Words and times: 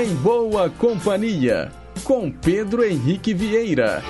Em 0.00 0.14
Boa 0.14 0.70
Companhia, 0.70 1.72
com 2.04 2.30
Pedro 2.30 2.84
Henrique 2.84 3.34
Vieira. 3.34 4.00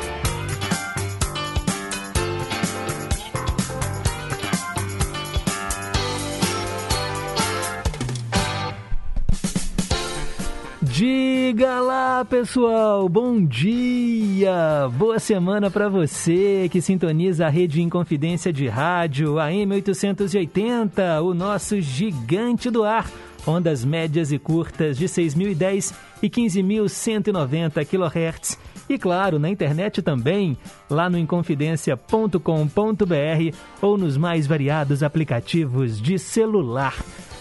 Diga 10.82 11.80
lá, 11.80 12.22
pessoal, 12.22 13.08
bom 13.08 13.42
dia! 13.42 14.90
Boa 14.92 15.18
semana 15.18 15.70
para 15.70 15.88
você 15.88 16.68
que 16.70 16.82
sintoniza 16.82 17.46
a 17.46 17.48
Rede 17.48 17.80
Inconfidência 17.80 18.52
de 18.52 18.68
Rádio, 18.68 19.38
a 19.38 19.48
M880, 19.48 21.22
o 21.22 21.32
nosso 21.32 21.80
gigante 21.80 22.68
do 22.68 22.84
ar. 22.84 23.10
Ondas 23.46 23.84
médias 23.84 24.32
e 24.32 24.38
curtas 24.38 24.98
de 24.98 25.06
6.010 25.06 25.94
e 26.22 26.28
15.190 26.28 27.86
kHz. 27.86 28.58
E 28.88 28.98
claro, 28.98 29.38
na 29.38 29.50
internet 29.50 30.00
também, 30.00 30.56
lá 30.88 31.10
no 31.10 31.18
inconfidencia.com.br 31.18 33.56
ou 33.82 33.98
nos 33.98 34.16
mais 34.16 34.46
variados 34.46 35.02
aplicativos 35.02 36.00
de 36.00 36.18
celular. 36.18 36.94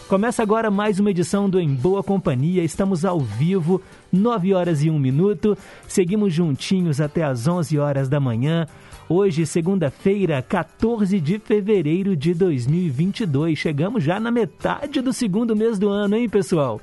Começa 0.08 0.42
agora 0.42 0.72
mais 0.72 1.02
uma 1.02 1.12
edição 1.12 1.50
do 1.50 1.60
Em 1.60 1.74
Boa 1.74 2.02
Companhia. 2.02 2.64
Estamos 2.64 3.04
ao 3.04 3.20
vivo, 3.20 3.82
9 4.10 4.54
horas 4.54 4.82
e 4.82 4.90
1 4.90 4.98
minuto. 4.98 5.58
Seguimos 5.86 6.34
juntinhos 6.34 7.02
até 7.02 7.24
às 7.24 7.46
11 7.46 7.78
horas 7.78 8.08
da 8.08 8.18
manhã. 8.18 8.66
Hoje, 9.10 9.46
segunda-feira, 9.46 10.42
14 10.42 11.22
de 11.22 11.40
fevereiro 11.40 12.14
de 12.14 12.34
2022. 12.34 13.58
Chegamos 13.58 14.04
já 14.04 14.20
na 14.20 14.30
metade 14.30 15.00
do 15.00 15.14
segundo 15.14 15.56
mês 15.56 15.80
do 15.80 15.88
ano, 15.88 16.18
hein, 16.18 16.28
pessoal? 16.28 16.82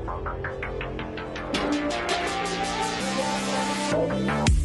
Thank 0.06 0.28
you. 4.28 4.63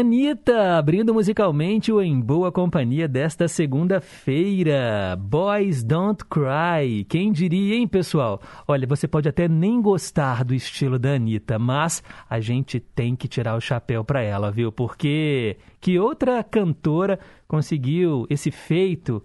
Anitta, 0.00 0.78
abrindo 0.78 1.12
musicalmente 1.12 1.92
o 1.92 2.00
Em 2.00 2.18
Boa 2.18 2.50
Companhia 2.50 3.06
desta 3.06 3.46
segunda-feira. 3.46 5.14
Boys 5.16 5.84
Don't 5.84 6.24
Cry. 6.24 7.04
Quem 7.04 7.30
diria, 7.30 7.76
hein, 7.76 7.86
pessoal? 7.86 8.40
Olha, 8.66 8.86
você 8.86 9.06
pode 9.06 9.28
até 9.28 9.46
nem 9.46 9.80
gostar 9.82 10.42
do 10.42 10.54
estilo 10.54 10.98
da 10.98 11.12
Anitta, 11.12 11.58
mas 11.58 12.02
a 12.28 12.40
gente 12.40 12.80
tem 12.80 13.14
que 13.14 13.28
tirar 13.28 13.56
o 13.56 13.60
chapéu 13.60 14.02
para 14.02 14.22
ela, 14.22 14.50
viu? 14.50 14.72
Porque 14.72 15.58
que 15.80 15.98
outra 15.98 16.42
cantora 16.42 17.18
conseguiu 17.46 18.26
esse 18.30 18.50
feito? 18.50 19.22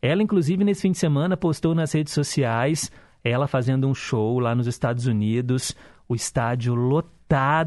Ela, 0.00 0.22
inclusive, 0.22 0.64
nesse 0.64 0.82
fim 0.82 0.92
de 0.92 0.98
semana 0.98 1.36
postou 1.36 1.74
nas 1.74 1.92
redes 1.92 2.14
sociais 2.14 2.90
ela 3.22 3.46
fazendo 3.46 3.88
um 3.88 3.94
show 3.94 4.38
lá 4.38 4.54
nos 4.54 4.66
Estados 4.66 5.06
Unidos, 5.06 5.74
o 6.06 6.14
estádio 6.14 6.74
lotado 6.74 7.14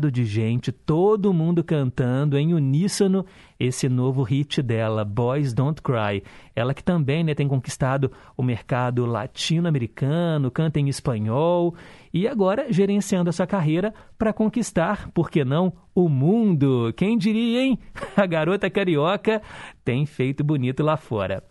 de 0.10 0.24
gente, 0.24 0.72
todo 0.72 1.34
mundo 1.34 1.62
cantando 1.62 2.38
em 2.38 2.54
uníssono 2.54 3.26
esse 3.60 3.90
novo 3.90 4.24
hit 4.24 4.62
dela, 4.62 5.04
Boys 5.04 5.54
Don't 5.54 5.82
Cry. 5.82 6.24
Ela 6.56 6.74
que 6.74 6.82
também 6.82 7.22
né, 7.22 7.36
tem 7.36 7.50
conquistado 7.50 8.10
o 8.38 8.42
mercado 8.42 9.06
latino-americano, 9.06 10.50
canta 10.50 10.80
em 10.80 10.88
espanhol 10.88 11.76
e 12.14 12.30
agora 12.30 12.72
gerenciando 12.72 13.30
a 13.30 13.34
sua 13.34 13.46
carreira 13.46 13.94
para 14.18 14.32
conquistar, 14.32 15.10
por 15.14 15.30
que 15.30 15.44
não, 15.44 15.74
o 15.94 16.08
mundo. 16.08 16.94
Quem 16.96 17.18
diria, 17.18 17.62
hein? 17.62 17.78
A 18.16 18.26
garota 18.26 18.70
carioca 18.70 19.42
tem 19.84 20.06
feito 20.06 20.46
bonito 20.46 20.82
lá 20.82 20.96
fora. 20.96 21.44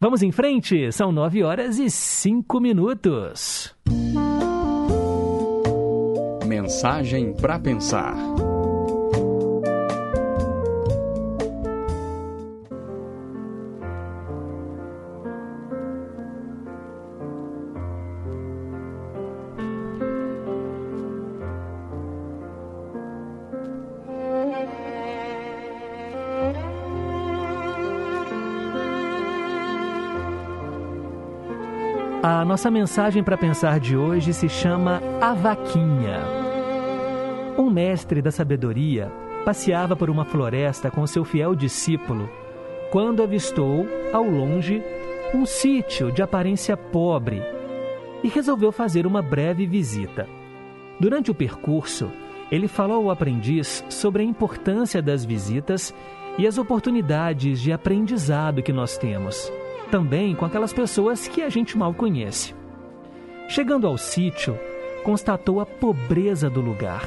Vamos 0.00 0.24
em 0.24 0.32
frente, 0.32 0.90
são 0.90 1.12
nove 1.12 1.44
horas 1.44 1.78
e 1.78 1.88
cinco 1.88 2.58
minutos. 2.58 3.76
Mensagem 6.68 7.32
para 7.32 7.58
pensar. 7.58 8.14
A 32.22 32.44
nossa 32.44 32.70
mensagem 32.70 33.24
para 33.24 33.38
pensar 33.38 33.80
de 33.80 33.96
hoje 33.96 34.34
se 34.34 34.50
chama 34.50 35.00
A 35.18 35.32
Vaquinha. 35.32 36.47
Um 37.58 37.68
mestre 37.68 38.22
da 38.22 38.30
sabedoria 38.30 39.10
passeava 39.44 39.96
por 39.96 40.08
uma 40.08 40.24
floresta 40.24 40.92
com 40.92 41.04
seu 41.08 41.24
fiel 41.24 41.56
discípulo 41.56 42.30
quando 42.92 43.20
avistou, 43.20 43.84
ao 44.12 44.22
longe, 44.22 44.80
um 45.34 45.44
sítio 45.44 46.12
de 46.12 46.22
aparência 46.22 46.76
pobre 46.76 47.42
e 48.22 48.28
resolveu 48.28 48.70
fazer 48.70 49.06
uma 49.06 49.20
breve 49.20 49.66
visita. 49.66 50.26
Durante 51.00 51.32
o 51.32 51.34
percurso, 51.34 52.10
ele 52.50 52.68
falou 52.68 53.04
ao 53.04 53.10
aprendiz 53.10 53.84
sobre 53.90 54.22
a 54.22 54.26
importância 54.26 55.02
das 55.02 55.24
visitas 55.24 55.92
e 56.38 56.46
as 56.46 56.58
oportunidades 56.58 57.60
de 57.60 57.72
aprendizado 57.72 58.62
que 58.62 58.72
nós 58.72 58.96
temos, 58.96 59.52
também 59.90 60.34
com 60.34 60.44
aquelas 60.44 60.72
pessoas 60.72 61.26
que 61.26 61.42
a 61.42 61.48
gente 61.48 61.76
mal 61.76 61.92
conhece. 61.92 62.54
Chegando 63.48 63.86
ao 63.86 63.98
sítio, 63.98 64.56
constatou 65.02 65.60
a 65.60 65.66
pobreza 65.66 66.48
do 66.48 66.60
lugar, 66.60 67.02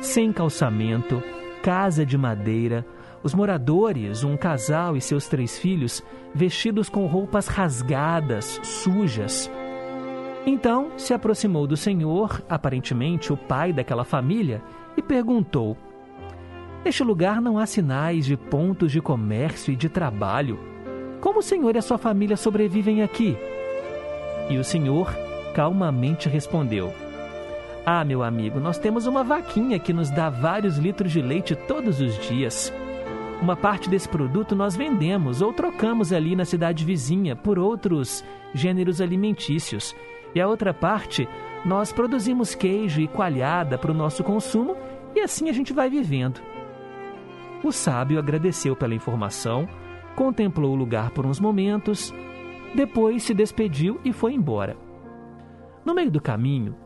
sem 0.00 0.32
calçamento, 0.32 1.22
casa 1.62 2.04
de 2.04 2.16
madeira, 2.16 2.86
os 3.22 3.34
moradores, 3.34 4.24
um 4.24 4.36
casal 4.36 4.96
e 4.96 5.00
seus 5.00 5.28
três 5.28 5.58
filhos, 5.58 6.02
vestidos 6.34 6.88
com 6.88 7.06
roupas 7.06 7.46
rasgadas, 7.46 8.58
sujas. 8.62 9.50
Então 10.46 10.92
se 10.96 11.12
aproximou 11.12 11.66
do 11.66 11.76
Senhor, 11.76 12.42
aparentemente 12.48 13.32
o 13.32 13.36
pai 13.36 13.72
daquela 13.72 14.04
família, 14.04 14.62
e 14.96 15.02
perguntou: 15.02 15.76
Neste 16.84 17.04
lugar 17.04 17.42
não 17.42 17.58
há 17.58 17.66
sinais 17.66 18.24
de 18.24 18.36
pontos 18.36 18.90
de 18.90 19.00
comércio 19.02 19.72
e 19.72 19.76
de 19.76 19.88
trabalho. 19.88 20.58
Como 21.20 21.40
o 21.40 21.42
Senhor 21.42 21.74
e 21.74 21.78
a 21.78 21.82
sua 21.82 21.98
família 21.98 22.36
sobrevivem 22.36 23.02
aqui? 23.02 23.36
E 24.48 24.56
o 24.56 24.64
Senhor 24.64 25.14
calmamente 25.54 26.26
respondeu: 26.26 26.90
Ah, 27.84 28.04
meu 28.04 28.22
amigo, 28.22 28.60
nós 28.60 28.78
temos 28.78 29.06
uma 29.06 29.24
vaquinha 29.24 29.78
que 29.78 29.92
nos 29.92 30.10
dá 30.10 30.28
vários 30.28 30.76
litros 30.76 31.10
de 31.10 31.22
leite 31.22 31.54
todos 31.54 32.00
os 32.00 32.18
dias. 32.18 32.72
Uma 33.40 33.56
parte 33.56 33.88
desse 33.88 34.06
produto 34.06 34.54
nós 34.54 34.76
vendemos 34.76 35.40
ou 35.40 35.50
trocamos 35.50 36.12
ali 36.12 36.36
na 36.36 36.44
cidade 36.44 36.84
vizinha 36.84 37.34
por 37.34 37.58
outros 37.58 38.22
gêneros 38.52 39.00
alimentícios. 39.00 39.96
E 40.34 40.40
a 40.40 40.46
outra 40.46 40.74
parte 40.74 41.26
nós 41.64 41.90
produzimos 41.90 42.54
queijo 42.54 43.00
e 43.00 43.08
coalhada 43.08 43.78
para 43.78 43.90
o 43.90 43.94
nosso 43.94 44.22
consumo 44.22 44.76
e 45.14 45.20
assim 45.20 45.48
a 45.48 45.52
gente 45.52 45.72
vai 45.72 45.88
vivendo. 45.88 46.40
O 47.64 47.72
sábio 47.72 48.18
agradeceu 48.18 48.76
pela 48.76 48.94
informação, 48.94 49.66
contemplou 50.14 50.72
o 50.72 50.76
lugar 50.76 51.10
por 51.10 51.24
uns 51.24 51.40
momentos, 51.40 52.14
depois 52.74 53.22
se 53.22 53.32
despediu 53.32 53.98
e 54.04 54.12
foi 54.12 54.34
embora. 54.34 54.76
No 55.84 55.94
meio 55.94 56.10
do 56.10 56.20
caminho, 56.20 56.76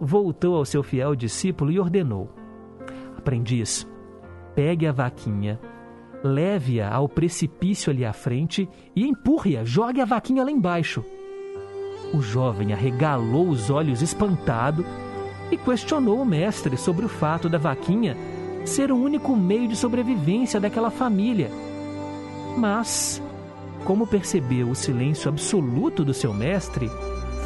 voltou 0.00 0.56
ao 0.56 0.64
seu 0.64 0.82
fiel 0.82 1.14
discípulo 1.14 1.70
e 1.70 1.78
ordenou: 1.78 2.30
Aprendiz, 3.16 3.86
pegue 4.54 4.86
a 4.86 4.92
vaquinha 4.92 5.58
leve-a 6.24 6.90
ao 6.90 7.06
precipício 7.06 7.92
ali 7.92 8.02
à 8.02 8.12
frente 8.14 8.66
e 8.96 9.06
empurre-a, 9.06 9.62
jogue 9.62 10.00
a 10.00 10.06
vaquinha 10.06 10.42
lá 10.42 10.50
embaixo. 10.50 11.04
O 12.14 12.22
jovem 12.22 12.72
arregalou 12.72 13.48
os 13.48 13.68
olhos 13.68 14.00
espantado 14.00 14.86
e 15.50 15.58
questionou 15.58 16.18
o 16.18 16.24
mestre 16.24 16.78
sobre 16.78 17.04
o 17.04 17.08
fato 17.08 17.46
da 17.46 17.58
vaquinha 17.58 18.16
ser 18.64 18.90
o 18.90 18.96
único 18.96 19.36
meio 19.36 19.68
de 19.68 19.76
sobrevivência 19.76 20.58
daquela 20.58 20.90
família. 20.90 21.50
Mas, 22.56 23.20
como 23.84 24.06
percebeu 24.06 24.70
o 24.70 24.74
silêncio 24.74 25.28
absoluto 25.28 26.02
do 26.02 26.14
seu 26.14 26.32
mestre, 26.32 26.88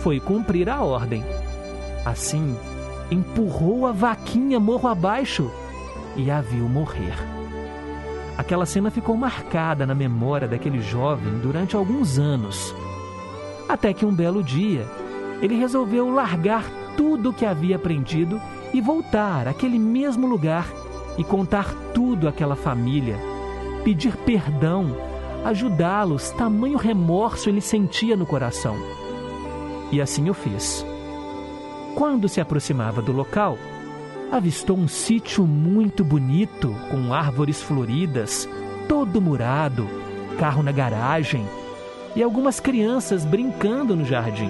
foi 0.04 0.20
cumprir 0.20 0.70
a 0.70 0.80
ordem. 0.80 1.24
Assim, 2.08 2.56
empurrou 3.10 3.84
a 3.84 3.92
vaquinha 3.92 4.58
morro 4.58 4.88
abaixo 4.88 5.50
e 6.16 6.30
a 6.30 6.40
viu 6.40 6.66
morrer. 6.66 7.12
Aquela 8.38 8.64
cena 8.64 8.90
ficou 8.90 9.14
marcada 9.14 9.84
na 9.84 9.94
memória 9.94 10.48
daquele 10.48 10.80
jovem 10.80 11.38
durante 11.40 11.76
alguns 11.76 12.18
anos. 12.18 12.74
Até 13.68 13.92
que 13.92 14.06
um 14.06 14.14
belo 14.14 14.42
dia, 14.42 14.86
ele 15.42 15.54
resolveu 15.54 16.08
largar 16.08 16.64
tudo 16.96 17.28
o 17.28 17.34
que 17.34 17.44
havia 17.44 17.76
aprendido 17.76 18.40
e 18.72 18.80
voltar 18.80 19.46
àquele 19.46 19.78
mesmo 19.78 20.26
lugar 20.26 20.66
e 21.18 21.22
contar 21.22 21.74
tudo 21.92 22.26
àquela 22.26 22.56
família, 22.56 23.18
pedir 23.84 24.16
perdão, 24.16 24.96
ajudá-los, 25.44 26.30
tamanho 26.30 26.78
remorso 26.78 27.50
ele 27.50 27.60
sentia 27.60 28.16
no 28.16 28.24
coração. 28.24 28.76
E 29.92 30.00
assim 30.00 30.30
o 30.30 30.34
fez. 30.34 30.87
Quando 31.98 32.28
se 32.28 32.40
aproximava 32.40 33.02
do 33.02 33.10
local, 33.10 33.58
avistou 34.30 34.78
um 34.78 34.86
sítio 34.86 35.44
muito 35.44 36.04
bonito, 36.04 36.72
com 36.92 37.12
árvores 37.12 37.60
floridas, 37.60 38.48
todo 38.88 39.20
murado, 39.20 39.84
carro 40.38 40.62
na 40.62 40.70
garagem 40.70 41.44
e 42.14 42.22
algumas 42.22 42.60
crianças 42.60 43.24
brincando 43.24 43.96
no 43.96 44.04
jardim. 44.04 44.48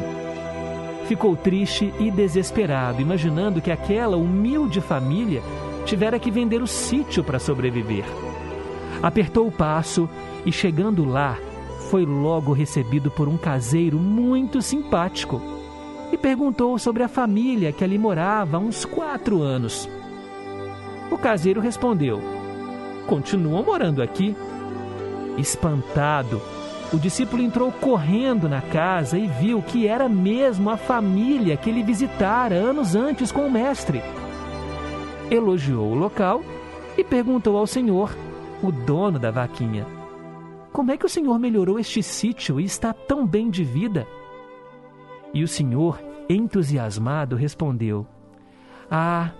Ficou 1.06 1.34
triste 1.36 1.90
e 1.98 2.10
desesperado, 2.10 3.00
imaginando 3.00 3.62
que 3.62 3.70
aquela 3.70 4.18
humilde 4.18 4.82
família 4.82 5.42
tivera 5.86 6.18
que 6.18 6.30
vender 6.30 6.60
o 6.60 6.66
sítio 6.66 7.24
para 7.24 7.38
sobreviver. 7.38 8.04
Apertou 9.02 9.46
o 9.46 9.52
passo 9.52 10.06
e, 10.44 10.52
chegando 10.52 11.02
lá, 11.02 11.38
foi 11.88 12.04
logo 12.04 12.52
recebido 12.52 13.10
por 13.10 13.26
um 13.26 13.38
caseiro 13.38 13.98
muito 13.98 14.60
simpático 14.60 15.56
e 16.12 16.16
perguntou 16.16 16.78
sobre 16.78 17.02
a 17.02 17.08
família 17.08 17.72
que 17.72 17.84
ali 17.84 17.98
morava 17.98 18.56
há 18.56 18.60
uns 18.60 18.84
quatro 18.84 19.42
anos. 19.42 19.88
O 21.10 21.18
caseiro 21.18 21.60
respondeu: 21.60 22.20
Continuam 23.06 23.62
morando 23.64 24.02
aqui. 24.02 24.36
Espantado, 25.36 26.42
o 26.92 26.98
discípulo 26.98 27.42
entrou 27.42 27.70
correndo 27.70 28.48
na 28.48 28.60
casa 28.60 29.18
e 29.18 29.26
viu 29.26 29.62
que 29.62 29.86
era 29.86 30.08
mesmo 30.08 30.70
a 30.70 30.76
família 30.76 31.56
que 31.56 31.70
ele 31.70 31.82
visitara 31.82 32.54
anos 32.54 32.94
antes 32.94 33.30
com 33.30 33.46
o 33.46 33.50
mestre. 33.50 34.02
Elogiou 35.30 35.92
o 35.92 35.94
local 35.94 36.42
e 36.96 37.04
perguntou 37.04 37.56
ao 37.56 37.66
senhor, 37.66 38.14
o 38.62 38.72
dono 38.72 39.18
da 39.18 39.30
vaquinha: 39.30 39.86
Como 40.72 40.90
é 40.90 40.96
que 40.96 41.06
o 41.06 41.08
senhor 41.08 41.38
melhorou 41.38 41.78
este 41.78 42.02
sítio 42.02 42.58
e 42.58 42.64
está 42.64 42.92
tão 42.92 43.26
bem 43.26 43.50
de 43.50 43.62
vida? 43.62 44.06
E 45.32 45.42
o 45.42 45.48
senhor, 45.48 46.00
entusiasmado, 46.28 47.36
respondeu: 47.36 48.06
Ah, 48.90 49.32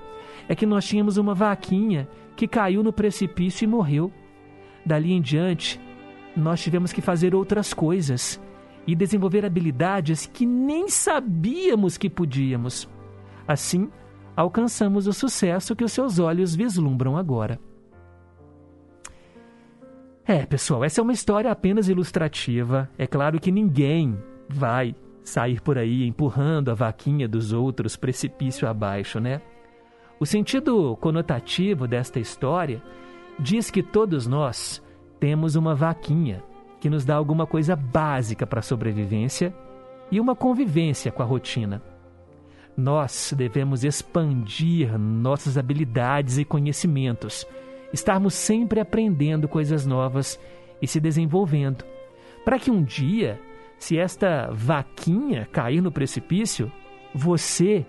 é 0.49 0.55
que 0.55 0.67
nós 0.67 0.87
tínhamos 0.87 1.17
uma 1.17 1.35
vaquinha 1.35 2.09
que 2.37 2.47
caiu 2.47 2.83
no 2.83 2.93
precipício 2.93 3.65
e 3.65 3.69
morreu. 3.69 4.13
Dali 4.85 5.13
em 5.13 5.21
diante, 5.21 5.81
nós 6.37 6.63
tivemos 6.63 6.93
que 6.93 7.01
fazer 7.01 7.35
outras 7.35 7.75
coisas 7.75 8.41
e 8.87 8.95
desenvolver 8.95 9.45
habilidades 9.45 10.27
que 10.27 10.47
nem 10.47 10.89
sabíamos 10.89 11.99
que 11.99 12.09
podíamos. 12.09 12.89
Assim, 13.47 13.91
alcançamos 14.35 15.07
o 15.07 15.13
sucesso 15.13 15.77
que 15.77 15.85
os 15.85 15.93
seus 15.93 16.19
olhos 16.19 16.55
vislumbram 16.55 17.17
agora. 17.17 17.59
É, 20.25 20.45
pessoal, 20.45 20.85
essa 20.85 21.01
é 21.01 21.03
uma 21.03 21.13
história 21.13 21.51
apenas 21.51 21.89
ilustrativa. 21.89 22.89
É 22.97 23.07
claro 23.07 23.41
que 23.41 23.51
ninguém 23.51 24.17
vai 24.49 24.95
sair 25.29 25.61
por 25.61 25.79
aí 25.79 26.07
empurrando 26.07 26.71
a 26.71 26.75
vaquinha 26.75 27.29
dos 27.29 27.53
outros 27.53 27.97
precipício 27.97 28.67
abaixo, 28.67 29.21
né? 29.21 29.41
O 30.19 30.27
sentido 30.27 30.97
conotativo 30.97 31.87
desta 31.87 32.19
história 32.19 32.83
diz 33.39 33.71
que 33.71 33.83
todos 33.83 34.27
nós 34.27 34.83
temos 35.21 35.55
uma 35.55 35.75
vaquinha 35.75 36.43
que 36.81 36.91
nos 36.91 37.05
dá 37.05 37.15
alguma 37.15 37.47
coisa 37.47 37.77
básica 37.77 38.47
para 38.47 38.61
a 38.61 38.63
sobrevivência 38.63 39.55
e 40.11 40.19
uma 40.19 40.35
convivência 40.35 41.13
com 41.13 41.23
a 41.23 41.27
rotina. 41.27 41.83
Nós 42.77 43.35
devemos 43.37 43.85
expandir 43.85 44.97
nossas 44.99 45.59
habilidades 45.59 46.39
e 46.39 46.45
conhecimentos, 46.45 47.47
estarmos 47.93 48.35
sempre 48.35 48.81
aprendendo 48.81 49.49
coisas 49.49 49.85
novas 49.85 50.39
e 50.81 50.87
se 50.87 51.01
desenvolvendo, 51.01 51.85
para 52.45 52.59
que 52.59 52.71
um 52.71 52.83
dia 52.83 53.41
se 53.79 53.97
esta 53.97 54.51
vaquinha 54.53 55.47
cair 55.47 55.81
no 55.81 55.93
precipício, 55.93 56.71
você 57.15 57.87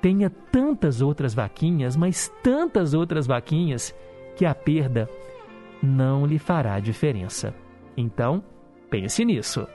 tenha 0.00 0.30
tantas 0.30 1.00
outras 1.00 1.34
vaquinhas, 1.34 1.96
mas 1.96 2.32
tantas 2.42 2.94
outras 2.94 3.26
vaquinhas, 3.26 3.94
que 4.36 4.46
a 4.46 4.54
perda 4.54 5.08
não 5.82 6.24
lhe 6.24 6.38
fará 6.38 6.78
diferença. 6.80 7.54
Então, 7.96 8.42
pense 8.88 9.24
nisso. 9.24 9.66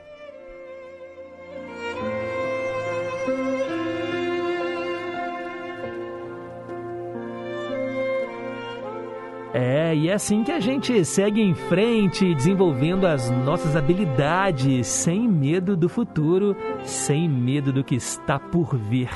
É, 9.93 9.95
e 9.95 10.09
é 10.09 10.13
assim 10.13 10.43
que 10.43 10.51
a 10.51 10.59
gente 10.59 11.05
segue 11.05 11.39
em 11.39 11.53
frente, 11.53 12.33
desenvolvendo 12.33 13.05
as 13.05 13.29
nossas 13.29 13.75
habilidades, 13.75 14.87
sem 14.87 15.27
medo 15.27 15.77
do 15.77 15.87
futuro, 15.87 16.57
sem 16.83 17.29
medo 17.29 17.71
do 17.71 17.83
que 17.83 17.93
está 17.93 18.39
por 18.39 18.75
vir. 18.75 19.11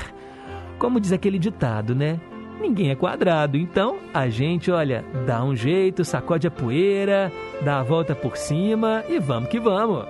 Como 0.78 1.00
diz 1.00 1.10
aquele 1.10 1.36
ditado, 1.36 1.96
né? 1.96 2.20
Ninguém 2.60 2.90
é 2.90 2.94
quadrado, 2.94 3.56
então 3.56 3.96
a 4.14 4.28
gente, 4.28 4.70
olha, 4.70 5.04
dá 5.26 5.42
um 5.42 5.56
jeito, 5.56 6.04
sacode 6.04 6.46
a 6.46 6.50
poeira, 6.50 7.32
dá 7.64 7.80
a 7.80 7.82
volta 7.82 8.14
por 8.14 8.36
cima 8.36 9.04
e 9.08 9.18
vamos 9.18 9.48
que 9.48 9.58
vamos. 9.58 10.06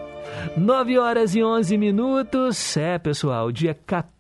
9 0.55 0.99
horas 0.99 1.35
e 1.35 1.43
11 1.43 1.79
minutos, 1.79 2.77
é 2.77 2.99
pessoal, 2.99 3.51
dia 3.51 3.75
14 3.75 4.18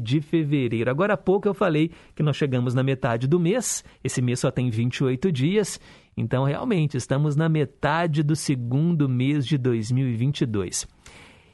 de 0.00 0.20
fevereiro. 0.20 0.90
Agora 0.90 1.14
há 1.14 1.16
pouco 1.16 1.48
eu 1.48 1.54
falei 1.54 1.90
que 2.14 2.22
nós 2.22 2.36
chegamos 2.36 2.72
na 2.72 2.84
metade 2.84 3.26
do 3.26 3.40
mês, 3.40 3.84
esse 4.04 4.22
mês 4.22 4.38
só 4.38 4.50
tem 4.50 4.70
28 4.70 5.32
dias, 5.32 5.80
então 6.16 6.44
realmente 6.44 6.96
estamos 6.96 7.34
na 7.34 7.48
metade 7.48 8.22
do 8.22 8.36
segundo 8.36 9.08
mês 9.08 9.44
de 9.44 9.58
2022. 9.58 10.86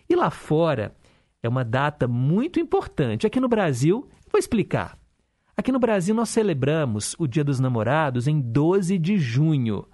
E 0.08 0.14
lá 0.14 0.30
fora 0.30 0.94
é 1.42 1.48
uma 1.48 1.64
data 1.64 2.06
muito 2.06 2.60
importante. 2.60 3.26
Aqui 3.26 3.40
no 3.40 3.48
Brasil, 3.48 4.06
vou 4.30 4.38
explicar. 4.38 4.98
Aqui 5.56 5.72
no 5.72 5.78
Brasil, 5.78 6.14
nós 6.14 6.28
celebramos 6.28 7.16
o 7.18 7.26
Dia 7.26 7.42
dos 7.42 7.58
Namorados 7.58 8.28
em 8.28 8.38
12 8.40 8.98
de 8.98 9.16
junho, 9.16 9.86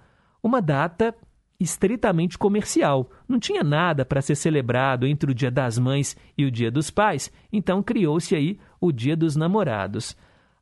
uma 0.43 0.61
data 0.61 1.15
estritamente 1.63 2.37
comercial. 2.37 3.09
Não 3.27 3.39
tinha 3.39 3.63
nada 3.63 4.05
para 4.05 4.21
ser 4.21 4.35
celebrado 4.35 5.07
entre 5.07 5.31
o 5.31 5.33
Dia 5.33 5.49
das 5.49 5.79
Mães 5.79 6.15
e 6.37 6.45
o 6.45 6.51
Dia 6.51 6.69
dos 6.69 6.91
Pais, 6.91 7.31
então 7.51 7.81
criou-se 7.81 8.35
aí 8.35 8.59
o 8.79 8.91
Dia 8.91 9.15
dos 9.15 9.35
Namorados. 9.35 10.15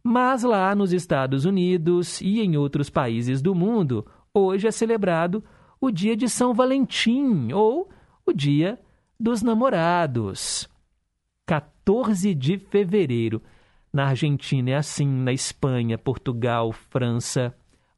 Mas 0.04 0.44
lá 0.44 0.74
nos 0.74 0.94
Estados 0.94 1.46
Unidos 1.46 2.22
e 2.22 2.40
em 2.42 2.58
outros 2.58 2.90
países 2.90 3.42
do 3.42 3.54
mundo, 3.54 4.06
hoje 4.34 4.68
é 4.68 4.72
celebrado 4.72 5.44
o 5.80 5.92
Dia 5.92 6.16
de 6.16 6.30
São 6.30 6.54
Valentim 6.54 7.52
ou 7.52 7.90
o 8.26 8.32
Dia 8.32 8.80
dos 9.20 9.42
Namorados. 9.42 10.70
14 11.46 12.34
de 12.34 12.58
fevereiro. 12.58 13.42
Na 13.92 14.08
Argentina 14.08 14.72
é 14.72 14.76
assim, 14.76 15.08
na 15.08 15.34
Espanha, 15.34 15.98
Portugal, 15.98 16.72
França. 16.72 17.54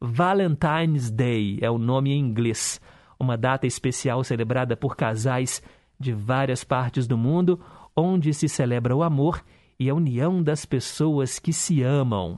Valentine's 0.06 1.10
Day 1.10 1.60
é 1.62 1.72
o 1.72 1.78
nome 1.78 2.12
em 2.12 2.20
inglês, 2.20 2.82
uma 3.24 3.38
data 3.38 3.66
especial 3.66 4.24
celebrada 4.24 4.78
por 4.78 4.96
casais 4.96 5.62
de 6.00 6.12
várias 6.12 6.64
partes 6.64 7.08
do 7.08 7.18
mundo, 7.18 7.60
onde 7.96 8.34
se 8.34 8.50
celebra 8.50 8.96
o 8.96 9.02
amor 9.02 9.44
e 9.80 9.90
a 9.90 9.96
união 9.96 10.44
das 10.44 10.66
pessoas 10.66 11.40
que 11.40 11.54
se 11.54 11.82
amam. 11.82 12.38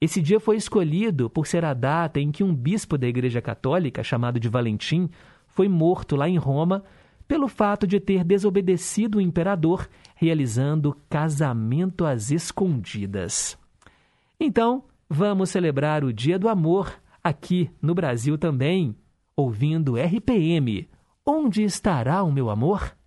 Esse 0.00 0.22
dia 0.22 0.38
foi 0.38 0.56
escolhido 0.56 1.28
por 1.28 1.46
ser 1.46 1.64
a 1.64 1.74
data 1.74 2.20
em 2.20 2.30
que 2.30 2.44
um 2.44 2.54
bispo 2.54 2.96
da 2.96 3.06
Igreja 3.06 3.40
Católica, 3.40 4.02
chamado 4.02 4.38
de 4.38 4.48
Valentim, 4.48 5.10
foi 5.46 5.68
morto 5.68 6.14
lá 6.14 6.28
em 6.28 6.36
Roma 6.36 6.84
pelo 7.26 7.48
fato 7.48 7.86
de 7.86 8.00
ter 8.00 8.24
desobedecido 8.24 9.18
o 9.18 9.20
imperador, 9.20 9.88
realizando 10.14 10.96
casamento 11.10 12.06
às 12.06 12.30
escondidas. 12.30 13.58
Então, 14.40 14.84
vamos 15.10 15.50
celebrar 15.50 16.04
o 16.04 16.12
Dia 16.12 16.38
do 16.38 16.48
Amor 16.48 16.92
aqui 17.22 17.70
no 17.82 17.94
Brasil 17.94 18.38
também, 18.38 18.94
ouvindo 19.38 19.94
RPM. 19.96 20.88
Onde 21.24 21.62
estará 21.62 22.24
o 22.24 22.32
meu 22.32 22.50
amor? 22.50 22.97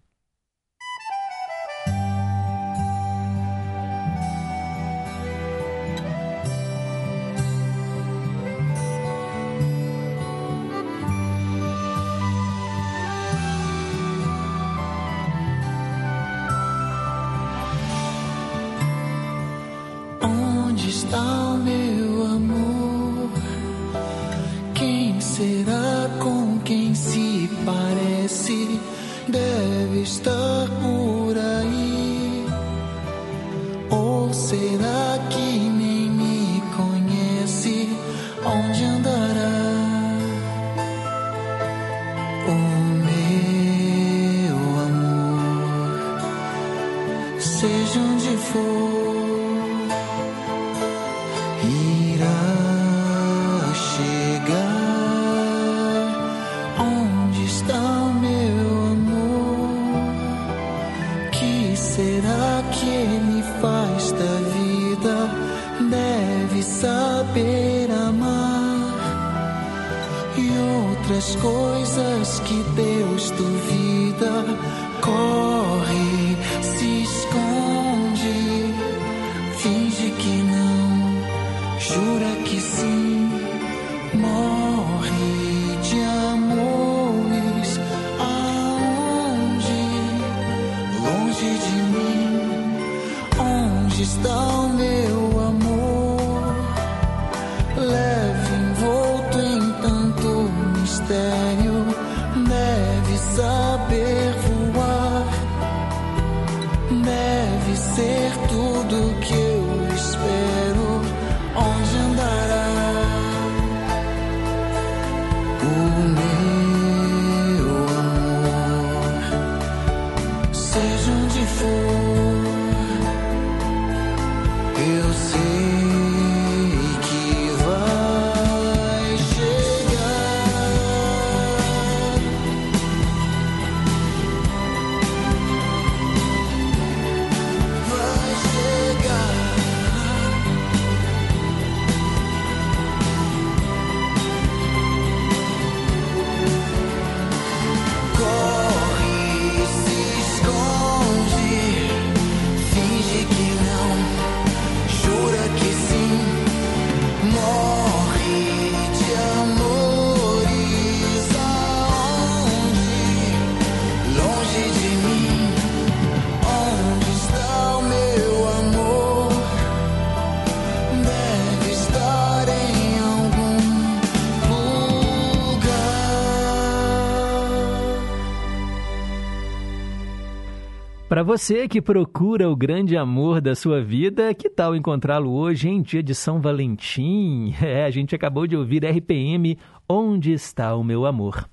Para 181.22 181.38
você 181.38 181.68
que 181.68 181.80
procura 181.80 182.50
o 182.50 182.56
grande 182.56 182.98
amor 182.98 183.42
da 183.42 183.54
sua 183.54 183.80
vida, 183.80 184.34
que 184.34 184.50
tal 184.50 184.76
encontrá-lo 184.76 185.32
hoje 185.32 185.70
em 185.70 185.80
dia 185.80 186.02
de 186.02 186.16
São 186.16 186.42
Valentim? 186.42 187.54
É, 187.62 187.86
a 187.86 187.92
gente 187.92 188.16
acabou 188.16 188.48
de 188.48 188.58
ouvir 188.58 188.84
RPM 188.84 189.56
Onde 189.88 190.32
está 190.34 190.74
o 190.74 190.84
meu 190.84 191.06
amor? 191.06 191.48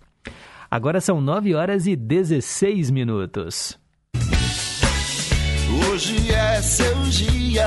Agora 0.70 1.02
são 1.02 1.20
9 1.20 1.54
horas 1.54 1.87
e 1.87 1.94
16 1.94 2.90
minutos. 2.90 3.78
Hoje 5.90 6.32
é 6.32 6.62
seu 6.62 7.02
dia, 7.02 7.66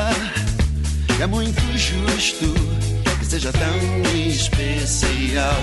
é 1.21 1.27
muito 1.27 1.61
justo 1.77 2.90
seja 3.31 3.53
tão 3.53 4.13
especial. 4.13 5.53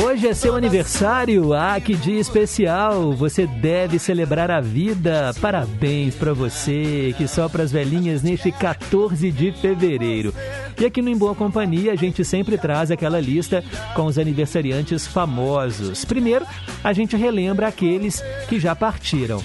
Hoje 0.00 0.28
é 0.28 0.32
seu 0.32 0.54
aniversário, 0.54 1.52
ah, 1.54 1.80
que 1.80 1.96
dia 1.96 2.20
especial! 2.20 3.10
Você 3.14 3.48
deve 3.48 3.98
celebrar 3.98 4.48
a 4.48 4.60
vida. 4.60 5.34
Parabéns 5.40 6.14
para 6.14 6.32
você 6.32 7.12
que 7.18 7.26
sopra 7.26 7.64
as 7.64 7.72
velhinhas 7.72 8.22
neste 8.22 8.52
14 8.52 9.32
de 9.32 9.50
fevereiro. 9.50 10.32
E 10.80 10.86
aqui 10.86 11.02
no 11.02 11.08
Em 11.08 11.18
Boa 11.18 11.34
Companhia 11.34 11.94
a 11.94 11.96
gente 11.96 12.24
sempre 12.24 12.56
traz 12.56 12.92
aquela 12.92 13.18
lista 13.18 13.64
com 13.96 14.06
os 14.06 14.18
aniversariantes 14.18 15.04
famosos. 15.04 16.04
Primeiro, 16.04 16.46
a 16.84 16.92
gente 16.92 17.16
relembra 17.16 17.66
aqueles 17.66 18.22
que 18.48 18.60
já 18.60 18.76
partiram. 18.76 19.42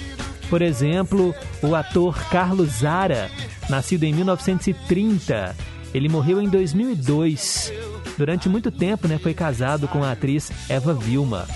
Por 0.48 0.62
exemplo, 0.62 1.34
o 1.60 1.74
ator 1.74 2.16
Carlos 2.28 2.74
Zara, 2.74 3.28
nascido 3.68 4.04
em 4.04 4.14
1930. 4.14 5.71
Ele 5.94 6.08
morreu 6.08 6.40
em 6.40 6.48
2002. 6.48 7.72
Durante 8.16 8.48
muito 8.48 8.70
tempo, 8.70 9.06
né, 9.08 9.18
foi 9.18 9.34
casado 9.34 9.88
com 9.88 10.02
a 10.02 10.12
atriz 10.12 10.50
Eva 10.68 10.94
Vilma. 10.94 11.46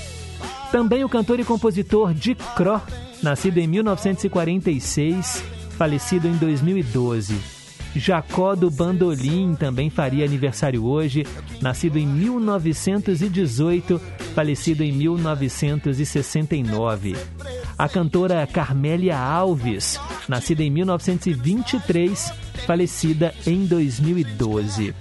Também 0.70 1.04
o 1.04 1.08
cantor 1.08 1.40
e 1.40 1.44
compositor 1.44 2.12
Dick 2.12 2.42
Cro, 2.54 2.80
nascido 3.22 3.58
em 3.58 3.66
1946, 3.66 5.42
falecido 5.76 6.28
em 6.28 6.36
2012. 6.36 7.55
Jacó 7.98 8.54
do 8.54 8.70
Bandolim 8.70 9.54
também 9.54 9.90
faria 9.90 10.24
aniversário 10.24 10.84
hoje, 10.84 11.26
nascido 11.60 11.98
em 11.98 12.06
1918, 12.06 14.00
falecido 14.34 14.84
em 14.84 14.92
1969. 14.92 17.16
A 17.78 17.88
cantora 17.88 18.46
Carmélia 18.46 19.18
Alves, 19.18 19.98
nascida 20.28 20.62
em 20.62 20.70
1923, 20.70 22.32
falecida 22.66 23.34
em 23.46 23.64
2012. 23.66 24.94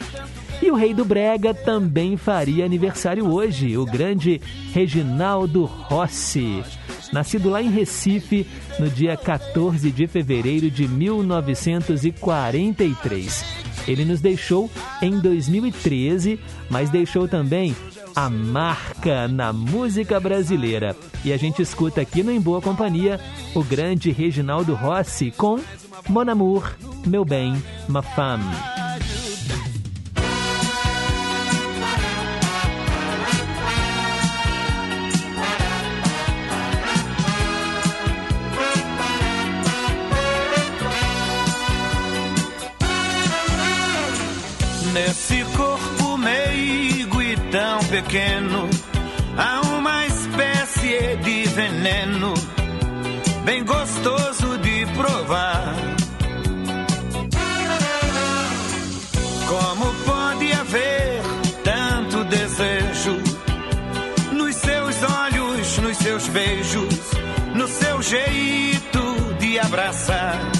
E 0.61 0.71
o 0.71 0.75
rei 0.75 0.93
do 0.93 1.03
Brega 1.03 1.53
também 1.53 2.15
faria 2.17 2.65
aniversário 2.65 3.27
hoje, 3.27 3.77
o 3.77 3.85
grande 3.85 4.41
Reginaldo 4.73 5.65
Rossi, 5.65 6.63
nascido 7.12 7.50
lá 7.50 7.62
em 7.62 7.69
Recife 7.69 8.47
no 8.79 8.89
dia 8.89 9.17
14 9.17 9.91
de 9.91 10.07
fevereiro 10.07 10.71
de 10.71 10.88
1943. 10.88 13.65
Ele 13.88 14.03
nos 14.05 14.21
deixou 14.21 14.71
em 15.01 15.19
2013, 15.19 16.39
mas 16.69 16.89
deixou 16.89 17.27
também 17.27 17.75
a 18.15 18.29
marca 18.29 19.27
na 19.27 19.51
música 19.51 20.19
brasileira. 20.19 20.95
E 21.24 21.33
a 21.33 21.38
gente 21.38 21.62
escuta 21.62 22.01
aqui 22.01 22.24
no 22.24 22.31
Em 22.31 22.39
Boa 22.39 22.62
Companhia 22.62 23.19
o 23.53 23.63
grande 23.63 24.12
Reginaldo 24.12 24.74
Rossi 24.74 25.31
com 25.31 25.59
Mon 26.07 26.29
Amour, 26.29 26.75
Meu 27.05 27.25
Bem, 27.25 27.61
Ma 27.87 28.01
Femme. 28.01 28.84
Nesse 44.96 45.44
corpo 45.58 46.18
meigo 46.18 47.22
e 47.22 47.36
tão 47.51 47.79
pequeno, 47.79 48.70
há 49.38 49.60
uma 49.75 50.05
espécie 50.05 51.18
de 51.18 51.44
veneno, 51.50 52.34
bem 53.44 53.66
gostoso 53.66 54.58
de 54.60 54.86
provar. 54.96 55.75
Como 59.50 59.94
pode 60.05 60.53
haver 60.53 61.22
tanto 61.62 62.24
desejo 62.24 63.18
nos 64.31 64.55
seus 64.55 64.96
olhos, 65.03 65.77
nos 65.79 65.98
seus 65.98 66.27
beijos, 66.29 66.96
no 67.53 67.68
seu 67.68 68.01
jeito 68.01 69.34
de 69.42 69.60
abraçar? 69.60 70.54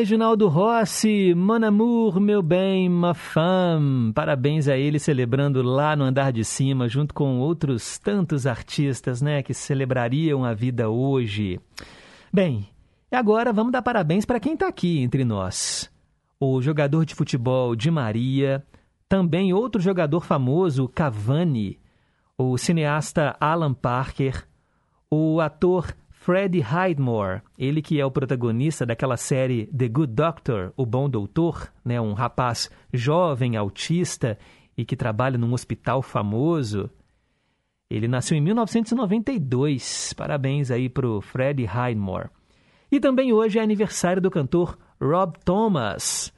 Reginaldo 0.00 0.48
Rossi, 0.48 1.34
Mon 1.34 1.62
Amour, 1.62 2.18
meu 2.20 2.40
bem, 2.40 2.88
ma 2.88 3.12
femme. 3.12 4.14
Parabéns 4.14 4.66
a 4.66 4.74
ele 4.74 4.98
celebrando 4.98 5.60
lá 5.60 5.94
no 5.94 6.04
andar 6.04 6.32
de 6.32 6.42
cima, 6.42 6.88
junto 6.88 7.12
com 7.12 7.38
outros 7.38 7.98
tantos 7.98 8.46
artistas, 8.46 9.20
né, 9.20 9.42
que 9.42 9.52
celebrariam 9.52 10.42
a 10.42 10.54
vida 10.54 10.88
hoje. 10.88 11.60
Bem, 12.32 12.66
agora 13.12 13.52
vamos 13.52 13.72
dar 13.72 13.82
parabéns 13.82 14.24
para 14.24 14.40
quem 14.40 14.54
está 14.54 14.68
aqui 14.68 15.00
entre 15.00 15.22
nós. 15.22 15.92
O 16.40 16.62
jogador 16.62 17.04
de 17.04 17.14
futebol 17.14 17.76
Di 17.76 17.90
Maria, 17.90 18.64
também 19.06 19.52
outro 19.52 19.82
jogador 19.82 20.24
famoso, 20.24 20.88
Cavani, 20.88 21.78
o 22.38 22.56
cineasta 22.56 23.36
Alan 23.38 23.74
Parker, 23.74 24.48
o 25.10 25.42
ator 25.42 25.94
Freddie 26.20 26.60
Highmore, 26.60 27.40
ele 27.58 27.80
que 27.80 27.98
é 27.98 28.04
o 28.04 28.10
protagonista 28.10 28.84
daquela 28.84 29.16
série 29.16 29.64
The 29.68 29.88
Good 29.88 30.12
Doctor, 30.12 30.70
O 30.76 30.84
Bom 30.84 31.08
Doutor, 31.08 31.72
né, 31.82 31.98
um 31.98 32.12
rapaz 32.12 32.70
jovem, 32.92 33.56
autista 33.56 34.38
e 34.76 34.84
que 34.84 34.94
trabalha 34.94 35.38
num 35.38 35.54
hospital 35.54 36.02
famoso. 36.02 36.90
Ele 37.88 38.06
nasceu 38.06 38.36
em 38.36 38.40
1992. 38.42 40.12
Parabéns 40.12 40.70
aí 40.70 40.90
pro 40.90 41.22
Freddie 41.22 41.64
Highmore. 41.64 42.28
E 42.92 43.00
também 43.00 43.32
hoje 43.32 43.58
é 43.58 43.62
aniversário 43.62 44.20
do 44.20 44.30
cantor 44.30 44.76
Rob 45.00 45.38
Thomas. 45.42 46.30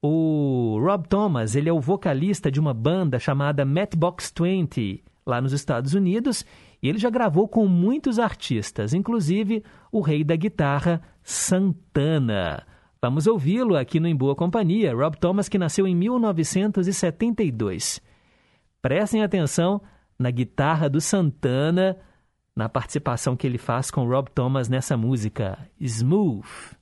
O 0.00 0.78
Rob 0.80 1.06
Thomas, 1.06 1.54
ele 1.54 1.68
é 1.68 1.72
o 1.72 1.80
vocalista 1.80 2.50
de 2.50 2.58
uma 2.58 2.72
banda 2.72 3.18
chamada 3.18 3.62
Matchbox 3.66 4.32
20, 4.40 5.04
lá 5.26 5.38
nos 5.38 5.52
Estados 5.52 5.92
Unidos, 5.92 6.46
e 6.82 6.88
ele 6.88 6.98
já 6.98 7.10
gravou 7.10 7.48
com 7.48 7.66
muitos 7.66 8.18
artistas, 8.18 8.94
inclusive 8.94 9.62
o 9.90 10.00
rei 10.00 10.24
da 10.24 10.36
guitarra, 10.36 11.02
Santana. 11.22 12.64
Vamos 13.00 13.26
ouvi-lo 13.26 13.76
aqui 13.76 14.00
no 14.00 14.08
Em 14.08 14.16
Boa 14.16 14.34
Companhia, 14.34 14.94
Rob 14.94 15.16
Thomas, 15.16 15.48
que 15.48 15.58
nasceu 15.58 15.86
em 15.86 15.94
1972. 15.94 18.00
Prestem 18.82 19.22
atenção 19.22 19.80
na 20.18 20.30
guitarra 20.30 20.88
do 20.88 21.00
Santana, 21.00 21.96
na 22.54 22.68
participação 22.68 23.36
que 23.36 23.46
ele 23.46 23.58
faz 23.58 23.90
com 23.90 24.08
Rob 24.08 24.30
Thomas 24.30 24.68
nessa 24.68 24.96
música, 24.96 25.58
Smooth. 25.80 26.76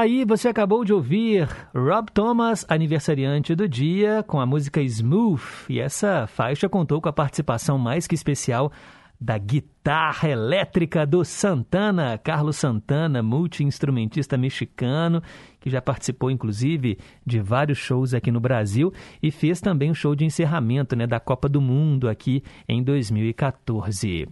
Aí, 0.00 0.24
você 0.24 0.48
acabou 0.48 0.82
de 0.82 0.94
ouvir 0.94 1.46
Rob 1.74 2.10
Thomas, 2.10 2.64
aniversariante 2.70 3.54
do 3.54 3.68
dia, 3.68 4.24
com 4.26 4.40
a 4.40 4.46
música 4.46 4.80
Smooth. 4.80 5.42
E 5.68 5.78
essa 5.78 6.26
faixa 6.26 6.70
contou 6.70 7.02
com 7.02 7.10
a 7.10 7.12
participação 7.12 7.76
mais 7.76 8.06
que 8.06 8.14
especial 8.14 8.72
da 9.20 9.36
guitarra 9.36 10.30
elétrica 10.30 11.06
do 11.06 11.22
Santana, 11.22 12.16
Carlos 12.16 12.56
Santana, 12.56 13.22
multi-instrumentista 13.22 14.38
mexicano, 14.38 15.22
que 15.60 15.68
já 15.68 15.82
participou 15.82 16.30
inclusive 16.30 16.96
de 17.26 17.38
vários 17.38 17.76
shows 17.76 18.14
aqui 18.14 18.30
no 18.30 18.40
Brasil 18.40 18.90
e 19.22 19.30
fez 19.30 19.60
também 19.60 19.90
o 19.90 19.92
um 19.92 19.94
show 19.94 20.14
de 20.14 20.24
encerramento 20.24 20.96
né, 20.96 21.06
da 21.06 21.20
Copa 21.20 21.46
do 21.46 21.60
Mundo 21.60 22.08
aqui 22.08 22.42
em 22.66 22.82
2014. 22.82 24.26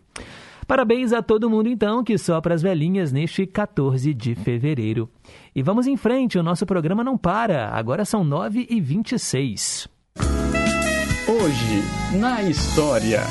Parabéns 0.68 1.12
a 1.14 1.22
todo 1.22 1.48
mundo, 1.48 1.66
então, 1.66 2.04
que 2.04 2.18
sopra 2.18 2.54
as 2.54 2.60
velhinhas 2.60 3.10
neste 3.10 3.46
14 3.46 4.12
de 4.12 4.34
fevereiro. 4.34 5.08
E 5.56 5.62
vamos 5.62 5.86
em 5.86 5.96
frente, 5.96 6.38
o 6.38 6.42
nosso 6.42 6.66
programa 6.66 7.02
não 7.02 7.16
para. 7.16 7.70
Agora 7.70 8.04
são 8.04 8.22
9h26. 8.22 9.88
Hoje, 11.26 12.18
na 12.20 12.42
história. 12.42 13.22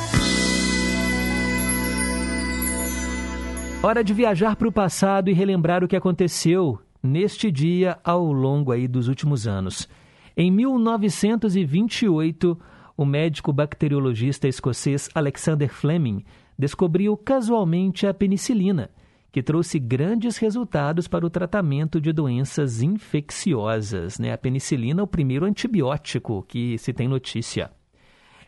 Hora 3.84 4.04
de 4.04 4.16
viajar 4.16 4.56
para 4.56 4.68
o 4.68 4.72
passado 4.72 5.30
e 5.30 5.34
relembrar 5.34 5.84
o 5.84 5.88
que 5.88 5.96
aconteceu 5.96 6.80
neste 7.04 7.52
dia 7.52 8.00
ao 8.04 8.34
longo 8.34 8.72
aí 8.72 8.88
dos 8.88 9.08
últimos 9.08 9.48
anos. 9.48 9.88
Em 10.36 10.50
1928, 10.50 12.60
o 12.98 13.06
médico 13.06 13.54
bacteriologista 13.54 14.48
escocês 14.48 15.08
Alexander 15.14 15.70
Fleming 15.70 16.26
descobriu 16.58 17.16
casualmente 17.16 18.08
a 18.08 18.14
penicilina, 18.14 18.90
que 19.32 19.44
trouxe 19.44 19.78
grandes 19.78 20.38
resultados 20.38 21.08
para 21.08 21.26
o 21.26 21.30
tratamento 21.30 22.02
de 22.02 22.12
doenças 22.12 22.82
infecciosas. 22.82 24.18
Né? 24.18 24.34
A 24.34 24.38
penicilina 24.38 25.02
é 25.02 25.04
o 25.04 25.08
primeiro 25.08 25.46
antibiótico 25.46 26.44
que 26.48 26.78
se 26.78 26.92
tem 26.94 27.08
notícia. 27.08 27.70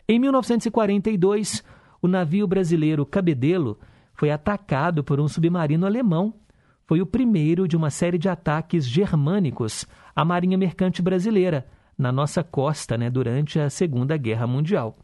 Em 0.08 0.18
1942, 0.18 1.62
o 2.02 2.08
navio 2.08 2.46
brasileiro 2.46 3.06
Cabedelo 3.06 3.78
foi 4.14 4.30
atacado 4.30 5.04
por 5.04 5.20
um 5.20 5.28
submarino 5.28 5.86
alemão. 5.86 6.34
Foi 6.86 7.00
o 7.00 7.06
primeiro 7.06 7.68
de 7.68 7.76
uma 7.76 7.90
série 7.90 8.18
de 8.18 8.28
ataques 8.28 8.84
germânicos 8.84 9.86
à 10.14 10.24
Marinha 10.24 10.58
Mercante 10.58 11.00
Brasileira, 11.00 11.66
na 11.96 12.10
nossa 12.10 12.42
costa, 12.42 12.98
né, 12.98 13.08
durante 13.08 13.60
a 13.60 13.70
Segunda 13.70 14.16
Guerra 14.16 14.46
Mundial. 14.46 14.98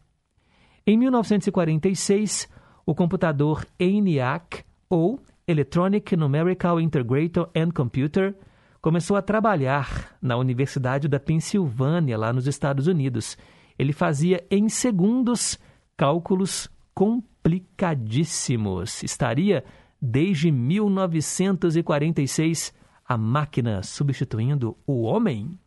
Em 0.87 0.97
1946, 0.97 2.49
o 2.87 2.95
computador 2.95 3.67
ENIAC, 3.79 4.65
ou 4.89 5.21
Electronic 5.47 6.17
Numerical 6.17 6.81
Integrator 6.81 7.51
and 7.55 7.73
Computer, 7.73 8.35
começou 8.81 9.15
a 9.17 9.23
trabalhar 9.23 10.17
na 10.23 10.37
Universidade 10.37 11.09
da 11.09 11.19
Pensilvânia, 11.19 12.17
lá 12.17 12.33
nos 12.33 12.47
Estados 12.47 12.87
Unidos. 12.87 13.37
Ele 13.77 13.93
fazia 13.93 14.47
em 14.49 14.69
segundos 14.69 15.59
cálculos 15.97 16.71
complicadíssimos. 16.95 19.03
Estaria 19.03 19.65
desde 20.01 20.53
1946 20.53 22.73
a 23.05 23.19
máquina 23.19 23.83
substituindo 23.83 24.79
o 24.87 25.03
homem? 25.03 25.59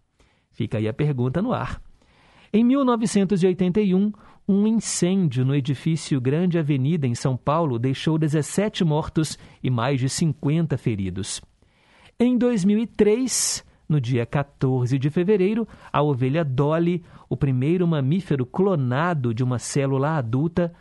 Fica 0.52 0.78
aí 0.78 0.88
a 0.88 0.94
pergunta 0.94 1.42
no 1.42 1.52
ar. 1.52 1.82
Em 2.52 2.64
1981, 2.64 4.12
um 4.48 4.66
incêndio 4.66 5.46
no 5.46 5.54
edifício 5.54 6.20
Grande 6.20 6.58
Avenida, 6.58 7.06
em 7.06 7.14
São 7.14 7.38
Paulo, 7.38 7.78
deixou 7.78 8.18
17 8.18 8.84
mortos 8.84 9.38
e 9.64 9.70
mais 9.70 10.00
de 10.00 10.10
50 10.10 10.76
feridos. 10.76 11.40
Em 12.20 12.36
2003, 12.36 13.64
no 13.88 14.02
dia 14.02 14.26
14 14.26 14.98
de 14.98 15.12
fevereiro, 15.12 15.68
a 15.94 16.02
ovelha 16.02 16.44
Dolly, 16.44 17.04
o 17.30 17.38
primeiro 17.38 17.88
mamífero 17.88 18.48
clonado 18.48 19.32
de 19.32 19.44
uma 19.44 19.60
célula 19.60 20.18
adulta, 20.18 20.74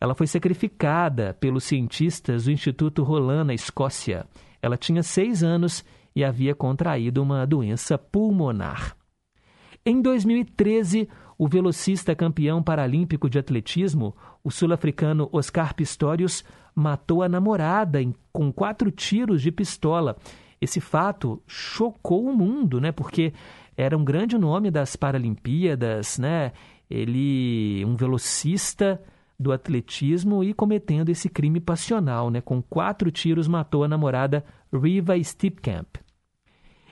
ela 0.00 0.14
foi 0.14 0.28
sacrificada 0.28 1.36
pelos 1.40 1.64
cientistas 1.64 2.44
do 2.44 2.52
Instituto 2.52 3.02
Roland, 3.02 3.44
na 3.44 3.54
Escócia. 3.54 4.24
Ela 4.62 4.76
tinha 4.76 5.02
seis 5.02 5.42
anos 5.42 5.84
e 6.14 6.24
havia 6.24 6.54
contraído 6.54 7.20
uma 7.20 7.44
doença 7.44 7.98
pulmonar. 7.98 8.97
Em 9.84 10.02
2013, 10.02 11.08
o 11.38 11.46
velocista 11.48 12.14
campeão 12.14 12.62
paralímpico 12.62 13.30
de 13.30 13.38
atletismo, 13.38 14.14
o 14.42 14.50
sul-africano 14.50 15.28
Oscar 15.32 15.74
Pistorius, 15.74 16.44
matou 16.74 17.22
a 17.22 17.28
namorada 17.28 17.98
com 18.32 18.52
quatro 18.52 18.90
tiros 18.90 19.40
de 19.40 19.50
pistola. 19.50 20.16
Esse 20.60 20.80
fato 20.80 21.42
chocou 21.46 22.26
o 22.26 22.36
mundo, 22.36 22.80
né? 22.80 22.90
Porque 22.90 23.32
era 23.76 23.96
um 23.96 24.04
grande 24.04 24.36
nome 24.36 24.70
das 24.70 24.96
Paralimpíadas, 24.96 26.18
né? 26.18 26.52
Ele, 26.90 27.84
um 27.84 27.94
velocista 27.94 29.00
do 29.38 29.52
atletismo 29.52 30.42
e 30.42 30.52
cometendo 30.52 31.10
esse 31.10 31.28
crime 31.28 31.60
passional, 31.60 32.30
né? 32.30 32.40
Com 32.40 32.60
quatro 32.60 33.10
tiros 33.10 33.46
matou 33.46 33.84
a 33.84 33.88
namorada 33.88 34.44
Riva 34.72 35.22
Stipkamp. 35.22 35.96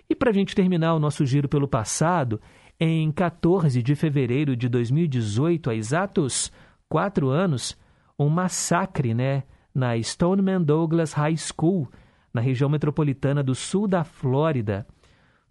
E 0.08 0.14
para 0.14 0.30
a 0.30 0.32
gente 0.32 0.54
terminar 0.54 0.94
o 0.94 1.00
nosso 1.00 1.26
giro 1.26 1.48
pelo 1.48 1.66
passado, 1.66 2.40
em 2.78 3.10
14 3.10 3.82
de 3.82 3.94
fevereiro 3.94 4.54
de 4.54 4.68
2018, 4.68 5.70
há 5.70 5.74
exatos 5.74 6.52
quatro 6.88 7.28
anos, 7.30 7.76
um 8.18 8.28
massacre 8.28 9.14
né, 9.14 9.44
na 9.74 9.96
Stoneman 9.98 10.62
Douglas 10.62 11.12
High 11.12 11.36
School, 11.36 11.88
na 12.32 12.40
região 12.40 12.68
metropolitana 12.68 13.42
do 13.42 13.54
sul 13.54 13.88
da 13.88 14.04
Flórida. 14.04 14.86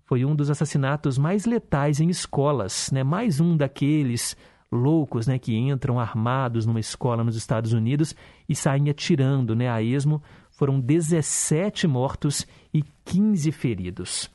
Foi 0.04 0.24
um 0.24 0.36
dos 0.36 0.52
assassinatos 0.52 1.18
mais 1.18 1.46
letais 1.46 2.00
em 2.00 2.10
escolas, 2.10 2.92
né? 2.92 3.04
mais 3.04 3.40
um 3.40 3.58
daqueles 3.58 4.38
loucos 4.72 5.26
né, 5.26 5.40
que 5.40 5.56
entram 5.56 6.00
armados 6.00 6.66
numa 6.66 6.80
escola 6.80 7.24
nos 7.24 7.36
Estados 7.36 7.74
Unidos 7.74 8.16
e 8.48 8.56
saem 8.56 8.90
atirando 8.90 9.56
né, 9.56 9.68
a 9.68 9.82
esmo. 9.82 10.22
Foram 10.52 10.80
17 10.80 11.88
mortos 11.88 12.46
e 12.72 12.84
15 13.04 13.52
feridos. 13.52 14.30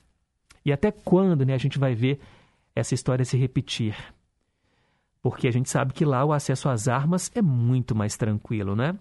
E 0.64 0.72
até 0.72 0.90
quando 0.90 1.46
né, 1.46 1.55
a 1.55 1.59
gente 1.59 1.79
vai 1.79 1.94
ver 1.94 2.20
essa 2.80 2.94
história 2.94 3.24
se 3.24 3.36
repetir. 3.36 3.96
Porque 5.22 5.46
a 5.46 5.52
gente 5.52 5.68
sabe 5.68 5.92
que 5.92 6.04
lá 6.04 6.24
o 6.24 6.32
acesso 6.32 6.68
às 6.68 6.88
armas 6.88 7.30
é 7.34 7.42
muito 7.42 7.94
mais 7.94 8.16
tranquilo, 8.16 8.74
né? 8.74 8.96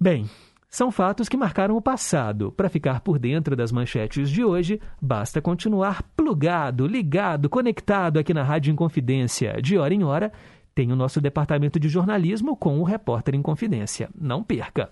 Bem, 0.00 0.28
são 0.70 0.90
fatos 0.90 1.28
que 1.28 1.36
marcaram 1.36 1.76
o 1.76 1.82
passado. 1.82 2.52
Para 2.52 2.68
ficar 2.68 3.00
por 3.00 3.18
dentro 3.18 3.56
das 3.56 3.72
manchetes 3.72 4.30
de 4.30 4.44
hoje, 4.44 4.80
basta 5.00 5.40
continuar 5.40 6.02
plugado, 6.16 6.86
ligado, 6.86 7.48
conectado 7.48 8.18
aqui 8.18 8.34
na 8.34 8.42
Rádio 8.42 8.72
Inconfidência. 8.72 9.60
De 9.62 9.78
hora 9.78 9.94
em 9.94 10.04
hora, 10.04 10.32
tem 10.74 10.92
o 10.92 10.96
nosso 10.96 11.20
departamento 11.20 11.80
de 11.80 11.88
jornalismo 11.88 12.56
com 12.56 12.78
o 12.78 12.84
Repórter 12.84 13.34
em 13.34 13.42
Confidência. 13.42 14.10
Não 14.14 14.44
perca! 14.44 14.90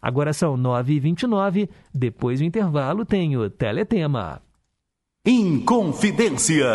Agora 0.00 0.34
são 0.34 0.56
9h29, 0.56 1.70
depois 1.92 2.40
do 2.40 2.44
intervalo 2.44 3.06
tem 3.06 3.36
o 3.36 3.48
Teletema. 3.48 4.43
Inconfidência. 5.26 6.66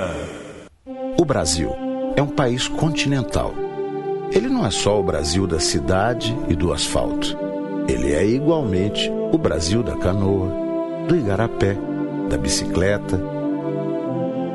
O 1.19 1.23
Brasil 1.23 1.69
é 2.15 2.21
um 2.23 2.29
país 2.29 2.67
continental. 2.67 3.53
Ele 4.31 4.49
não 4.49 4.65
é 4.65 4.71
só 4.71 4.99
o 4.99 5.03
Brasil 5.03 5.45
da 5.45 5.59
cidade 5.59 6.35
e 6.47 6.55
do 6.55 6.73
asfalto. 6.73 7.37
Ele 7.87 8.11
é 8.11 8.25
igualmente 8.25 9.07
o 9.31 9.37
Brasil 9.37 9.83
da 9.83 9.95
canoa, 9.95 10.51
do 11.07 11.15
igarapé, 11.15 11.77
da 12.27 12.39
bicicleta, 12.39 13.21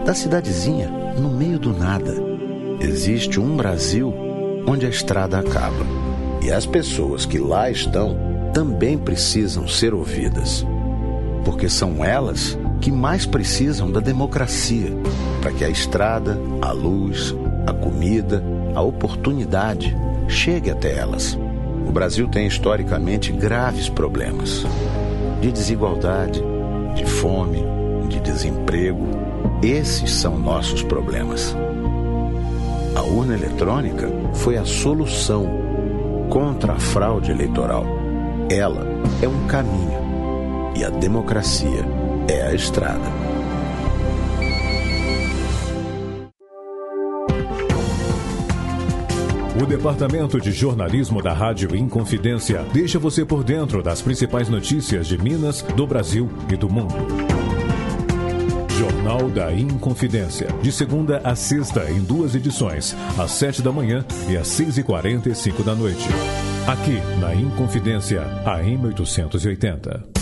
da 0.05 0.13
cidadezinha 0.13 0.89
no 1.17 1.31
meio 1.31 1.61
do 1.61 1.73
nada. 1.73 2.17
Existe 2.81 3.39
um 3.39 3.57
Brasil 3.57 4.13
onde 4.67 4.87
a 4.87 4.89
estrada 4.89 5.39
acaba. 5.39 5.87
E 6.43 6.51
as 6.51 6.67
pessoas 6.67 7.25
que 7.25 7.39
lá 7.39 7.71
estão 7.71 8.19
também 8.53 8.99
precisam 8.99 9.69
ser 9.69 9.95
ouvidas. 9.95 10.67
Porque 11.45 11.69
são 11.69 12.05
elas 12.05 12.59
que 12.81 12.91
mais 12.91 13.27
precisam 13.27 13.91
da 13.91 14.01
democracia 14.01 14.93
para 15.41 15.53
que 15.53 15.65
a 15.65 15.69
estrada, 15.69 16.39
a 16.61 16.73
luz, 16.73 17.35
a 17.67 17.73
comida, 17.73 18.43
a 18.75 18.83
oportunidade 18.83 19.97
chegue 20.29 20.71
até 20.71 20.97
elas. 20.97 21.39
O 21.87 21.93
Brasil 21.93 22.29
tem 22.29 22.47
historicamente 22.47 23.33
graves 23.33 23.89
problemas 23.89 24.65
de 25.41 25.53
desigualdade, 25.53 26.43
de 26.95 27.05
fome, 27.05 27.63
de 28.09 28.19
desemprego. 28.21 29.07
Esses 29.63 30.11
são 30.11 30.39
nossos 30.39 30.83
problemas. 30.83 31.55
A 32.95 33.03
urna 33.03 33.35
eletrônica 33.35 34.09
foi 34.33 34.57
a 34.57 34.65
solução 34.65 35.47
contra 36.31 36.73
a 36.73 36.79
fraude 36.79 37.31
eleitoral. 37.31 37.85
Ela 38.49 38.87
é 39.21 39.29
um 39.29 39.47
caminho 39.47 40.73
e 40.75 40.83
a 40.83 40.89
democracia 40.89 41.85
é 42.29 42.43
a 42.43 42.55
estrada. 42.55 43.35
O 49.61 49.67
Departamento 49.67 50.41
de 50.41 50.51
Jornalismo 50.51 51.23
da 51.23 51.33
Rádio 51.33 51.77
Inconfidência 51.77 52.65
deixa 52.73 52.99
você 52.99 53.25
por 53.25 53.45
dentro 53.45 53.83
das 53.83 54.03
principais 54.03 54.49
notícias 54.49 55.07
de 55.07 55.17
Minas, 55.17 55.63
do 55.63 55.87
Brasil 55.87 56.29
e 56.53 56.57
do 56.57 56.69
mundo. 56.69 56.95
Jornal 58.77 59.29
da 59.31 59.53
Inconfidência, 59.53 60.49
de 60.61 60.73
segunda 60.73 61.21
a 61.23 61.37
sexta, 61.37 61.89
em 61.91 62.01
duas 62.01 62.35
edições, 62.35 62.97
às 63.17 63.31
sete 63.31 63.63
da 63.63 63.71
manhã 63.71 64.05
e 64.29 64.37
às 64.37 64.49
seis 64.49 64.77
e 64.77 64.83
quarenta 64.83 65.29
e 65.29 65.35
cinco 65.35 65.63
da 65.63 65.75
noite. 65.75 66.09
Aqui, 66.67 67.01
na 67.21 67.35
Inconfidência, 67.35 68.23
AM 68.45 68.87
880. 68.87 70.14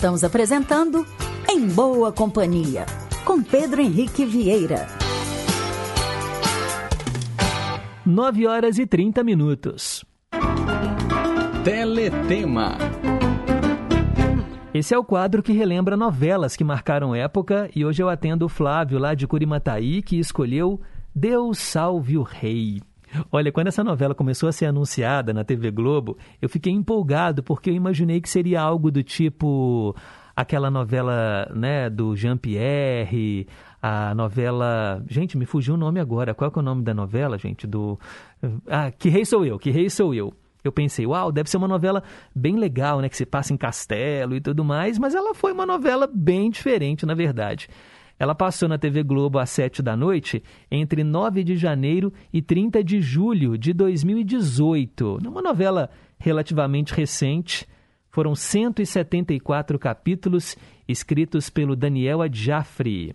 Estamos 0.00 0.24
apresentando 0.24 1.06
Em 1.46 1.68
Boa 1.68 2.10
Companhia, 2.10 2.86
com 3.22 3.42
Pedro 3.42 3.82
Henrique 3.82 4.24
Vieira. 4.24 4.86
9 8.06 8.46
horas 8.46 8.78
e 8.78 8.86
30 8.86 9.22
minutos. 9.22 10.02
Teletema. 11.62 12.78
Esse 14.72 14.94
é 14.94 14.98
o 14.98 15.04
quadro 15.04 15.42
que 15.42 15.52
relembra 15.52 15.98
novelas 15.98 16.56
que 16.56 16.64
marcaram 16.64 17.14
época 17.14 17.68
e 17.76 17.84
hoje 17.84 18.02
eu 18.02 18.08
atendo 18.08 18.46
o 18.46 18.48
Flávio 18.48 18.98
lá 18.98 19.12
de 19.12 19.26
Curimataí 19.26 20.00
que 20.00 20.18
escolheu 20.18 20.80
Deus 21.14 21.58
Salve 21.58 22.16
o 22.16 22.22
Rei. 22.22 22.80
Olha, 23.30 23.50
quando 23.50 23.68
essa 23.68 23.82
novela 23.82 24.14
começou 24.14 24.48
a 24.48 24.52
ser 24.52 24.66
anunciada 24.66 25.32
na 25.32 25.44
TV 25.44 25.70
Globo, 25.70 26.16
eu 26.40 26.48
fiquei 26.48 26.72
empolgado 26.72 27.42
porque 27.42 27.70
eu 27.70 27.74
imaginei 27.74 28.20
que 28.20 28.28
seria 28.28 28.60
algo 28.60 28.90
do 28.90 29.02
tipo 29.02 29.94
aquela 30.34 30.70
novela, 30.70 31.50
né, 31.54 31.90
do 31.90 32.16
Jean-Pierre, 32.16 33.46
a 33.82 34.14
novela, 34.14 35.02
gente, 35.08 35.36
me 35.36 35.44
fugiu 35.44 35.74
o 35.74 35.76
nome 35.76 36.00
agora. 36.00 36.34
Qual 36.34 36.50
é, 36.50 36.52
é 36.54 36.58
o 36.58 36.62
nome 36.62 36.82
da 36.82 36.94
novela, 36.94 37.36
gente? 37.36 37.66
Do 37.66 37.98
Ah, 38.66 38.90
Que 38.90 39.08
Rei 39.08 39.24
Sou 39.24 39.44
Eu, 39.44 39.58
Que 39.58 39.70
Rei 39.70 39.90
Sou 39.90 40.14
Eu. 40.14 40.32
Eu 40.62 40.70
pensei, 40.70 41.06
uau, 41.06 41.32
deve 41.32 41.48
ser 41.48 41.56
uma 41.56 41.68
novela 41.68 42.02
bem 42.34 42.56
legal, 42.56 43.00
né, 43.00 43.08
que 43.08 43.16
se 43.16 43.24
passa 43.24 43.52
em 43.52 43.56
castelo 43.56 44.36
e 44.36 44.40
tudo 44.40 44.62
mais, 44.62 44.98
mas 44.98 45.14
ela 45.14 45.34
foi 45.34 45.52
uma 45.52 45.64
novela 45.64 46.08
bem 46.12 46.50
diferente, 46.50 47.06
na 47.06 47.14
verdade. 47.14 47.68
Ela 48.20 48.34
passou 48.34 48.68
na 48.68 48.76
TV 48.76 49.02
Globo 49.02 49.38
às 49.38 49.48
7 49.48 49.80
da 49.80 49.96
noite 49.96 50.42
entre 50.70 51.02
9 51.02 51.42
de 51.42 51.56
janeiro 51.56 52.12
e 52.30 52.42
30 52.42 52.84
de 52.84 53.00
julho 53.00 53.56
de 53.56 53.72
2018. 53.72 55.20
Numa 55.22 55.40
novela 55.40 55.88
relativamente 56.18 56.92
recente, 56.92 57.66
foram 58.10 58.34
174 58.34 59.78
capítulos 59.78 60.54
escritos 60.86 61.48
pelo 61.48 61.74
Daniel 61.74 62.20
Adjafri. 62.20 63.14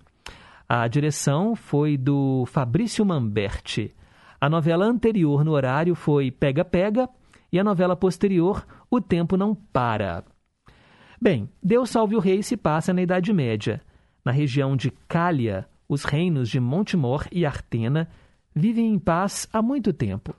A 0.67 0.87
direção 0.87 1.55
foi 1.55 1.97
do 1.97 2.43
Fabrício 2.47 3.05
Mamberti. 3.05 3.93
A 4.41 4.49
novela 4.49 4.85
anterior 4.85 5.45
no 5.45 5.51
horário 5.51 5.93
foi 5.93 6.31
Pega 6.31 6.65
Pega 6.65 7.07
e 7.51 7.59
a 7.59 7.63
novela 7.63 7.95
posterior 7.95 8.65
O 8.89 8.99
Tempo 8.99 9.37
Não 9.37 9.53
Para. 9.53 10.23
Bem, 11.21 11.47
Deus 11.61 11.91
Salve 11.91 12.15
o 12.15 12.19
Rei 12.19 12.41
se 12.41 12.57
passa 12.57 12.91
na 12.91 13.03
Idade 13.03 13.31
Média. 13.31 13.79
Na 14.25 14.31
região 14.31 14.75
de 14.75 14.89
Cália, 15.07 15.69
os 15.87 16.03
reinos 16.03 16.49
de 16.49 16.59
Montemor 16.59 17.27
e 17.31 17.45
Artena 17.45 18.09
vivem 18.55 18.91
em 18.91 18.97
paz 18.97 19.47
há 19.53 19.61
muito 19.61 19.93
tempo. 19.93 20.35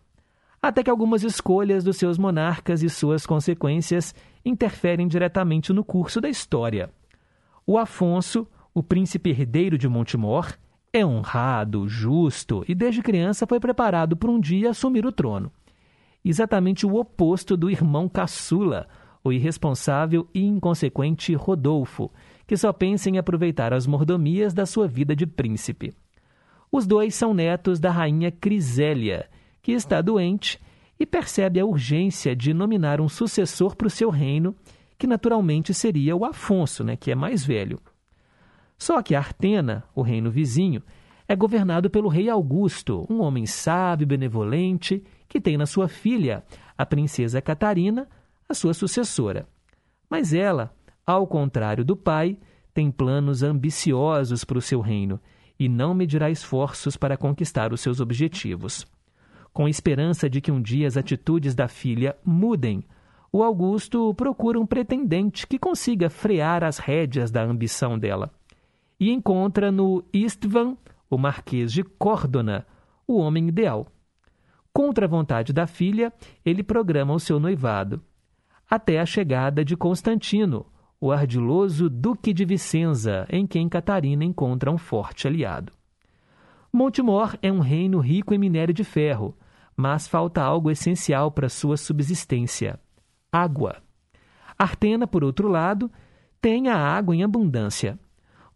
Até 0.60 0.82
que 0.82 0.90
algumas 0.90 1.22
escolhas 1.22 1.84
dos 1.84 1.96
seus 1.96 2.18
monarcas 2.18 2.82
e 2.82 2.90
suas 2.90 3.24
consequências 3.24 4.12
interferem 4.44 5.06
diretamente 5.06 5.72
no 5.72 5.84
curso 5.84 6.20
da 6.20 6.28
história. 6.28 6.90
O 7.64 7.78
Afonso, 7.78 8.48
o 8.74 8.82
príncipe 8.82 9.30
herdeiro 9.30 9.78
de 9.78 9.88
Montemor, 9.88 10.52
é 10.92 11.06
honrado, 11.06 11.86
justo 11.86 12.64
e 12.66 12.74
desde 12.74 13.02
criança 13.02 13.46
foi 13.46 13.60
preparado 13.60 14.16
para 14.16 14.30
um 14.30 14.40
dia 14.40 14.70
assumir 14.70 15.06
o 15.06 15.12
trono. 15.12 15.52
Exatamente 16.24 16.84
o 16.84 16.96
oposto 16.96 17.56
do 17.56 17.70
irmão 17.70 18.08
caçula, 18.08 18.88
o 19.22 19.32
irresponsável 19.32 20.26
e 20.34 20.44
inconsequente 20.44 21.34
Rodolfo, 21.34 22.10
que 22.46 22.56
só 22.56 22.72
pensa 22.72 23.10
em 23.10 23.18
aproveitar 23.18 23.72
as 23.72 23.86
mordomias 23.86 24.54
da 24.54 24.64
sua 24.64 24.86
vida 24.86 25.16
de 25.16 25.26
príncipe. 25.26 25.94
Os 26.70 26.86
dois 26.86 27.14
são 27.14 27.34
netos 27.34 27.80
da 27.80 27.90
rainha 27.90 28.30
Crisélia, 28.30 29.28
que 29.62 29.72
está 29.72 30.00
doente 30.00 30.60
e 30.98 31.04
percebe 31.04 31.60
a 31.60 31.66
urgência 31.66 32.34
de 32.34 32.54
nominar 32.54 33.00
um 33.00 33.08
sucessor 33.08 33.74
para 33.76 33.86
o 33.86 33.90
seu 33.90 34.10
reino, 34.10 34.54
que 34.98 35.06
naturalmente 35.06 35.74
seria 35.74 36.16
o 36.16 36.24
Afonso, 36.24 36.82
né, 36.82 36.96
que 36.96 37.10
é 37.10 37.14
mais 37.14 37.44
velho. 37.44 37.80
Só 38.78 39.02
que 39.02 39.14
Artena, 39.14 39.84
o 39.94 40.02
reino 40.02 40.30
vizinho, 40.30 40.82
é 41.28 41.34
governado 41.34 41.90
pelo 41.90 42.08
rei 42.08 42.28
Augusto, 42.28 43.06
um 43.10 43.20
homem 43.20 43.46
sábio 43.46 44.06
benevolente, 44.06 45.02
que 45.28 45.40
tem 45.40 45.56
na 45.56 45.66
sua 45.66 45.88
filha, 45.88 46.44
a 46.78 46.86
princesa 46.86 47.42
Catarina, 47.42 48.08
a 48.48 48.54
sua 48.54 48.72
sucessora. 48.72 49.48
Mas 50.08 50.32
ela, 50.32 50.75
ao 51.06 51.26
contrário 51.26 51.84
do 51.84 51.96
pai, 51.96 52.36
tem 52.74 52.90
planos 52.90 53.42
ambiciosos 53.42 54.44
para 54.44 54.58
o 54.58 54.62
seu 54.62 54.80
reino 54.80 55.20
e 55.58 55.68
não 55.68 55.94
medirá 55.94 56.28
esforços 56.30 56.96
para 56.96 57.16
conquistar 57.16 57.72
os 57.72 57.80
seus 57.80 58.00
objetivos. 58.00 58.86
Com 59.52 59.68
esperança 59.68 60.28
de 60.28 60.40
que 60.40 60.52
um 60.52 60.60
dia 60.60 60.86
as 60.86 60.96
atitudes 60.96 61.54
da 61.54 61.68
filha 61.68 62.16
mudem, 62.24 62.84
o 63.32 63.42
Augusto 63.42 64.12
procura 64.14 64.60
um 64.60 64.66
pretendente 64.66 65.46
que 65.46 65.58
consiga 65.58 66.10
frear 66.10 66.62
as 66.62 66.78
rédeas 66.78 67.30
da 67.30 67.42
ambição 67.42 67.98
dela. 67.98 68.30
E 68.98 69.10
encontra 69.10 69.70
no 69.70 70.04
Istvan, 70.12 70.76
o 71.08 71.16
Marquês 71.16 71.72
de 71.72 71.82
Córdona, 71.82 72.66
o 73.06 73.18
homem 73.18 73.48
ideal. 73.48 73.86
Contra 74.72 75.06
a 75.06 75.08
vontade 75.08 75.52
da 75.52 75.66
filha, 75.66 76.12
ele 76.44 76.62
programa 76.62 77.14
o 77.14 77.20
seu 77.20 77.40
noivado. 77.40 78.02
Até 78.68 79.00
a 79.00 79.06
chegada 79.06 79.64
de 79.64 79.76
Constantino, 79.76 80.66
o 81.00 81.12
ardiloso 81.12 81.90
Duque 81.90 82.32
de 82.32 82.44
Vicenza, 82.44 83.26
em 83.28 83.46
quem 83.46 83.68
Catarina 83.68 84.24
encontra 84.24 84.70
um 84.70 84.78
forte 84.78 85.26
aliado. 85.26 85.72
Montemor 86.72 87.36
é 87.42 87.52
um 87.52 87.60
reino 87.60 88.00
rico 88.00 88.32
em 88.34 88.38
minério 88.38 88.72
de 88.72 88.82
ferro, 88.82 89.36
mas 89.76 90.08
falta 90.08 90.42
algo 90.42 90.70
essencial 90.70 91.30
para 91.30 91.48
sua 91.48 91.76
subsistência: 91.76 92.80
água. 93.30 93.76
Artena, 94.58 95.06
por 95.06 95.22
outro 95.22 95.48
lado, 95.48 95.90
tem 96.40 96.68
a 96.68 96.76
água 96.76 97.14
em 97.14 97.22
abundância. 97.22 97.98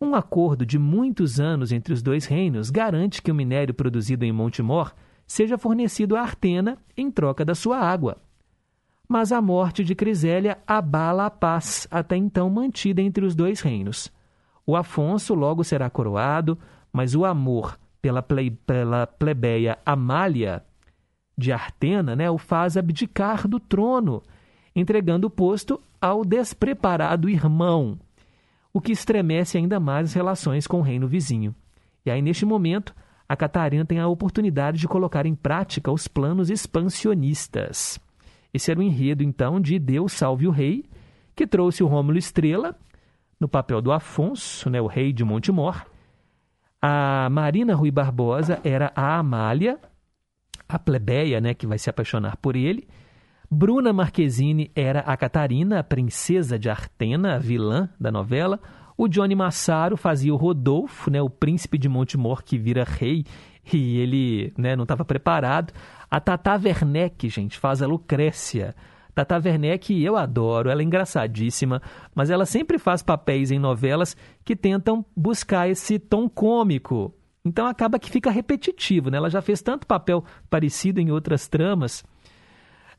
Um 0.00 0.14
acordo 0.14 0.64
de 0.64 0.78
muitos 0.78 1.38
anos 1.38 1.72
entre 1.72 1.92
os 1.92 2.02
dois 2.02 2.24
reinos 2.24 2.70
garante 2.70 3.20
que 3.20 3.30
o 3.30 3.34
minério 3.34 3.74
produzido 3.74 4.24
em 4.24 4.32
Montemor 4.32 4.94
seja 5.26 5.58
fornecido 5.58 6.16
a 6.16 6.22
Artena 6.22 6.78
em 6.96 7.10
troca 7.10 7.44
da 7.44 7.54
sua 7.54 7.78
água 7.78 8.16
mas 9.10 9.32
a 9.32 9.42
morte 9.42 9.82
de 9.82 9.92
Crisélia 9.92 10.58
abala 10.64 11.26
a 11.26 11.30
paz 11.30 11.84
até 11.90 12.16
então 12.16 12.48
mantida 12.48 13.02
entre 13.02 13.24
os 13.24 13.34
dois 13.34 13.60
reinos. 13.60 14.08
O 14.64 14.76
Afonso 14.76 15.34
logo 15.34 15.64
será 15.64 15.90
coroado, 15.90 16.56
mas 16.92 17.16
o 17.16 17.24
amor 17.24 17.76
pela, 18.00 18.22
ple, 18.22 18.52
pela 18.52 19.08
plebeia 19.08 19.76
Amália 19.84 20.64
de 21.36 21.50
Artena 21.50 22.14
né, 22.14 22.30
o 22.30 22.38
faz 22.38 22.76
abdicar 22.76 23.48
do 23.48 23.58
trono, 23.58 24.22
entregando 24.76 25.26
o 25.26 25.30
posto 25.30 25.82
ao 26.00 26.24
despreparado 26.24 27.28
irmão, 27.28 27.98
o 28.72 28.80
que 28.80 28.92
estremece 28.92 29.58
ainda 29.58 29.80
mais 29.80 30.10
as 30.10 30.14
relações 30.14 30.68
com 30.68 30.78
o 30.78 30.82
reino 30.82 31.08
vizinho. 31.08 31.52
E 32.06 32.12
aí, 32.12 32.22
neste 32.22 32.46
momento, 32.46 32.94
a 33.28 33.34
Catarina 33.34 33.84
tem 33.84 33.98
a 33.98 34.06
oportunidade 34.06 34.78
de 34.78 34.86
colocar 34.86 35.26
em 35.26 35.34
prática 35.34 35.90
os 35.90 36.06
planos 36.06 36.48
expansionistas. 36.48 37.98
Esse 38.52 38.70
era 38.70 38.80
o 38.80 38.82
enredo, 38.82 39.22
então, 39.22 39.60
de 39.60 39.78
Deus 39.78 40.12
Salve 40.12 40.46
o 40.46 40.50
Rei, 40.50 40.84
que 41.34 41.46
trouxe 41.46 41.82
o 41.82 41.86
Rômulo 41.86 42.18
Estrela 42.18 42.76
no 43.40 43.48
papel 43.48 43.80
do 43.80 43.90
Afonso, 43.90 44.68
né, 44.68 44.80
o 44.80 44.86
rei 44.86 45.12
de 45.12 45.24
Montemor. 45.24 45.86
A 46.82 47.28
Marina 47.30 47.74
Rui 47.74 47.90
Barbosa 47.90 48.60
era 48.62 48.92
a 48.94 49.18
Amália, 49.18 49.78
a 50.68 50.78
plebeia, 50.78 51.40
né, 51.40 51.54
que 51.54 51.66
vai 51.66 51.78
se 51.78 51.88
apaixonar 51.88 52.36
por 52.36 52.54
ele. 52.54 52.86
Bruna 53.50 53.92
Marquezine 53.92 54.70
era 54.76 55.00
a 55.00 55.16
Catarina, 55.16 55.80
a 55.80 55.84
princesa 55.84 56.58
de 56.58 56.68
Artena, 56.68 57.36
a 57.36 57.38
vilã 57.38 57.88
da 57.98 58.12
novela. 58.12 58.60
O 58.96 59.08
Johnny 59.08 59.34
Massaro 59.34 59.96
fazia 59.96 60.32
o 60.32 60.36
Rodolfo, 60.36 61.10
né, 61.10 61.20
o 61.20 61.30
príncipe 61.30 61.78
de 61.78 61.88
Montemor 61.88 62.44
que 62.44 62.58
vira 62.58 62.84
rei 62.84 63.24
e 63.72 63.98
ele 63.98 64.52
né, 64.56 64.76
não 64.76 64.84
estava 64.84 65.04
preparado. 65.04 65.72
A 66.10 66.18
Tata 66.18 66.60
Werneck, 66.62 67.28
gente, 67.28 67.56
faz 67.56 67.80
a 67.80 67.86
Lucrécia. 67.86 68.74
Tata 69.14 69.40
Werneck 69.44 70.02
eu 70.02 70.16
adoro, 70.16 70.68
ela 70.68 70.82
é 70.82 70.84
engraçadíssima, 70.84 71.80
mas 72.14 72.30
ela 72.30 72.44
sempre 72.44 72.78
faz 72.78 73.02
papéis 73.02 73.50
em 73.50 73.58
novelas 73.58 74.16
que 74.44 74.56
tentam 74.56 75.04
buscar 75.16 75.68
esse 75.68 75.98
tom 75.98 76.28
cômico. 76.28 77.14
Então 77.44 77.66
acaba 77.66 77.98
que 77.98 78.10
fica 78.10 78.30
repetitivo, 78.30 79.10
né? 79.10 79.18
Ela 79.18 79.30
já 79.30 79.40
fez 79.40 79.62
tanto 79.62 79.86
papel 79.86 80.24
parecido 80.48 81.00
em 81.00 81.10
outras 81.10 81.46
tramas. 81.46 82.04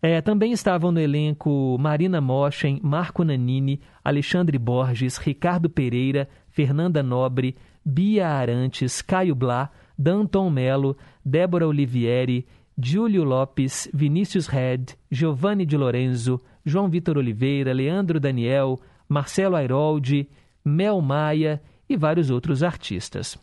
É, 0.01 0.19
também 0.19 0.51
estavam 0.51 0.91
no 0.91 0.99
elenco 0.99 1.77
Marina 1.79 2.19
Moschen, 2.19 2.79
Marco 2.81 3.23
Nanini, 3.23 3.81
Alexandre 4.03 4.57
Borges, 4.57 5.17
Ricardo 5.17 5.69
Pereira, 5.69 6.27
Fernanda 6.49 7.03
Nobre, 7.03 7.55
Bia 7.85 8.27
Arantes, 8.27 9.01
Caio 9.01 9.35
Blá, 9.35 9.69
Danton 9.97 10.49
Melo, 10.49 10.97
Débora 11.23 11.67
Olivieri, 11.67 12.47
Júlio 12.83 13.23
Lopes, 13.23 13.89
Vinícius 13.93 14.47
Red, 14.47 14.85
Giovanni 15.09 15.65
de 15.65 15.77
Lorenzo, 15.77 16.41
João 16.65 16.89
Vitor 16.89 17.17
Oliveira, 17.17 17.73
Leandro 17.73 18.19
Daniel, 18.19 18.79
Marcelo 19.07 19.55
Airoldi, 19.55 20.29
Mel 20.63 21.01
Maia 21.01 21.61
e 21.87 21.95
vários 21.97 22.29
outros 22.29 22.63
artistas. 22.63 23.37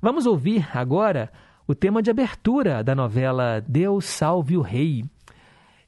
Vamos 0.00 0.26
ouvir 0.26 0.68
agora 0.76 1.32
o 1.66 1.74
tema 1.74 2.02
de 2.02 2.10
abertura 2.10 2.84
da 2.84 2.94
novela 2.94 3.60
Deus 3.66 4.04
Salve 4.04 4.56
o 4.56 4.62
Rei. 4.62 5.04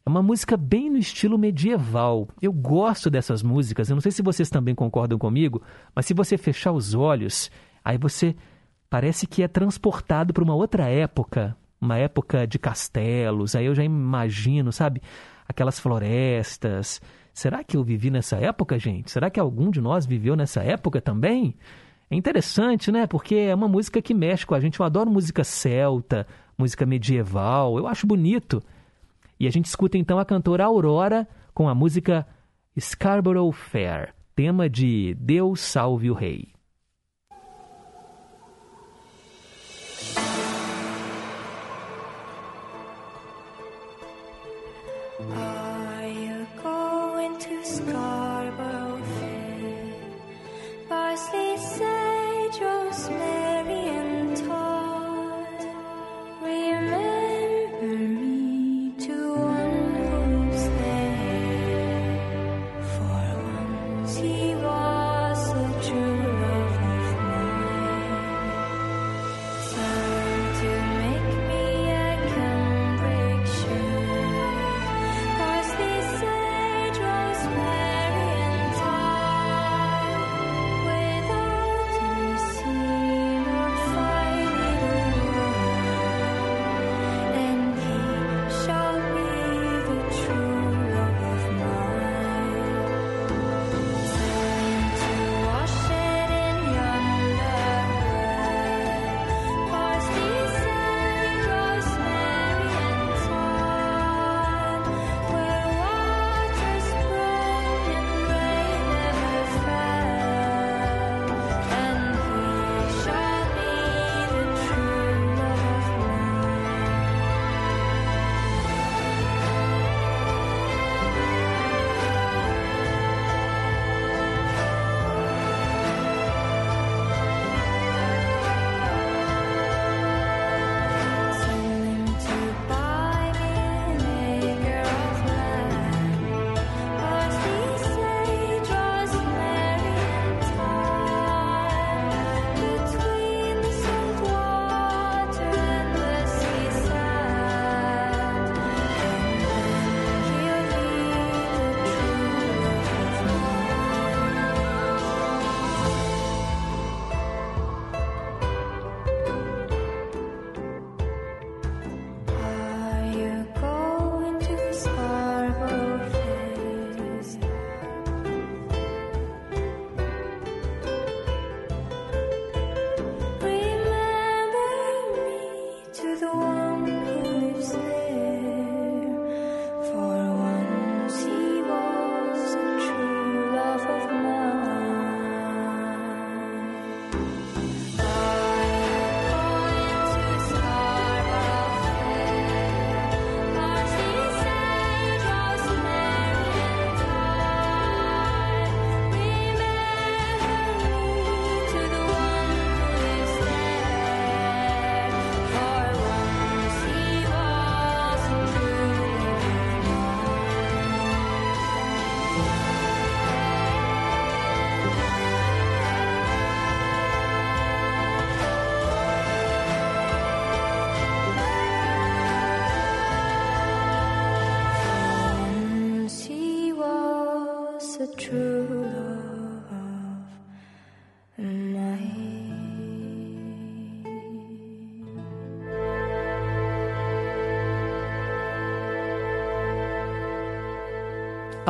É 0.05 0.09
uma 0.09 0.23
música 0.23 0.57
bem 0.57 0.91
no 0.91 0.99
estilo 0.99 1.39
medieval. 1.39 2.29
Eu 2.41 2.53
gosto 2.53 3.09
dessas 3.09 3.43
músicas. 3.43 3.89
Eu 3.89 3.97
não 3.97 4.01
sei 4.01 4.11
se 4.11 4.23
vocês 4.23 4.51
também 4.51 4.75
concordam 4.75 5.19
comigo, 5.19 5.63
mas 5.95 6.07
se 6.07 6.15
você 6.15 6.37
fechar 6.37 6.73
os 6.73 6.95
olhos, 6.95 7.51
aí 7.85 7.97
você 7.97 8.35
parece 8.89 9.27
que 9.27 9.43
é 9.43 9.49
transportado 9.49 10.33
para 10.33 10.43
uma 10.43 10.55
outra 10.55 10.89
época, 10.89 11.57
uma 11.81 11.97
época 11.97 12.47
de 12.47 12.59
castelos. 12.59 13.55
Aí 13.55 13.67
eu 13.67 13.75
já 13.75 13.83
imagino, 13.83 14.73
sabe? 14.73 15.01
aquelas 15.51 15.79
florestas. 15.79 17.01
Será 17.35 17.63
que 17.63 17.77
eu 17.77 17.85
vivi 17.85 18.11
nessa 18.11 18.37
época, 18.37 18.79
gente? 18.79 19.11
Será 19.11 19.29
que 19.29 19.39
algum 19.39 19.71
de 19.71 19.81
nós 19.81 20.07
viveu 20.07 20.35
nessa 20.35 20.63
época 20.63 21.01
também? 21.01 21.55
É 22.11 22.17
interessante, 22.17 22.91
né? 22.91 23.07
Porque 23.07 23.35
é 23.35 23.55
uma 23.55 23.69
música 23.69 24.01
que 24.01 24.15
mexe 24.15 24.47
com 24.47 24.55
a 24.55 24.61
gente. 24.61 24.79
Eu 24.81 24.87
adoro 24.87 25.11
música 25.11 25.45
celta, 25.45 26.27
música 26.57 26.87
medieval. 26.87 27.77
Eu 27.77 27.87
acho 27.87 28.07
bonito. 28.07 28.63
E 29.39 29.47
a 29.47 29.51
gente 29.51 29.67
escuta 29.67 29.99
então 29.99 30.19
a 30.19 30.25
cantora 30.25 30.65
Aurora 30.65 31.29
com 31.55 31.69
a 31.69 31.75
música 31.75 32.27
Scarborough 32.79 33.53
Fair, 33.53 34.15
tema 34.35 34.69
de 34.69 35.15
Deus 35.15 35.61
Salve 35.61 36.11
o 36.11 36.15
Rei. 36.15 36.49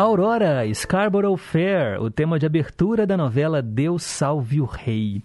Aurora, 0.01 0.65
Scarborough 0.73 1.37
Fair, 1.37 2.01
o 2.01 2.11
tema 2.11 2.39
de 2.39 2.47
abertura 2.47 3.07
da 3.07 3.19
novela 3.19 3.61
Deus 3.61 4.03
Salve 4.03 4.59
o 4.59 4.65
Rei. 4.65 5.23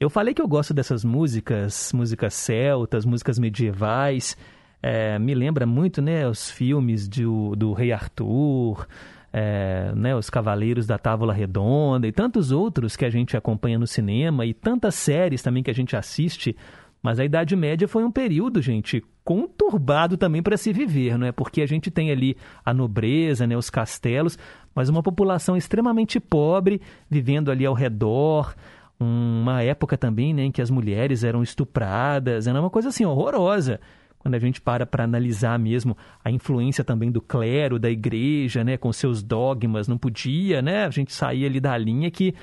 Eu 0.00 0.10
falei 0.10 0.34
que 0.34 0.42
eu 0.42 0.48
gosto 0.48 0.74
dessas 0.74 1.04
músicas, 1.04 1.92
músicas 1.92 2.34
celtas, 2.34 3.04
músicas 3.04 3.38
medievais. 3.38 4.36
É, 4.82 5.16
me 5.16 5.32
lembra 5.32 5.64
muito 5.64 6.02
né, 6.02 6.26
os 6.26 6.50
filmes 6.50 7.08
de, 7.08 7.22
do 7.22 7.72
Rei 7.72 7.92
Arthur, 7.92 8.88
é, 9.32 9.92
né, 9.94 10.16
os 10.16 10.28
Cavaleiros 10.28 10.88
da 10.88 10.98
Távola 10.98 11.32
Redonda 11.32 12.08
e 12.08 12.10
tantos 12.10 12.50
outros 12.50 12.96
que 12.96 13.04
a 13.04 13.10
gente 13.10 13.36
acompanha 13.36 13.78
no 13.78 13.86
cinema 13.86 14.44
e 14.44 14.52
tantas 14.52 14.96
séries 14.96 15.40
também 15.40 15.62
que 15.62 15.70
a 15.70 15.74
gente 15.74 15.94
assiste 15.94 16.56
mas 17.02 17.20
a 17.20 17.24
Idade 17.24 17.54
Média 17.54 17.86
foi 17.86 18.04
um 18.04 18.10
período, 18.10 18.60
gente, 18.60 19.02
conturbado 19.24 20.16
também 20.16 20.42
para 20.42 20.56
se 20.56 20.72
viver, 20.72 21.18
não 21.18 21.26
é? 21.26 21.32
Porque 21.32 21.60
a 21.60 21.66
gente 21.66 21.90
tem 21.90 22.10
ali 22.10 22.36
a 22.64 22.72
nobreza, 22.72 23.46
né, 23.46 23.56
os 23.56 23.68
castelos, 23.68 24.38
mas 24.74 24.88
uma 24.88 25.02
população 25.02 25.56
extremamente 25.56 26.20
pobre 26.20 26.80
vivendo 27.10 27.50
ali 27.50 27.66
ao 27.66 27.74
redor, 27.74 28.54
uma 28.98 29.62
época 29.62 29.96
também, 29.96 30.32
né, 30.32 30.44
em 30.44 30.52
que 30.52 30.62
as 30.62 30.70
mulheres 30.70 31.24
eram 31.24 31.42
estupradas, 31.42 32.46
era 32.46 32.60
uma 32.60 32.70
coisa 32.70 32.88
assim 32.88 33.04
horrorosa. 33.04 33.80
Quando 34.18 34.34
a 34.34 34.38
gente 34.38 34.60
para 34.60 34.84
para 34.84 35.04
analisar 35.04 35.58
mesmo 35.58 35.96
a 36.24 36.30
influência 36.30 36.82
também 36.82 37.12
do 37.12 37.20
clero, 37.20 37.78
da 37.78 37.90
igreja, 37.90 38.64
né, 38.64 38.76
com 38.76 38.92
seus 38.92 39.22
dogmas, 39.22 39.86
não 39.86 39.98
podia, 39.98 40.60
né, 40.60 40.84
a 40.84 40.90
gente 40.90 41.12
sair 41.12 41.46
ali 41.46 41.60
da 41.60 41.76
linha 41.76 42.10
que 42.10 42.34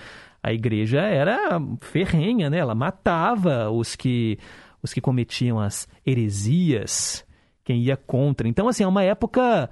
a 0.44 0.52
igreja 0.52 1.00
era 1.00 1.60
ferrenha, 1.80 2.50
né? 2.50 2.58
Ela 2.58 2.76
matava 2.76 3.70
os 3.72 3.96
que 3.96 4.38
os 4.84 4.94
que 4.94 5.00
cometiam 5.00 5.62
as 5.62 5.88
heresias, 6.06 7.26
quem 7.64 7.84
ia 7.84 7.96
contra. 7.96 8.50
Então, 8.50 8.68
assim, 8.68 8.84
é 8.84 8.88
uma 8.88 9.02
época 9.02 9.70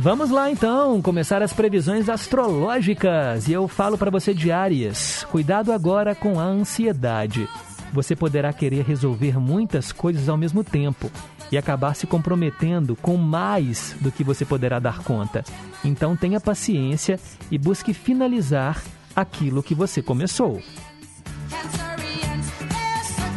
Vamos 0.04 0.28
lá 0.28 0.50
então, 0.50 1.00
começar 1.00 1.42
as 1.42 1.54
previsões 1.54 2.10
astrológicas. 2.10 3.48
E 3.48 3.54
eu 3.54 3.66
falo 3.66 3.96
para 3.96 4.10
você 4.10 4.34
de 4.34 4.52
Áries. 4.52 5.24
Cuidado 5.30 5.72
agora 5.72 6.14
com 6.14 6.38
a 6.38 6.44
ansiedade. 6.44 7.48
Você 7.90 8.14
poderá 8.14 8.52
querer 8.52 8.84
resolver 8.84 9.40
muitas 9.40 9.92
coisas 9.92 10.28
ao 10.28 10.36
mesmo 10.36 10.62
tempo 10.62 11.10
e 11.50 11.56
acabar 11.56 11.96
se 11.96 12.06
comprometendo 12.06 12.94
com 12.96 13.16
mais 13.16 13.96
do 13.98 14.12
que 14.12 14.22
você 14.22 14.44
poderá 14.44 14.78
dar 14.78 14.98
conta. 14.98 15.42
Então 15.82 16.14
tenha 16.14 16.38
paciência 16.38 17.18
e 17.50 17.56
busque 17.56 17.94
finalizar 17.94 18.82
aquilo 19.16 19.62
que 19.62 19.74
você 19.74 20.02
começou. 20.02 20.60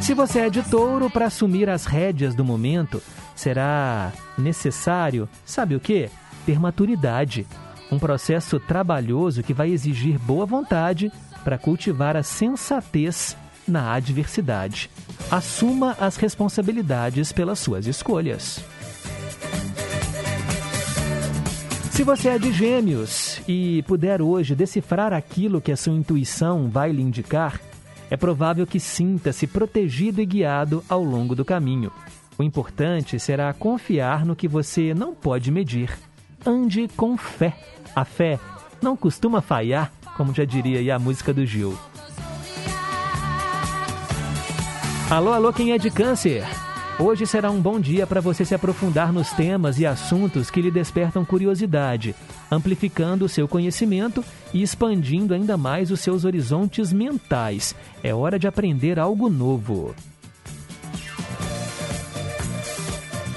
Se 0.01 0.13
você 0.13 0.39
é 0.39 0.49
de 0.49 0.63
touro, 0.63 1.09
para 1.09 1.28
assumir 1.28 1.70
as 1.70 1.86
rédeas 1.86 2.36
do 2.36 2.43
momento, 2.43 3.01
será 3.34 4.11
necessário, 4.38 5.30
sabe 5.45 5.74
o 5.74 5.80
que? 5.80 6.09
Ter 6.47 6.61
maturidade, 6.61 7.45
um 7.91 7.99
processo 7.99 8.57
trabalhoso 8.57 9.43
que 9.43 9.53
vai 9.53 9.69
exigir 9.69 10.17
boa 10.17 10.45
vontade 10.45 11.11
para 11.43 11.57
cultivar 11.57 12.15
a 12.15 12.23
sensatez 12.23 13.35
na 13.67 13.91
adversidade. 13.91 14.89
Assuma 15.29 15.97
as 15.99 16.15
responsabilidades 16.15 17.33
pelas 17.33 17.59
suas 17.59 17.85
escolhas. 17.85 18.63
Se 21.91 22.03
você 22.05 22.29
é 22.29 22.39
de 22.39 22.53
gêmeos 22.53 23.41
e 23.45 23.83
puder 23.85 24.21
hoje 24.21 24.55
decifrar 24.55 25.11
aquilo 25.11 25.59
que 25.59 25.73
a 25.73 25.77
sua 25.77 25.93
intuição 25.93 26.69
vai 26.69 26.93
lhe 26.93 27.01
indicar, 27.01 27.59
é 28.09 28.15
provável 28.15 28.65
que 28.65 28.79
sinta-se 28.79 29.47
protegido 29.47 30.21
e 30.21 30.25
guiado 30.25 30.81
ao 30.87 31.03
longo 31.03 31.35
do 31.35 31.43
caminho. 31.43 31.91
O 32.37 32.43
importante 32.43 33.19
será 33.19 33.51
confiar 33.51 34.25
no 34.25 34.35
que 34.35 34.47
você 34.47 34.93
não 34.93 35.13
pode 35.13 35.51
medir 35.51 36.06
ande 36.47 36.87
com 36.95 37.17
fé. 37.17 37.53
A 37.93 38.05
fé 38.05 38.39
não 38.81 38.95
costuma 38.95 39.41
falhar, 39.41 39.91
como 40.15 40.33
já 40.33 40.45
diria 40.45 40.95
a 40.95 40.99
música 40.99 41.33
do 41.33 41.45
Gil. 41.45 41.77
Alô, 45.09 45.33
alô, 45.33 45.51
quem 45.51 45.73
é 45.73 45.77
de 45.77 45.89
câncer? 45.89 46.45
Hoje 46.99 47.27
será 47.27 47.51
um 47.51 47.61
bom 47.61 47.79
dia 47.79 48.07
para 48.07 48.19
você 48.19 48.43
se 48.43 48.55
aprofundar 48.55 49.13
nos 49.13 49.29
temas 49.31 49.79
e 49.79 49.85
assuntos 49.85 50.49
que 50.49 50.61
lhe 50.61 50.71
despertam 50.71 51.23
curiosidade, 51.23 52.15
amplificando 52.49 53.25
o 53.25 53.29
seu 53.29 53.47
conhecimento 53.47 54.23
e 54.53 54.63
expandindo 54.63 55.33
ainda 55.33 55.55
mais 55.55 55.91
os 55.91 55.99
seus 55.99 56.25
horizontes 56.25 56.91
mentais. 56.91 57.75
É 58.03 58.13
hora 58.15 58.39
de 58.39 58.47
aprender 58.47 58.97
algo 58.97 59.29
novo. 59.29 59.93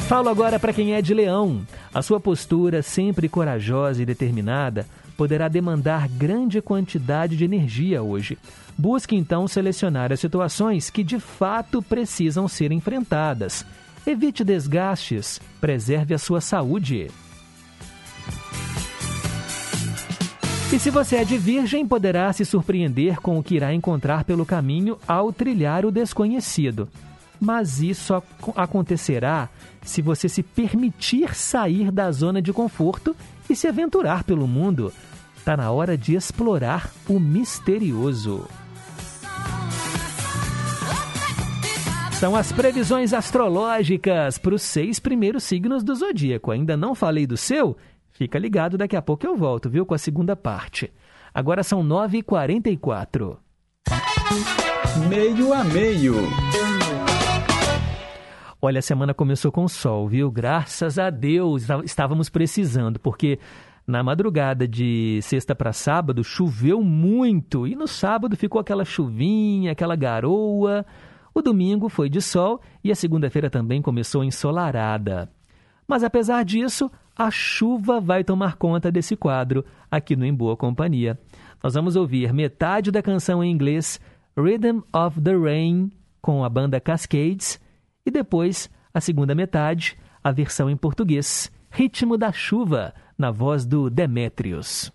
Falo 0.09 0.29
agora 0.29 0.59
para 0.59 0.73
quem 0.73 0.95
é 0.95 1.03
de 1.03 1.15
leão. 1.15 1.61
A 1.93 2.03
sua 2.03 2.21
postura, 2.21 2.83
sempre 2.83 3.29
corajosa 3.29 4.01
e 4.01 4.07
determinada, 4.07 4.87
poderá 5.17 5.49
demandar 5.49 6.09
grande 6.09 6.63
quantidade 6.63 7.37
de 7.37 7.45
energia 7.45 8.01
hoje. 8.03 8.39
Busque 8.79 9.17
então 9.17 9.49
selecionar 9.49 10.13
as 10.13 10.21
situações 10.21 10.89
que 10.89 11.03
de 11.03 11.19
fato 11.19 11.83
precisam 11.83 12.47
ser 12.47 12.71
enfrentadas. 12.71 13.67
Evite 14.07 14.45
desgastes, 14.45 15.41
preserve 15.61 16.15
a 16.15 16.19
sua 16.19 16.41
saúde. 16.41 17.09
E 20.73 20.79
se 20.79 20.89
você 20.89 21.17
é 21.17 21.25
de 21.25 21.37
virgem, 21.37 21.85
poderá 21.85 22.33
se 22.33 22.45
surpreender 22.45 23.21
com 23.21 23.37
o 23.37 23.43
que 23.43 23.57
irá 23.57 23.75
encontrar 23.75 24.23
pelo 24.23 24.47
caminho 24.47 24.97
ao 25.07 25.33
trilhar 25.33 25.85
o 25.85 25.91
desconhecido 25.91 26.89
mas 27.41 27.81
isso 27.81 28.23
acontecerá 28.55 29.49
se 29.83 30.03
você 30.03 30.29
se 30.29 30.43
permitir 30.43 31.35
sair 31.35 31.91
da 31.91 32.13
zona 32.13 32.43
de 32.43 32.53
conforto 32.53 33.17
e 33.49 33.57
se 33.57 33.67
aventurar 33.67 34.25
pelo 34.25 34.47
mundo. 34.47 34.93
Está 35.37 35.57
na 35.57 35.71
hora 35.71 35.97
de 35.97 36.15
explorar 36.15 36.91
o 37.09 37.19
misterioso. 37.19 38.47
São 42.21 42.37
as 42.37 42.53
previsões 42.53 43.15
astrológicas 43.15 44.37
para 44.37 44.55
os 44.55 44.61
seis 44.61 45.01
primeiros 45.01 45.43
signos 45.43 45.83
do 45.83 45.95
zodíaco. 45.95 46.51
Ainda 46.51 46.77
não 46.77 46.95
falei 46.95 47.27
do 47.27 47.39
seu? 47.39 47.79
Fica 48.13 48.39
ligado, 48.39 48.77
daqui 48.77 48.95
a 48.95 49.01
pouco 49.01 49.27
eu 49.27 49.35
volto, 49.35 49.71
viu, 49.71 49.87
com 49.87 49.95
a 49.95 49.99
segunda 49.99 50.37
parte. 50.37 50.93
Agora 51.33 51.63
são 51.63 51.83
9h44. 51.83 53.39
Meio 55.09 55.55
a 55.55 55.65
meio. 55.65 56.17
Olha, 58.63 58.81
a 58.81 58.83
semana 58.83 59.15
começou 59.15 59.51
com 59.51 59.67
sol, 59.67 60.07
viu? 60.07 60.31
Graças 60.31 60.99
a 60.99 61.09
Deus 61.09 61.67
estávamos 61.83 62.29
precisando, 62.29 63.01
porque 63.01 63.39
na 63.87 64.03
madrugada 64.03 64.69
de 64.69 65.19
sexta 65.23 65.55
para 65.55 65.73
sábado 65.73 66.23
choveu 66.23 66.83
muito 66.83 67.67
e 67.67 67.75
no 67.75 67.89
sábado 67.89 68.37
ficou 68.37 68.61
aquela 68.61 68.85
chuvinha, 68.85 69.73
aquela 69.73 69.97
garoa. 69.97 70.85
O 71.33 71.41
domingo 71.41 71.89
foi 71.89 72.11
de 72.11 72.21
sol 72.21 72.61
e 72.85 72.93
a 72.93 72.95
segunda-feira 72.95 73.49
também 73.49 73.81
começou 73.81 74.23
ensolarada. 74.23 75.33
Mas 75.89 76.05
apesar 76.05 76.45
disso, 76.45 76.91
a 77.17 77.31
chuva 77.31 77.99
vai 77.99 78.23
tomar 78.23 78.57
conta 78.57 78.93
desse 78.93 79.17
quadro 79.17 79.65
aqui 79.91 80.15
no 80.15 80.27
Em 80.27 80.35
Boa 80.35 80.55
Companhia. 80.55 81.19
Nós 81.65 81.73
vamos 81.73 81.97
ouvir 81.97 82.31
metade 82.35 82.91
da 82.91 83.01
canção 83.01 83.43
em 83.43 83.51
inglês 83.51 83.99
Rhythm 84.37 84.81
of 84.95 85.19
the 85.19 85.35
Rain 85.35 85.91
com 86.21 86.45
a 86.45 86.49
banda 86.51 86.79
Cascades 86.79 87.59
e 88.05 88.11
depois, 88.11 88.71
a 88.93 89.01
segunda 89.01 89.35
metade, 89.35 89.97
a 90.23 90.31
versão 90.31 90.69
em 90.69 90.77
português, 90.77 91.51
Ritmo 91.71 92.17
da 92.17 92.33
Chuva, 92.33 92.95
na 93.17 93.31
voz 93.31 93.65
do 93.65 93.89
Demétrios. 93.89 94.93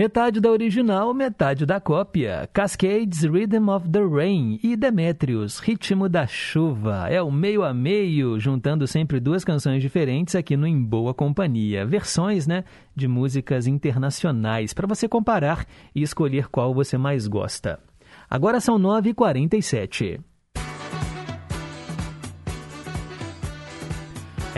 Metade 0.00 0.40
da 0.40 0.50
original, 0.50 1.12
metade 1.12 1.66
da 1.66 1.78
cópia. 1.78 2.48
Cascades 2.54 3.22
Rhythm 3.22 3.68
of 3.68 3.86
the 3.86 4.00
Rain 4.00 4.58
e 4.62 4.74
Demetrius 4.74 5.58
Ritmo 5.58 6.08
da 6.08 6.26
Chuva. 6.26 7.06
É 7.10 7.20
o 7.20 7.30
meio 7.30 7.62
a 7.62 7.74
meio, 7.74 8.40
juntando 8.40 8.86
sempre 8.86 9.20
duas 9.20 9.44
canções 9.44 9.82
diferentes 9.82 10.34
aqui 10.34 10.56
no 10.56 10.66
Em 10.66 10.82
Boa 10.82 11.12
Companhia. 11.12 11.84
Versões, 11.84 12.46
né, 12.46 12.64
de 12.96 13.06
músicas 13.06 13.66
internacionais 13.66 14.72
para 14.72 14.86
você 14.86 15.06
comparar 15.06 15.66
e 15.94 16.00
escolher 16.00 16.48
qual 16.48 16.72
você 16.72 16.96
mais 16.96 17.28
gosta. 17.28 17.78
Agora 18.30 18.58
são 18.58 18.78
9h47. 18.78 20.18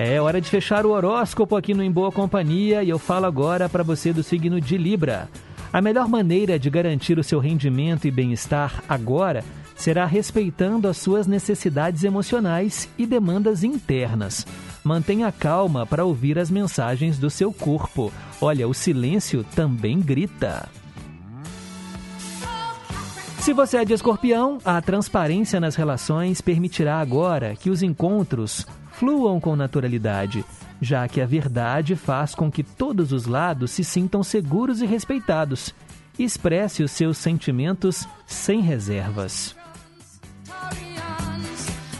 É 0.04 0.20
hora 0.20 0.40
de 0.40 0.50
fechar 0.50 0.84
o 0.84 0.90
horóscopo 0.90 1.54
aqui 1.54 1.72
no 1.72 1.80
Em 1.80 1.90
Boa 1.90 2.10
Companhia 2.10 2.82
e 2.82 2.88
eu 2.88 2.98
falo 2.98 3.24
agora 3.24 3.68
para 3.68 3.84
você 3.84 4.12
do 4.12 4.20
signo 4.20 4.60
de 4.60 4.76
Libra. 4.76 5.28
A 5.72 5.80
melhor 5.80 6.08
maneira 6.08 6.58
de 6.58 6.68
garantir 6.68 7.20
o 7.20 7.22
seu 7.22 7.38
rendimento 7.38 8.04
e 8.04 8.10
bem-estar 8.10 8.82
agora 8.88 9.44
será 9.76 10.04
respeitando 10.04 10.88
as 10.88 10.96
suas 10.96 11.28
necessidades 11.28 12.02
emocionais 12.02 12.88
e 12.98 13.06
demandas 13.06 13.62
internas. 13.62 14.44
Mantenha 14.82 15.30
calma 15.30 15.86
para 15.86 16.04
ouvir 16.04 16.36
as 16.36 16.50
mensagens 16.50 17.16
do 17.16 17.30
seu 17.30 17.52
corpo. 17.52 18.12
Olha, 18.40 18.66
o 18.66 18.74
silêncio 18.74 19.46
também 19.54 20.00
grita. 20.00 20.68
Se 23.38 23.52
você 23.52 23.76
é 23.76 23.84
de 23.84 23.92
escorpião, 23.92 24.58
a 24.64 24.82
transparência 24.82 25.60
nas 25.60 25.76
relações 25.76 26.40
permitirá 26.40 27.00
agora 27.00 27.54
que 27.54 27.70
os 27.70 27.84
encontros 27.84 28.66
fluam 28.92 29.40
com 29.40 29.56
naturalidade, 29.56 30.44
já 30.80 31.06
que 31.08 31.20
a 31.20 31.26
verdade 31.26 31.96
faz 31.96 32.34
com 32.34 32.50
que 32.50 32.62
todos 32.62 33.12
os 33.12 33.26
lados 33.26 33.70
se 33.70 33.84
sintam 33.84 34.22
seguros 34.22 34.80
e 34.80 34.86
respeitados. 34.86 35.74
Expresse 36.18 36.82
os 36.82 36.90
seus 36.90 37.18
sentimentos 37.18 38.06
sem 38.26 38.60
reservas. 38.60 39.56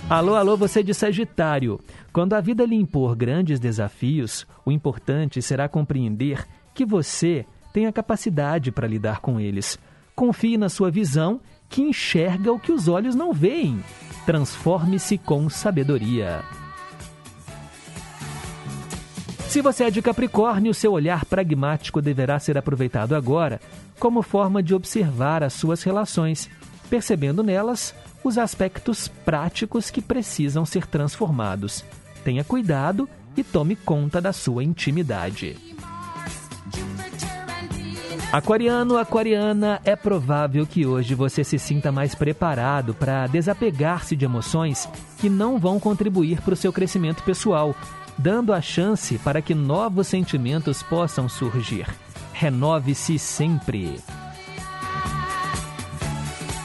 Alô, 0.09 0.35
alô, 0.35 0.57
você 0.57 0.83
de 0.83 0.93
Sagitário. 0.93 1.81
Quando 2.13 2.35
a 2.35 2.41
vida 2.41 2.67
lhe 2.67 2.77
impor 2.77 3.17
grandes 3.17 3.59
desafios, 3.59 4.47
o 4.65 4.71
importante 4.71 5.41
será 5.41 5.69
compreender 5.69 6.47
que 6.75 6.85
você 6.85 7.47
tem 7.73 7.87
a 7.87 7.93
capacidade 7.93 8.71
para 8.71 8.87
lidar 8.87 9.21
com 9.21 9.41
eles. 9.41 9.79
Confie 10.15 10.59
na 10.59 10.69
sua 10.69 10.91
visão, 10.91 11.41
que 11.71 11.81
enxerga 11.81 12.53
o 12.53 12.61
que 12.61 12.71
os 12.71 12.87
olhos 12.87 13.15
não 13.15 13.33
veem. 13.33 13.83
Transforme-se 14.27 15.17
com 15.17 15.49
sabedoria. 15.49 16.43
Se 19.53 19.61
você 19.61 19.85
é 19.85 19.91
de 19.91 20.01
Capricórnio, 20.01 20.73
seu 20.73 20.93
olhar 20.93 21.27
pragmático 21.27 22.01
deverá 22.01 22.39
ser 22.39 22.57
aproveitado 22.57 23.15
agora 23.15 23.61
como 24.01 24.23
forma 24.23 24.63
de 24.63 24.75
observar 24.75 25.43
as 25.43 25.53
suas 25.53 25.83
relações, 25.83 26.49
percebendo 26.89 27.43
nelas 27.43 27.95
os 28.25 28.39
aspectos 28.39 29.09
práticos 29.09 29.91
que 29.91 30.01
precisam 30.01 30.65
ser 30.65 30.87
transformados. 30.87 31.85
Tenha 32.25 32.43
cuidado 32.43 33.07
e 33.37 33.45
tome 33.45 33.77
conta 33.77 34.23
da 34.23 34.33
sua 34.33 34.65
intimidade. 34.65 35.55
Aquariano, 38.33 38.97
aquariana, 38.97 39.83
é 39.85 39.95
provável 39.95 40.67
que 40.67 40.87
hoje 40.87 41.15
você 41.15 41.45
se 41.45 41.59
sinta 41.59 41.93
mais 41.93 42.15
preparado 42.15 42.95
para 42.95 43.27
desapegar-se 43.27 44.17
de 44.17 44.25
emoções 44.25 44.89
que 45.19 45.29
não 45.29 45.59
vão 45.59 45.79
contribuir 45.79 46.41
para 46.41 46.55
o 46.55 46.57
seu 46.57 46.73
crescimento 46.73 47.23
pessoal, 47.23 47.77
dando 48.19 48.53
a 48.53 48.61
chance 48.61 49.19
para 49.19 49.43
que 49.43 49.55
novos 49.55 50.07
sentimentos 50.07 50.83
possam 50.83 51.29
surgir. 51.29 51.87
Renove-se 52.33 53.19
sempre. 53.19 53.99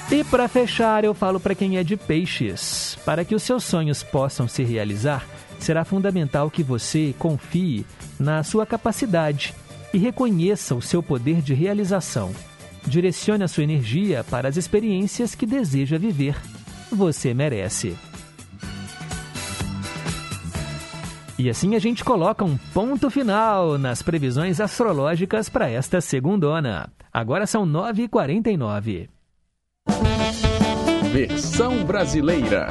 E 0.10 0.24
para 0.24 0.48
fechar, 0.48 1.04
eu 1.04 1.14
falo 1.14 1.40
para 1.40 1.54
quem 1.54 1.78
é 1.78 1.84
de 1.84 1.98
peixes: 1.98 2.98
para 3.06 3.26
que 3.26 3.36
os 3.36 3.44
seus 3.44 3.64
sonhos 3.64 4.04
possam 4.04 4.48
se 4.48 4.64
realizar, 4.64 5.26
será 5.60 5.84
fundamental 5.84 6.50
que 6.50 6.64
você 6.64 7.14
confie 7.20 7.86
na 8.18 8.42
sua 8.44 8.66
capacidade 8.66 9.54
e 9.94 9.98
reconheça 9.98 10.76
o 10.76 10.82
seu 10.82 11.04
poder 11.04 11.42
de 11.42 11.54
realização. 11.54 12.32
Direcione 12.86 13.44
a 13.44 13.48
sua 13.48 13.64
energia 13.64 14.24
para 14.24 14.48
as 14.48 14.56
experiências 14.56 15.36
que 15.36 15.46
deseja 15.46 15.98
viver. 15.98 16.38
Você 16.90 17.34
merece. 17.34 17.98
E 21.40 21.50
assim 21.50 21.76
a 21.76 21.80
gente 21.80 22.04
coloca 22.04 22.44
um 22.44 22.58
ponto 22.74 23.12
final 23.12 23.78
nas 23.78 24.02
previsões 24.02 24.60
astrológicas 24.60 25.48
para 25.50 25.70
esta 25.70 26.02
segundona. 26.02 26.90
Agora 27.14 27.46
são 27.46 27.64
9h49. 27.66 29.08
Versão 31.12 31.86
brasileira. 31.86 32.68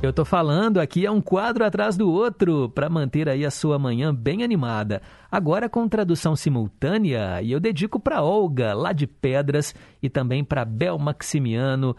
Eu 0.00 0.12
tô 0.12 0.24
falando 0.24 0.78
aqui 0.78 1.04
é 1.04 1.10
um 1.10 1.20
quadro 1.20 1.64
atrás 1.64 1.96
do 1.96 2.08
outro 2.08 2.68
para 2.68 2.88
manter 2.88 3.28
aí 3.28 3.44
a 3.44 3.50
sua 3.50 3.80
manhã 3.80 4.14
bem 4.14 4.44
animada. 4.44 5.02
Agora 5.30 5.68
com 5.68 5.88
tradução 5.88 6.36
simultânea 6.36 7.42
e 7.42 7.50
eu 7.50 7.58
dedico 7.58 7.98
para 7.98 8.22
Olga 8.22 8.72
lá 8.74 8.92
de 8.92 9.08
Pedras 9.08 9.74
e 10.00 10.08
também 10.08 10.44
para 10.44 10.64
Bel 10.64 10.96
Maximiano 10.96 11.96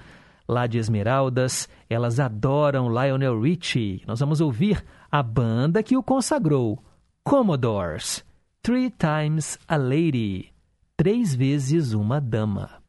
lá 0.50 0.66
de 0.66 0.80
Esmeraldas. 0.80 1.70
Elas 1.88 2.20
adoram 2.20 2.90
Lionel 2.90 3.40
Richie. 3.40 4.02
Nós 4.08 4.20
vamos 4.20 4.42
ouvir 4.42 4.84
a 5.12 5.22
banda 5.22 5.84
que 5.84 5.96
o 5.96 6.04
consagrou, 6.04 6.84
Commodores. 7.24 8.26
Three 8.64 8.92
Times 8.92 9.58
a 9.68 9.78
Lady. 9.78 10.52
Três 10.98 11.34
vezes 11.34 11.94
uma 11.94 12.20
dama. 12.20 12.80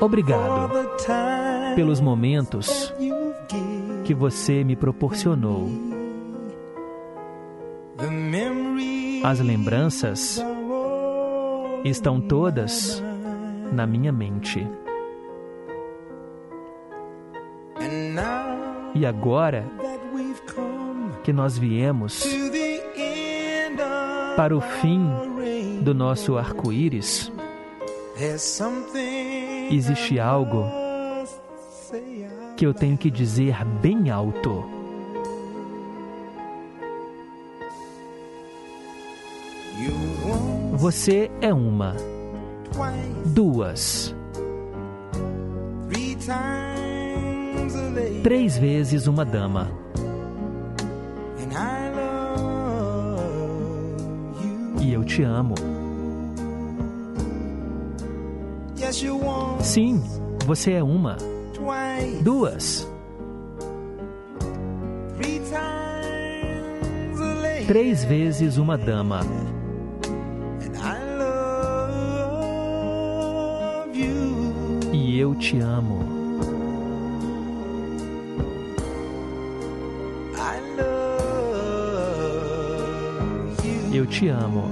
Obrigado 0.00 0.72
pelos 1.74 2.00
momentos 2.00 2.92
que 4.04 4.14
você 4.14 4.64
me 4.64 4.74
proporcionou. 4.74 5.89
As 9.22 9.40
lembranças 9.40 10.42
estão 11.84 12.20
todas 12.20 13.02
na 13.72 13.86
minha 13.86 14.12
mente. 14.12 14.66
E 18.94 19.06
agora 19.06 19.64
que 21.22 21.32
nós 21.32 21.56
viemos 21.58 22.24
para 24.36 24.56
o 24.56 24.60
fim 24.60 25.06
do 25.82 25.94
nosso 25.94 26.36
arco-íris, 26.36 27.30
Existe 29.70 30.20
algo 30.20 30.64
que 32.54 32.66
eu 32.66 32.74
tenho 32.74 32.98
que 32.98 33.10
dizer 33.10 33.64
bem 33.80 34.10
alto. 34.10 34.79
Você 40.80 41.30
é 41.42 41.52
uma, 41.52 41.94
duas, 43.26 44.16
três 48.22 48.56
vezes 48.56 49.06
uma 49.06 49.22
dama. 49.22 49.70
E 54.80 54.90
eu 54.90 55.04
te 55.04 55.22
amo. 55.22 55.54
Sim, 59.60 60.02
você 60.46 60.72
é 60.72 60.82
uma, 60.82 61.18
duas, 62.22 62.88
três 67.66 68.02
vezes 68.02 68.56
uma 68.56 68.78
dama. 68.78 69.20
Eu 75.20 75.34
te 75.34 75.58
amo. 75.58 76.00
Eu 83.92 84.06
te 84.06 84.28
amo. 84.28 84.64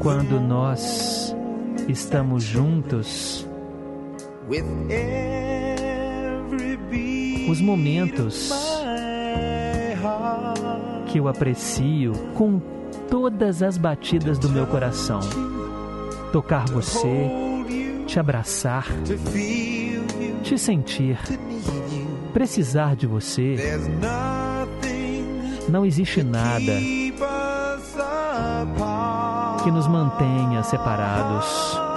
Quando 0.00 0.40
nós 0.40 1.34
estamos 1.88 2.42
juntos, 2.42 3.46
os 7.48 7.60
momentos 7.60 8.50
que 11.06 11.18
eu 11.18 11.28
aprecio 11.28 12.12
com 12.34 12.60
todas 13.10 13.62
as 13.62 13.76
batidas 13.76 14.38
do 14.38 14.48
meu 14.48 14.66
coração. 14.66 15.20
Tocar 16.32 16.66
você, 16.66 17.28
te 18.06 18.18
abraçar, 18.18 18.86
te 20.42 20.58
sentir, 20.58 21.18
precisar 22.32 22.96
de 22.96 23.06
você. 23.06 23.56
Não 25.68 25.84
existe 25.84 26.22
nada 26.22 26.72
que 29.62 29.70
nos 29.70 29.86
mantenha 29.86 30.62
separados. 30.62 31.91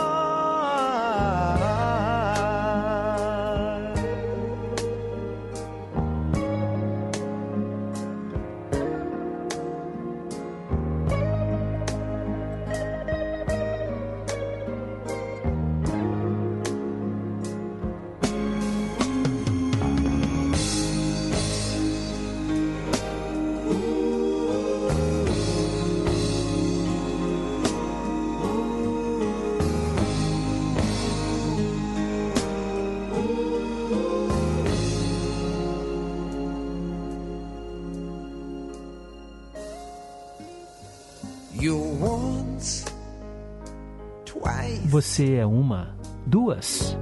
Você 45.16 45.36
é 45.36 45.46
uma, 45.46 45.96
duas, 46.26 46.98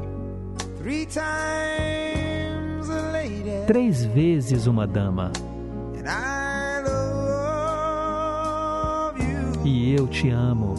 three 0.78 1.07
times 1.07 2.88
a 2.88 3.11
lady, 3.11 3.66
três 3.66 4.05
vezes 4.05 4.68
uma 4.68 4.86
dama. 4.86 5.32
E 9.66 9.95
eu 9.95 10.07
te 10.07 10.30
amo. 10.30 10.76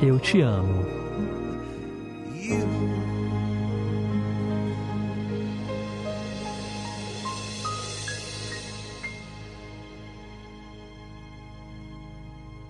Eu 0.00 0.20
te 0.20 0.40
amo. 0.40 1.05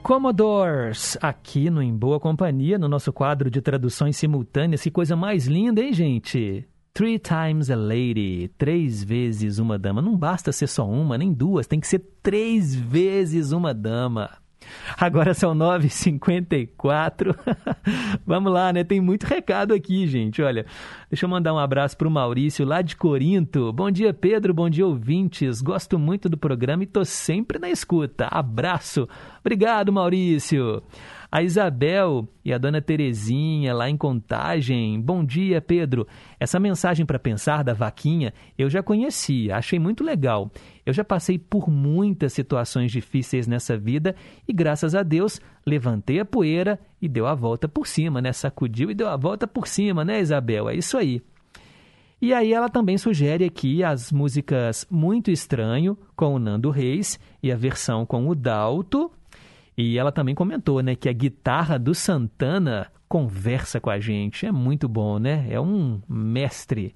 Commodores, 0.06 1.18
aqui 1.20 1.68
no 1.68 1.82
Em 1.82 1.92
Boa 1.92 2.20
Companhia, 2.20 2.78
no 2.78 2.86
nosso 2.86 3.12
quadro 3.12 3.50
de 3.50 3.60
traduções 3.60 4.16
simultâneas. 4.16 4.80
Que 4.80 4.88
coisa 4.88 5.16
mais 5.16 5.48
linda, 5.48 5.82
hein, 5.82 5.92
gente? 5.92 6.64
Three 6.94 7.18
times 7.18 7.72
a 7.72 7.74
lady, 7.74 8.48
três 8.56 9.02
vezes 9.02 9.58
uma 9.58 9.76
dama. 9.76 10.00
Não 10.00 10.16
basta 10.16 10.52
ser 10.52 10.68
só 10.68 10.88
uma, 10.88 11.18
nem 11.18 11.32
duas, 11.32 11.66
tem 11.66 11.80
que 11.80 11.88
ser 11.88 11.98
três 12.22 12.72
vezes 12.72 13.50
uma 13.50 13.74
dama. 13.74 14.30
Agora 14.98 15.34
são 15.34 15.54
9h54. 15.54 17.36
Vamos 18.26 18.52
lá, 18.52 18.72
né? 18.72 18.84
Tem 18.84 19.00
muito 19.00 19.24
recado 19.24 19.74
aqui, 19.74 20.06
gente. 20.06 20.40
Olha, 20.42 20.64
deixa 21.10 21.24
eu 21.24 21.30
mandar 21.30 21.52
um 21.54 21.58
abraço 21.58 21.96
para 21.96 22.08
o 22.08 22.10
Maurício, 22.10 22.64
lá 22.64 22.82
de 22.82 22.96
Corinto. 22.96 23.72
Bom 23.72 23.90
dia, 23.90 24.14
Pedro. 24.14 24.54
Bom 24.54 24.70
dia, 24.70 24.86
ouvintes. 24.86 25.60
Gosto 25.60 25.98
muito 25.98 26.28
do 26.28 26.38
programa 26.38 26.82
e 26.82 26.86
tô 26.86 27.04
sempre 27.04 27.58
na 27.58 27.70
escuta. 27.70 28.26
Abraço. 28.30 29.08
Obrigado, 29.40 29.92
Maurício. 29.92 30.82
A 31.30 31.42
Isabel 31.42 32.28
e 32.44 32.52
a 32.52 32.58
dona 32.58 32.80
Terezinha 32.80 33.74
lá 33.74 33.90
em 33.90 33.96
Contagem. 33.96 35.00
Bom 35.00 35.24
dia, 35.24 35.60
Pedro. 35.60 36.06
Essa 36.38 36.60
mensagem 36.60 37.04
para 37.04 37.18
pensar 37.18 37.64
da 37.64 37.74
vaquinha 37.74 38.32
eu 38.56 38.70
já 38.70 38.82
conhecia, 38.82 39.56
achei 39.56 39.78
muito 39.78 40.04
legal. 40.04 40.50
Eu 40.84 40.92
já 40.92 41.04
passei 41.04 41.38
por 41.38 41.68
muitas 41.68 42.32
situações 42.32 42.92
difíceis 42.92 43.46
nessa 43.46 43.76
vida 43.76 44.14
e, 44.46 44.52
graças 44.52 44.94
a 44.94 45.02
Deus, 45.02 45.40
levantei 45.66 46.20
a 46.20 46.24
poeira 46.24 46.78
e 47.02 47.08
deu 47.08 47.26
a 47.26 47.34
volta 47.34 47.68
por 47.68 47.86
cima, 47.86 48.20
né? 48.20 48.32
Sacudiu 48.32 48.90
e 48.90 48.94
deu 48.94 49.08
a 49.08 49.16
volta 49.16 49.46
por 49.46 49.66
cima, 49.66 50.04
né, 50.04 50.20
Isabel? 50.20 50.68
É 50.68 50.76
isso 50.76 50.96
aí. 50.96 51.20
E 52.20 52.32
aí 52.32 52.52
ela 52.52 52.70
também 52.70 52.96
sugere 52.96 53.44
aqui 53.44 53.84
as 53.84 54.10
músicas 54.10 54.86
Muito 54.90 55.30
Estranho 55.30 55.98
com 56.16 56.34
o 56.34 56.38
Nando 56.38 56.70
Reis 56.70 57.20
e 57.42 57.52
a 57.52 57.56
versão 57.56 58.06
com 58.06 58.26
o 58.28 58.34
Dalto. 58.34 59.10
E 59.76 59.98
ela 59.98 60.10
também 60.10 60.34
comentou, 60.34 60.82
né, 60.82 60.94
que 60.94 61.08
a 61.08 61.12
guitarra 61.12 61.78
do 61.78 61.94
Santana 61.94 62.90
conversa 63.08 63.80
com 63.80 63.90
a 63.90 64.00
gente. 64.00 64.46
É 64.46 64.52
muito 64.52 64.88
bom, 64.88 65.18
né? 65.18 65.46
É 65.50 65.60
um 65.60 66.00
mestre. 66.08 66.94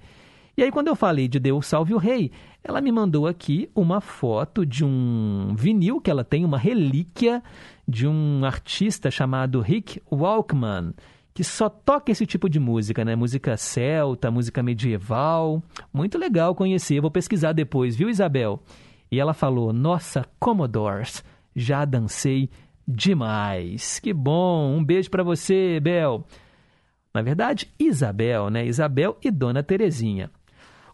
E 0.56 0.62
aí, 0.62 0.70
quando 0.70 0.88
eu 0.88 0.96
falei 0.96 1.28
de 1.28 1.38
Deus 1.38 1.66
Salve 1.66 1.94
o 1.94 1.98
Rei, 1.98 2.30
ela 2.62 2.80
me 2.80 2.90
mandou 2.92 3.26
aqui 3.26 3.70
uma 3.74 4.00
foto 4.00 4.66
de 4.66 4.84
um 4.84 5.54
vinil 5.56 6.00
que 6.00 6.10
ela 6.10 6.24
tem, 6.24 6.44
uma 6.44 6.58
relíquia 6.58 7.42
de 7.86 8.06
um 8.06 8.44
artista 8.44 9.10
chamado 9.10 9.60
Rick 9.60 10.02
Walkman, 10.10 10.92
que 11.32 11.44
só 11.44 11.68
toca 11.68 12.12
esse 12.12 12.26
tipo 12.26 12.48
de 12.48 12.60
música, 12.60 13.04
né? 13.04 13.16
Música 13.16 13.56
celta, 13.56 14.30
música 14.30 14.62
medieval. 14.62 15.62
Muito 15.92 16.18
legal 16.18 16.54
conhecer. 16.54 17.00
Vou 17.00 17.10
pesquisar 17.10 17.52
depois, 17.52 17.96
viu, 17.96 18.10
Isabel? 18.10 18.62
E 19.10 19.18
ela 19.18 19.32
falou: 19.32 19.72
Nossa, 19.72 20.26
Commodores, 20.38 21.24
já 21.54 21.84
dancei 21.84 22.50
demais. 22.86 23.98
Que 23.98 24.12
bom. 24.12 24.76
Um 24.76 24.84
beijo 24.84 25.10
para 25.10 25.22
você, 25.22 25.80
Bel. 25.80 26.24
Na 27.12 27.22
verdade, 27.22 27.72
Isabel, 27.78 28.50
né? 28.50 28.66
Isabel 28.66 29.16
e 29.22 29.30
Dona 29.30 29.62
Terezinha. 29.62 30.30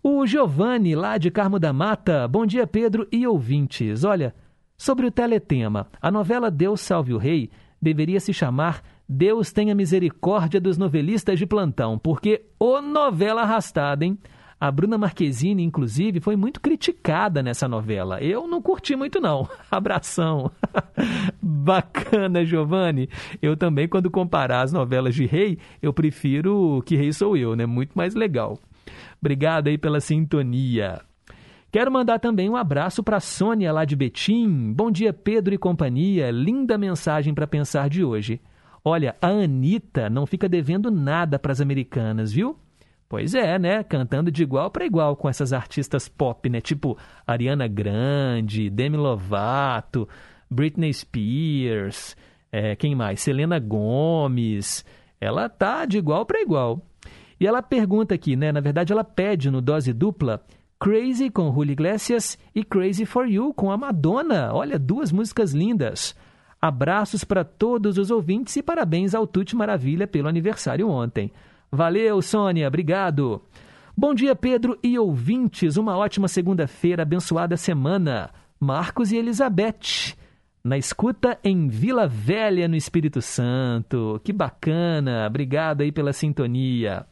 O 0.03 0.27
Giovanni, 0.27 0.95
lá 0.95 1.19
de 1.19 1.31
Carmo 1.31 1.59
da 1.59 1.73
Mata. 1.73 2.27
Bom 2.29 2.47
dia, 2.47 2.67
Pedro 2.67 3.07
e 3.11 3.27
ouvintes. 3.27 4.05
Olha, 4.05 4.35
sobre 4.77 5.07
o 5.07 5.11
teletema, 5.11 5.89
a 6.01 6.11
novela 6.11 6.51
Deus 6.51 6.81
Salve 6.81 7.13
o 7.13 7.19
Rei 7.19 7.51
deveria 7.81 8.21
se 8.21 8.33
chamar 8.33 8.83
Deus 9.09 9.53
tenha 9.53 9.75
misericórdia 9.75 10.61
dos 10.61 10.77
novelistas 10.77 11.39
de 11.39 11.47
plantão, 11.47 11.99
porque 11.99 12.47
ô 12.59 12.81
novela 12.81 13.43
arrastada, 13.43 14.05
hein? 14.05 14.19
A 14.59 14.71
Bruna 14.71 14.97
Marquezine, 14.97 15.63
inclusive, 15.63 16.19
foi 16.19 16.35
muito 16.35 16.63
criticada 16.63 17.43
nessa 17.43 17.69
novela. 17.69 18.23
Eu 18.23 18.49
não 18.49 18.63
curti 18.63 18.97
muito, 18.97 19.21
não. 19.21 19.47
Abração. 19.71 20.51
Bacana, 21.43 22.43
Giovanni. 22.43 23.09
Eu 23.43 23.55
também, 23.55 23.87
quando 23.87 24.11
comparar 24.11 24.63
as 24.63 24.73
novelas 24.73 25.15
de 25.15 25.27
rei, 25.27 25.59
eu 25.83 25.93
prefiro 25.93 26.83
Que 26.87 26.97
Rei 26.97 27.13
Sou 27.13 27.37
Eu, 27.37 27.55
né? 27.55 27.67
Muito 27.67 27.93
mais 27.95 28.15
legal. 28.15 28.59
Obrigado 29.21 29.69
aí 29.69 29.77
pela 29.77 30.01
sintonia. 30.01 31.03
Quero 31.71 31.93
mandar 31.93 32.19
também 32.19 32.49
um 32.49 32.57
abraço 32.57 33.03
para 33.03 33.21
Sônia 33.21 33.71
lá 33.71 33.85
de 33.85 33.95
Betim. 33.95 34.73
Bom 34.73 34.91
dia, 34.91 35.13
Pedro 35.13 35.55
e 35.55 35.59
companhia. 35.59 36.31
Linda 36.31 36.79
mensagem 36.79 37.35
para 37.35 37.47
pensar 37.47 37.91
de 37.91 38.03
hoje. 38.03 38.41
Olha, 38.83 39.15
a 39.21 39.27
Anitta 39.27 40.09
não 40.09 40.25
fica 40.25 40.49
devendo 40.49 40.91
nada 40.91 41.39
para 41.39 41.53
as 41.53 41.61
americanas, 41.61 42.33
viu? 42.33 42.57
Pois 43.09 43.35
é, 43.35 43.59
né? 43.59 43.85
Cantando 43.85 44.31
de 44.31 44.43
igual 44.43 44.71
para 44.71 44.85
igual 44.85 45.15
com 45.17 45.29
essas 45.29 45.53
artistas 45.53 46.09
pop, 46.09 46.49
né? 46.49 46.61
Tipo 46.61 46.99
Ariana 47.27 47.69
Grande, 47.69 48.69
Demi 48.69 48.97
Lovato, 48.97 50.09
Britney 50.51 50.93
Spears, 50.93 52.17
é, 52.51 52.75
quem 52.75 52.95
mais? 52.95 53.21
Selena 53.21 53.59
Gomes. 53.59 54.85
Ela 55.21 55.49
tá 55.49 55.85
de 55.85 55.99
igual 55.99 56.27
para 56.27 56.41
igual. 56.41 56.85
E 57.39 57.47
ela 57.47 57.63
pergunta 57.63 58.15
aqui, 58.15 58.35
né? 58.35 58.51
Na 58.51 58.61
verdade, 58.61 58.93
ela 58.93 59.05
pede 59.05 59.51
no 59.51 59.61
dose 59.61 59.93
dupla 59.93 60.43
Crazy 60.79 61.31
com 61.31 61.53
Julio 61.53 61.73
Iglesias 61.73 62.39
e 62.55 62.63
Crazy 62.65 63.07
for 63.07 63.27
You 63.27 63.53
com 63.55 63.71
a 63.71 63.77
Madonna. 63.77 64.53
Olha, 64.53 64.79
duas 64.79 65.13
músicas 65.13 65.53
lindas. 65.53 66.15
Abraços 66.61 67.25
para 67.25 67.45
todos 67.45 67.99
os 67.99 68.11
ouvintes 68.11 68.57
e 68.57 68.63
parabéns 68.63 69.15
ao 69.15 69.27
Tuti 69.27 69.55
Maravilha 69.55 70.07
pelo 70.07 70.29
aniversário 70.29 70.89
ontem. 70.89 71.31
Valeu, 71.77 72.23
Sônia, 72.23 72.69
obrigado. 72.69 73.43
Bom 73.95 74.15
dia, 74.15 74.35
Pedro 74.35 74.79
e 74.83 74.99
ouvintes. 74.99 75.77
Uma 75.77 75.95
ótima 75.95 76.27
segunda-feira, 76.27 77.03
abençoada 77.03 77.55
semana. 77.55 78.31
Marcos 78.59 79.13
e 79.13 79.17
Elizabeth. 79.19 80.17
Na 80.65 80.79
escuta 80.79 81.39
em 81.45 81.69
Vila 81.69 82.09
Velha, 82.09 82.67
no 82.67 82.77
Espírito 82.77 83.21
Santo. 83.21 84.19
Que 84.25 84.33
bacana. 84.33 85.27
Obrigado 85.27 85.83
aí 85.83 85.93
pela 85.93 86.15
sintonia. 86.15 87.07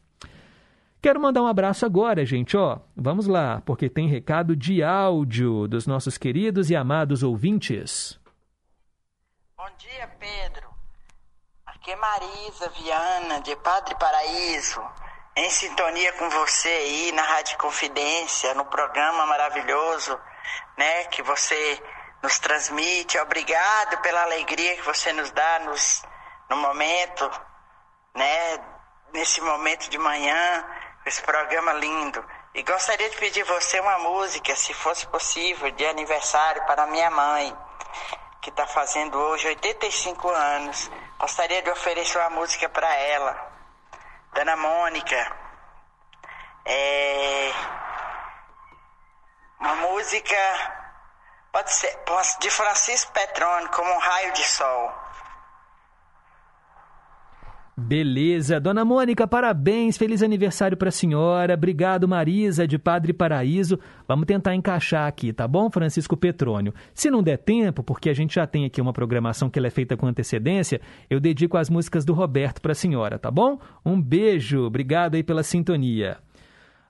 Quero 1.03 1.21
mandar 1.21 1.43
um 1.43 1.47
abraço 1.47 1.85
agora, 1.85 2.25
gente, 2.25 2.57
ó. 2.57 2.79
Vamos 2.97 3.27
lá, 3.27 3.61
porque 3.67 3.91
tem 3.91 4.09
recado 4.09 4.57
de 4.57 4.83
áudio 4.83 5.69
dos 5.69 5.87
nossos 5.87 6.17
queridos 6.17 6.71
e 6.71 6.75
amados 6.75 7.23
ouvintes. 7.23 8.19
Bom 9.59 9.69
dia, 9.77 10.09
Pedro. 10.19 10.74
É 11.87 11.97
Marisa 11.97 12.71
Viana, 12.71 13.43
de 13.43 13.55
Padre 13.57 13.95
Paraíso, 13.97 14.83
em 15.37 15.51
sintonia 15.51 16.15
com 16.15 16.31
você 16.31 16.69
aí 16.69 17.13
na 17.13 17.23
Rádio 17.23 17.59
Confidência, 17.59 18.55
no 18.55 18.65
programa 18.65 19.27
maravilhoso, 19.27 20.19
né, 20.79 21.05
que 21.05 21.23
você 21.23 21.83
nos 22.23 22.39
transmite. 22.39 23.19
Obrigado 23.19 23.99
pela 24.01 24.23
alegria 24.23 24.77
que 24.77 24.81
você 24.81 25.13
nos 25.13 25.31
dá 25.31 25.59
nos, 25.59 26.03
no 26.49 26.57
momento, 26.57 27.31
né, 28.15 28.65
nesse 29.13 29.43
momento 29.43 29.91
de 29.91 29.99
manhã, 29.99 30.65
esse 31.05 31.21
programa 31.21 31.75
lindo. 31.75 32.25
E 32.55 32.63
gostaria 32.63 33.11
de 33.11 33.17
pedir 33.19 33.45
você 33.45 33.79
uma 33.81 33.99
música, 33.99 34.57
se 34.57 34.73
fosse 34.73 35.07
possível, 35.09 35.71
de 35.71 35.85
aniversário 35.85 36.65
para 36.65 36.87
minha 36.87 37.11
mãe, 37.11 37.55
que 38.45 38.51
está 38.51 38.67
fazendo 38.67 39.17
hoje 39.17 39.49
85 39.49 40.29
anos. 40.29 40.91
Gostaria 41.19 41.63
de 41.63 41.71
oferecer 41.71 42.19
uma 42.19 42.29
música 42.29 42.69
para 42.69 42.95
ela. 42.95 43.35
Dona 44.35 44.55
Mônica. 44.55 45.17
É... 46.67 47.51
Uma 49.59 49.77
música 49.77 50.37
pode 51.51 51.73
ser 51.73 51.99
de 52.41 52.51
Francisco 52.51 53.13
Petrone, 53.13 53.69
como 53.69 53.91
um 53.91 53.99
raio 53.99 54.35
de 54.35 54.45
sol. 54.45 54.93
Beleza. 57.77 58.61
Dona 58.61 58.85
Mônica, 58.85 59.27
parabéns. 59.27 59.97
Feliz 59.97 60.23
aniversário 60.23 60.77
para 60.77 60.91
a 60.91 60.93
senhora. 60.93 61.55
Obrigado, 61.55 62.07
Marisa, 62.07 62.69
de 62.69 62.79
Padre 62.79 63.15
Paraíso. 63.15 63.81
Vamos 64.07 64.27
tentar 64.27 64.55
encaixar 64.55 65.07
aqui, 65.07 65.33
tá 65.33 65.49
bom, 65.49 65.71
Francisco 65.71 66.17
Petrônio? 66.17 66.75
Se 66.93 67.11
não 67.11 67.23
der 67.23 67.39
tempo, 67.39 67.83
porque 67.83 68.11
a 68.11 68.15
gente 68.15 68.35
já 68.35 68.47
tem 68.47 68.65
aqui 68.65 68.81
uma 68.81 68.93
programação 68.93 69.49
que 69.49 69.59
é 69.59 69.71
feita 69.71 69.97
com 69.97 70.07
antecedência, 70.07 70.81
eu 71.09 71.19
dedico 71.19 71.57
as 71.57 71.71
músicas 71.71 72.05
do 72.05 72.13
Roberto 72.13 72.61
para 72.61 72.73
a 72.73 72.75
senhora, 72.75 73.19
tá 73.19 73.31
bom? 73.31 73.59
Um 73.85 74.01
beijo. 74.01 74.65
Obrigado 74.67 75.15
aí 75.15 75.23
pela 75.23 75.43
sintonia. 75.43 76.19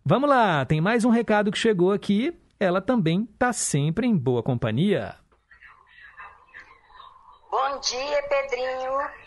Vamos 0.04 0.28
lá, 0.28 0.64
tem 0.64 0.80
mais 0.80 1.04
um 1.04 1.10
recado 1.10 1.50
que 1.50 1.58
chegou 1.58 1.92
aqui. 1.92 2.36
Ela 2.58 2.80
também 2.80 3.26
tá 3.38 3.52
sempre 3.52 4.06
em 4.06 4.16
boa 4.16 4.42
companhia. 4.42 5.14
Bom 7.50 7.80
dia, 7.80 8.22
Pedrinho. 8.28 9.23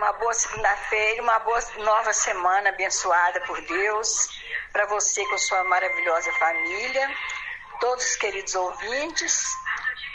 Uma 0.00 0.14
boa 0.14 0.32
segunda-feira, 0.32 1.22
uma 1.22 1.38
boa 1.40 1.60
nova 1.84 2.10
semana 2.14 2.70
abençoada 2.70 3.38
por 3.42 3.60
Deus, 3.66 4.30
para 4.72 4.86
você 4.86 5.22
com 5.26 5.36
sua 5.36 5.62
maravilhosa 5.64 6.32
família, 6.32 7.10
todos 7.78 8.06
os 8.06 8.16
queridos 8.16 8.54
ouvintes, 8.54 9.44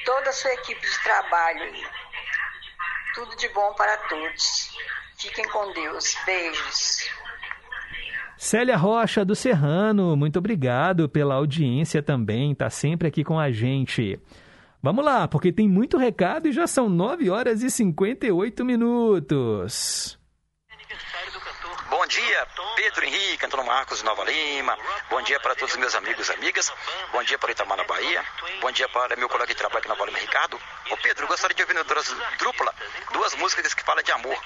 toda 0.03 0.31
a 0.31 0.33
sua 0.33 0.51
equipe 0.55 0.81
de 0.81 1.03
trabalho. 1.03 1.71
Tudo 3.13 3.36
de 3.36 3.47
bom 3.49 3.75
para 3.75 3.95
todos. 4.09 4.75
Fiquem 5.19 5.47
com 5.49 5.71
Deus. 5.73 6.17
Beijos. 6.25 7.07
Célia 8.39 8.77
Rocha 8.77 9.23
do 9.23 9.36
Serrano, 9.36 10.15
muito 10.15 10.39
obrigado 10.39 11.07
pela 11.07 11.36
audiência 11.36 12.01
também, 12.01 12.53
está 12.53 12.71
sempre 12.71 13.07
aqui 13.07 13.23
com 13.23 13.39
a 13.39 13.51
gente. 13.51 14.19
Vamos 14.86 15.03
lá, 15.03 15.27
porque 15.27 15.51
tem 15.51 15.67
muito 15.67 15.97
recado 15.97 16.47
e 16.47 16.51
já 16.51 16.67
são 16.67 16.88
9 16.88 17.27
horas 17.31 17.63
e 17.63 17.71
58 17.71 18.63
minutos. 18.63 20.15
Bom 21.89 22.05
dia, 22.05 22.47
Pedro 22.75 23.03
Henrique, 23.03 23.43
Antônio 23.47 23.65
Marcos 23.65 24.03
Nova 24.03 24.23
Lima. 24.23 24.77
Bom 25.09 25.23
dia 25.23 25.39
para 25.39 25.55
todos 25.55 25.73
os 25.73 25.79
meus 25.79 25.95
amigos 25.95 26.29
e 26.29 26.33
amigas. 26.33 26.71
Bom 27.11 27.23
dia 27.23 27.36
para 27.39 27.51
Itamar 27.51 27.79
na 27.79 27.83
Bahia. 27.83 28.23
Bom 28.61 28.71
dia 28.71 28.88
para 28.89 29.15
meu 29.15 29.27
colega 29.27 29.47
de 29.47 29.55
trabalho 29.55 29.79
aqui 29.79 29.88
na 29.88 29.95
Vale 29.95 30.11
Ricardo. 30.19 30.61
Ô 30.91 30.97
Pedro, 30.97 31.25
gostaria 31.25 31.55
de 31.55 31.63
ouvir 31.63 31.73
no 31.73 31.83
Drúpula 32.38 32.71
duas 33.11 33.33
músicas 33.38 33.73
que 33.73 33.83
falam 33.83 34.03
de 34.03 34.11
amor. 34.11 34.38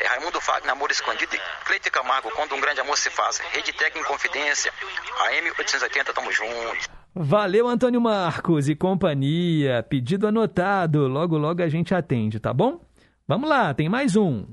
É 0.00 0.08
Raimundo 0.08 0.40
Fagner, 0.40 0.72
Amor 0.72 0.90
Escondido 0.90 1.36
e 1.36 1.40
Cleite 1.64 1.92
Camargo, 1.92 2.28
Quando 2.32 2.56
um 2.56 2.60
Grande 2.60 2.80
Amor 2.80 2.98
Se 2.98 3.08
Faz. 3.08 3.38
Rede 3.38 3.72
Tec 3.72 3.96
em 3.96 4.02
Confidência. 4.02 4.74
AM 5.28 5.48
880, 5.50 6.12
tamo 6.12 6.32
juntos. 6.32 6.95
Valeu, 7.18 7.66
Antônio 7.66 7.98
Marcos 7.98 8.68
e 8.68 8.76
companhia. 8.76 9.82
Pedido 9.82 10.26
anotado. 10.26 11.08
Logo, 11.08 11.38
logo 11.38 11.62
a 11.62 11.68
gente 11.68 11.94
atende, 11.94 12.38
tá 12.38 12.52
bom? 12.52 12.78
Vamos 13.26 13.48
lá, 13.48 13.72
tem 13.72 13.88
mais 13.88 14.16
um. 14.16 14.44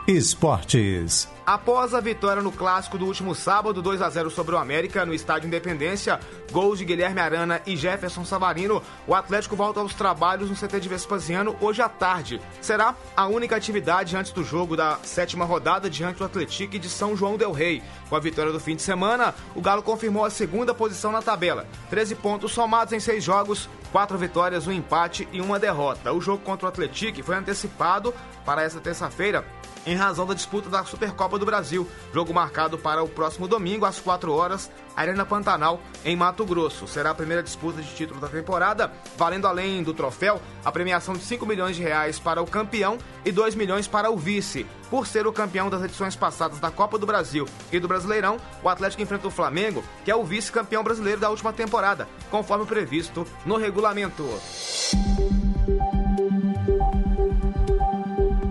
Esportes. 0.07 1.27
Após 1.49 1.95
a 1.95 1.99
vitória 1.99 2.43
no 2.43 2.51
clássico 2.51 2.95
do 2.95 3.07
último 3.07 3.33
sábado, 3.33 3.81
2 3.81 4.03
a 4.03 4.09
0 4.11 4.29
sobre 4.29 4.53
o 4.53 4.57
América 4.59 5.03
no 5.03 5.15
estádio 5.15 5.47
Independência, 5.47 6.19
gols 6.51 6.77
de 6.77 6.85
Guilherme 6.85 7.19
Arana 7.19 7.59
e 7.65 7.75
Jefferson 7.75 8.23
Savarino, 8.23 8.83
o 9.07 9.15
Atlético 9.15 9.55
volta 9.55 9.79
aos 9.79 9.95
trabalhos 9.95 10.47
no 10.47 10.55
CT 10.55 10.79
de 10.79 10.87
Vespasiano 10.87 11.55
hoje 11.59 11.81
à 11.81 11.89
tarde. 11.89 12.39
Será 12.61 12.93
a 13.17 13.25
única 13.25 13.55
atividade 13.55 14.15
antes 14.15 14.31
do 14.31 14.43
jogo 14.43 14.77
da 14.77 14.99
sétima 15.01 15.43
rodada 15.43 15.89
diante 15.89 16.19
do 16.19 16.25
Atlético 16.25 16.77
de 16.77 16.87
São 16.87 17.17
João 17.17 17.35
del 17.35 17.51
Rei. 17.51 17.81
Com 18.11 18.15
a 18.15 18.19
vitória 18.19 18.51
do 18.51 18.59
fim 18.59 18.75
de 18.75 18.83
semana, 18.83 19.33
o 19.55 19.61
Galo 19.61 19.81
confirmou 19.81 20.25
a 20.25 20.29
segunda 20.29 20.71
posição 20.71 21.11
na 21.11 21.23
tabela. 21.23 21.65
13 21.89 22.13
pontos 22.13 22.51
somados 22.51 22.93
em 22.93 22.99
seis 22.99 23.23
jogos, 23.23 23.67
quatro 23.91 24.19
vitórias, 24.19 24.67
um 24.67 24.71
empate 24.71 25.27
e 25.33 25.41
uma 25.41 25.57
derrota. 25.57 26.13
O 26.13 26.21
jogo 26.21 26.43
contra 26.43 26.67
o 26.67 26.69
Atlético 26.69 27.23
foi 27.23 27.35
antecipado 27.35 28.13
para 28.45 28.61
essa 28.61 28.79
terça-feira 28.79 29.43
em 29.89 29.95
razão 29.95 30.25
da 30.25 30.35
disputa 30.35 30.69
da 30.69 30.83
Supercopa 30.83 31.39
do 31.39 31.45
Brasil. 31.45 31.87
Jogo 32.13 32.31
marcado 32.31 32.77
para 32.77 33.03
o 33.03 33.09
próximo 33.09 33.47
domingo, 33.47 33.85
às 33.85 33.99
4 33.99 34.31
horas, 34.31 34.69
Arena 34.95 35.25
Pantanal, 35.25 35.81
em 36.05 36.15
Mato 36.15 36.45
Grosso. 36.45 36.87
Será 36.87 37.09
a 37.09 37.15
primeira 37.15 37.41
disputa 37.41 37.81
de 37.81 37.95
título 37.95 38.19
da 38.19 38.27
temporada, 38.27 38.91
valendo 39.17 39.47
além 39.47 39.81
do 39.81 39.93
troféu 39.93 40.39
a 40.63 40.71
premiação 40.71 41.15
de 41.15 41.21
5 41.21 41.43
milhões 41.45 41.75
de 41.75 41.81
reais 41.81 42.19
para 42.19 42.41
o 42.41 42.45
campeão 42.45 42.99
e 43.25 43.31
2 43.31 43.55
milhões 43.55 43.87
para 43.87 44.11
o 44.11 44.17
vice. 44.17 44.65
Por 44.91 45.07
ser 45.07 45.25
o 45.25 45.33
campeão 45.33 45.69
das 45.69 45.83
edições 45.83 46.15
passadas 46.15 46.59
da 46.59 46.69
Copa 46.69 46.99
do 46.99 47.07
Brasil 47.07 47.47
e 47.71 47.79
do 47.79 47.87
Brasileirão, 47.87 48.37
o 48.61 48.69
Atlético 48.69 49.01
enfrenta 49.01 49.27
o 49.27 49.31
Flamengo, 49.31 49.83
que 50.05 50.11
é 50.11 50.15
o 50.15 50.23
vice-campeão 50.23 50.83
brasileiro 50.83 51.19
da 51.19 51.29
última 51.29 51.51
temporada, 51.51 52.07
conforme 52.29 52.65
previsto 52.65 53.25
no 53.43 53.57
regulamento. 53.57 54.27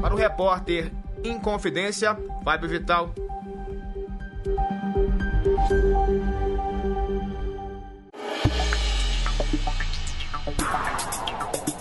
Para 0.01 0.15
o 0.15 0.17
repórter 0.17 0.93
Inconfidência, 1.25 2.17
Fábio 2.45 2.69
Vital. 2.69 3.15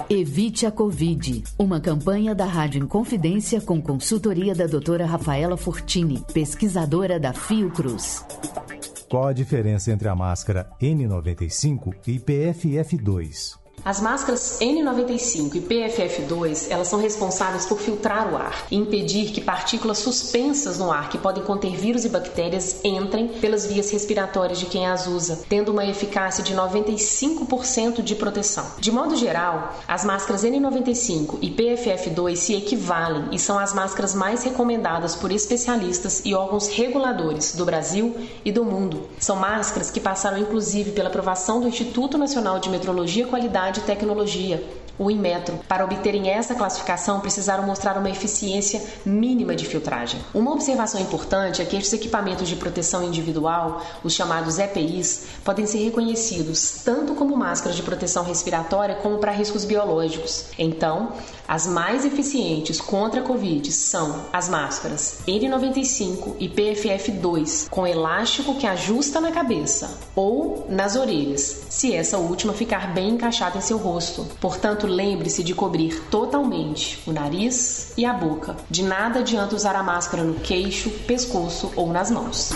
Evite 0.10 0.66
a 0.66 0.72
Covid. 0.72 1.44
Uma 1.60 1.82
campanha 1.82 2.34
da 2.34 2.46
Rádio 2.46 2.82
Inconfidência 2.82 3.60
com 3.60 3.82
consultoria 3.82 4.56
da 4.56 4.66
doutora 4.66 5.06
Rafaela 5.06 5.58
Fortini, 5.58 6.24
pesquisadora 6.34 7.20
da 7.20 7.34
Fiocruz. 7.34 8.26
Qual 9.10 9.28
a 9.28 9.34
diferença 9.34 9.92
entre 9.92 10.08
a 10.08 10.16
máscara 10.16 10.70
N95 10.82 11.94
e 12.08 12.20
PFF2? 12.20 13.67
As 13.86 14.02
máscaras 14.02 14.58
N95 14.60 15.56
e 15.56 15.62
PFF2, 15.62 16.68
elas 16.70 16.90
são 16.90 17.00
responsáveis 17.00 17.66
por 17.66 17.80
filtrar 17.80 18.34
o 18.34 18.36
ar 18.36 18.66
e 18.70 18.76
impedir 18.76 19.32
que 19.32 19.40
partículas 19.40 20.00
suspensas 20.00 20.78
no 20.78 20.92
ar 20.92 21.08
que 21.08 21.18
podem 21.18 21.42
conter 21.42 21.74
vírus 21.74 22.04
e 22.04 22.10
bactérias 22.10 22.82
entrem 22.84 23.30
pelas 23.30 23.66
vias 23.66 23.90
respiratórias 23.90 24.60
de 24.60 24.66
quem 24.66 24.86
as 24.86 25.08
usa, 25.08 25.40
tendo 25.48 25.72
uma 25.72 25.86
eficácia 25.86 26.44
de 26.44 26.54
95% 26.54 28.02
de 28.02 28.16
proteção. 28.16 28.66
De 28.78 28.92
modo 28.92 29.16
geral, 29.16 29.78
as 29.88 30.04
máscaras 30.04 30.44
N95 30.44 31.38
e 31.42 31.50
PFF2 31.50 32.36
se 32.36 32.56
equivalem 32.56 33.30
e 33.32 33.40
são 33.40 33.58
as 33.58 33.74
máscaras 33.74 34.14
mais 34.14 34.44
recomendadas 34.44 35.16
por 35.16 35.32
especialistas 35.32 36.24
e 36.26 36.36
órgãos 36.36 36.68
reguladores 36.68 37.56
do 37.56 37.64
Brasil 37.64 38.14
e 38.44 38.52
do 38.52 38.66
mundo. 38.66 39.08
São 39.18 39.38
máscaras 39.38 39.90
que 39.90 40.02
passaram 40.02 40.38
inclusive 40.38 40.92
pela 40.92 41.08
aprovação 41.08 41.62
do 41.62 41.70
Instituto 41.70 42.18
Nacional 42.18 42.60
de 42.60 42.70
Metrologia 42.70 43.24
e 43.24 43.28
Qualidade 43.28 43.67
de 43.72 43.82
Tecnologia, 43.82 44.62
o 44.98 45.12
Inmetro. 45.12 45.60
Para 45.68 45.84
obterem 45.84 46.30
essa 46.30 46.56
classificação, 46.56 47.20
precisaram 47.20 47.64
mostrar 47.64 47.98
uma 47.98 48.10
eficiência 48.10 48.82
mínima 49.06 49.56
de 49.56 49.66
filtragem. 49.66 50.20
Uma 50.34 50.52
observação 50.52 51.00
importante 51.00 51.62
é 51.62 51.66
que 51.66 51.76
estes 51.76 51.94
equipamentos 51.94 52.48
de 52.48 52.56
proteção 52.56 53.04
individual, 53.04 53.82
os 54.04 54.14
chamados 54.14 54.60
EPIs, 54.60 55.28
podem 55.44 55.66
ser 55.66 55.84
reconhecidos 55.84 56.82
tanto 56.84 57.16
como 57.16 57.36
máscaras 57.36 57.76
de 57.76 57.84
proteção 57.84 58.24
respiratória 58.24 58.96
como 58.96 59.18
para 59.18 59.32
riscos 59.32 59.66
biológicos. 59.66 60.46
Então, 60.58 61.14
as 61.48 61.66
mais 61.66 62.04
eficientes 62.04 62.82
contra 62.82 63.22
a 63.22 63.24
Covid 63.24 63.72
são 63.72 64.26
as 64.34 64.50
máscaras 64.50 65.20
N95 65.28 66.36
e 66.40 66.50
PFF2, 66.50 67.70
com 67.70 67.88
elástico 67.88 68.56
que 68.56 68.68
ajusta 68.68 69.22
na 69.22 69.32
cabeça 69.32 69.98
ou 70.16 70.66
nas 70.70 70.96
orelhas, 70.96 71.64
se 71.70 71.96
essa 71.96 72.18
última 72.18 72.54
ficar 72.54 72.94
bem 72.94 73.12
encaixada 73.12 73.58
em 73.58 73.62
seu 73.62 73.78
rosto. 73.78 74.26
Portanto, 74.42 74.87
lembre-se 74.88 75.44
de 75.44 75.54
cobrir 75.54 76.02
totalmente 76.10 77.00
o 77.06 77.12
nariz 77.12 77.94
e 77.98 78.06
a 78.06 78.14
boca. 78.14 78.56
De 78.70 78.84
nada 78.84 79.20
adianta 79.20 79.56
usar 79.56 79.76
a 79.76 79.84
máscara 79.84 80.24
no 80.24 80.36
queixo, 80.36 80.90
pescoço 81.06 81.72
ou 81.76 81.92
nas 81.92 82.10
mãos. 82.10 82.52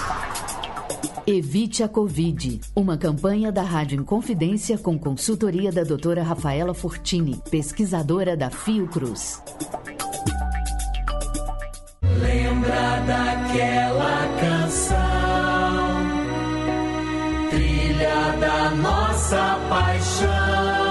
Evite 1.25 1.83
a 1.83 1.87
Covid. 1.87 2.59
Uma 2.75 2.97
campanha 2.97 3.51
da 3.51 3.61
Rádio 3.61 3.99
Inconfidência 3.99 4.77
com 4.77 4.97
consultoria 4.97 5.71
da 5.71 5.83
doutora 5.83 6.23
Rafaela 6.23 6.73
Fortini, 6.73 7.41
pesquisadora 7.49 8.35
da 8.35 8.49
Fiocruz. 8.49 9.41
Lembra 12.01 12.99
daquela 13.05 14.27
canção, 14.39 14.97
trilha 17.49 18.37
da 18.39 18.71
nossa 18.71 19.59
paixão. 19.69 20.90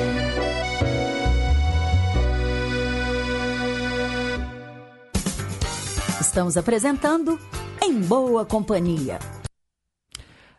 Estamos 6.31 6.55
apresentando 6.55 7.37
Em 7.83 7.99
Boa 7.99 8.45
Companhia. 8.45 9.19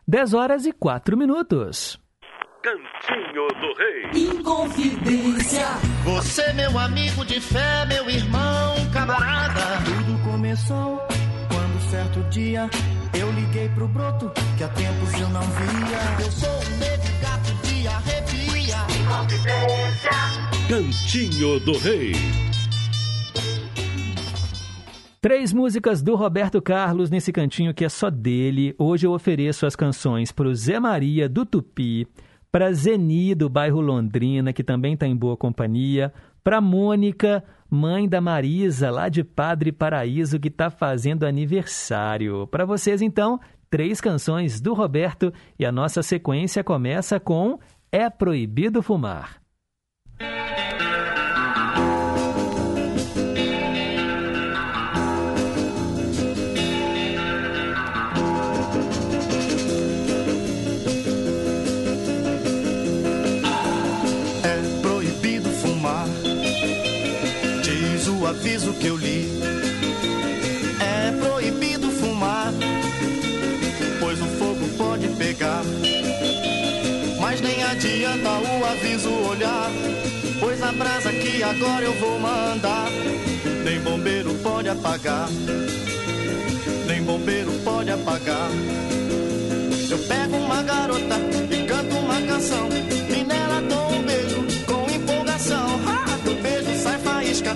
10 0.07 0.35
horas 0.35 0.67
e 0.67 0.71
4 0.71 1.17
minutos. 1.17 1.99
Cantinho 2.61 3.47
do 3.47 3.73
Rei. 3.73 4.29
Inconfidência. 4.37 5.65
Você, 6.03 6.53
meu 6.53 6.77
amigo 6.77 7.25
de 7.25 7.41
fé, 7.41 7.87
meu 7.87 8.07
irmão, 8.07 8.75
camarada. 8.93 9.83
Tudo 9.83 10.23
começou 10.23 10.99
quando 11.47 11.89
certo 11.89 12.21
dia 12.29 12.69
eu 13.19 13.31
liguei 13.31 13.67
pro 13.69 13.87
broto 13.87 14.31
que 14.55 14.63
há 14.63 14.69
tempos 14.69 15.11
eu 15.19 15.29
não 15.29 15.41
via. 15.41 16.23
Eu 16.23 16.31
sou 16.31 16.49
um 16.51 16.77
negro 16.77 17.13
gato 17.19 17.51
de 17.65 17.87
arrepia. 17.87 18.77
Inconfidência. 19.01 20.11
Cantinho 20.69 21.59
do 21.61 21.75
Rei. 21.79 22.13
Três 25.23 25.53
músicas 25.53 26.01
do 26.01 26.15
Roberto 26.15 26.61
Carlos 26.61 27.09
nesse 27.09 27.31
cantinho 27.31 27.73
que 27.73 27.85
é 27.85 27.87
só 27.87 28.09
dele. 28.09 28.75
Hoje 28.77 29.07
eu 29.07 29.13
ofereço 29.13 29.65
as 29.65 29.73
canções 29.73 30.33
para 30.33 30.49
o 30.49 30.53
Zé 30.53 30.81
Maria 30.81 31.29
do 31.29 31.45
Tupi, 31.45 32.05
para 32.51 32.73
Zeni 32.73 33.33
do 33.33 33.47
bairro 33.47 33.79
Londrina, 33.79 34.51
que 34.51 34.65
também 34.65 34.95
está 34.95 35.07
em 35.07 35.15
boa 35.15 35.37
companhia, 35.37 36.13
para 36.43 36.59
Mônica, 36.59 37.41
mãe 37.71 38.05
da 38.05 38.19
Marisa, 38.19 38.91
lá 38.91 39.07
de 39.07 39.23
Padre 39.23 39.71
Paraíso, 39.71 40.37
que 40.41 40.49
está 40.49 40.69
fazendo 40.69 41.25
aniversário. 41.25 42.45
Para 42.47 42.65
vocês, 42.65 43.01
então, 43.01 43.39
três 43.69 44.01
canções 44.01 44.59
do 44.59 44.73
Roberto 44.73 45.31
e 45.57 45.65
a 45.65 45.71
nossa 45.71 46.03
sequência 46.03 46.65
começa 46.65 47.17
com 47.17 47.57
É 47.89 48.09
Proibido 48.09 48.83
Fumar. 48.83 49.41
O 68.23 68.27
aviso 68.27 68.73
que 68.75 68.87
eu 68.87 68.95
li. 68.95 69.27
É 70.79 71.11
proibido 71.11 71.91
fumar, 71.91 72.53
pois 73.99 74.21
o 74.21 74.25
fogo 74.39 74.65
pode 74.77 75.09
pegar. 75.09 75.61
Mas 77.19 77.41
nem 77.41 77.61
adianta 77.63 78.29
o 78.29 78.65
aviso 78.65 79.09
olhar, 79.09 79.69
pois 80.39 80.61
a 80.63 80.71
brasa 80.71 81.11
que 81.11 81.43
agora 81.43 81.83
eu 81.83 81.93
vou 81.99 82.17
mandar 82.19 82.89
Nem 83.65 83.79
bombeiro 83.81 84.33
pode 84.35 84.69
apagar, 84.69 85.27
nem 86.87 87.03
bombeiro 87.03 87.51
pode 87.65 87.91
apagar. 87.91 88.49
Eu 89.89 89.97
pego 89.99 90.37
uma 90.37 90.63
garota 90.63 91.17
e 91.51 91.65
canto 91.65 91.95
uma 91.97 92.21
canção, 92.21 92.69
e 93.09 93.23
nela 93.23 93.61
dou 93.61 93.91
um 93.91 94.03
beijo 94.03 94.45
com 94.65 94.89
empolgação. 94.89 95.67
Ah, 95.85 96.17
do 96.23 96.41
beijo 96.41 96.81
sai 96.81 96.97
faísca 96.99 97.55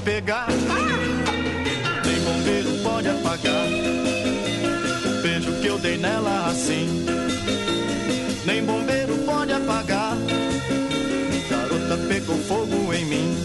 pegar. 0.00 0.48
Nem 2.04 2.20
bombeiro 2.20 2.70
pode 2.82 3.08
apagar 3.08 3.66
o 3.66 5.22
beijo 5.22 5.52
que 5.60 5.66
eu 5.66 5.78
dei 5.78 5.96
nela 5.98 6.46
assim. 6.48 7.04
Nem 8.44 8.64
bombeiro 8.64 9.16
pode 9.26 9.52
apagar. 9.52 10.16
Garota 11.50 11.96
pegou 12.08 12.38
fogo 12.38 12.92
em 12.94 13.04
mim. 13.04 13.36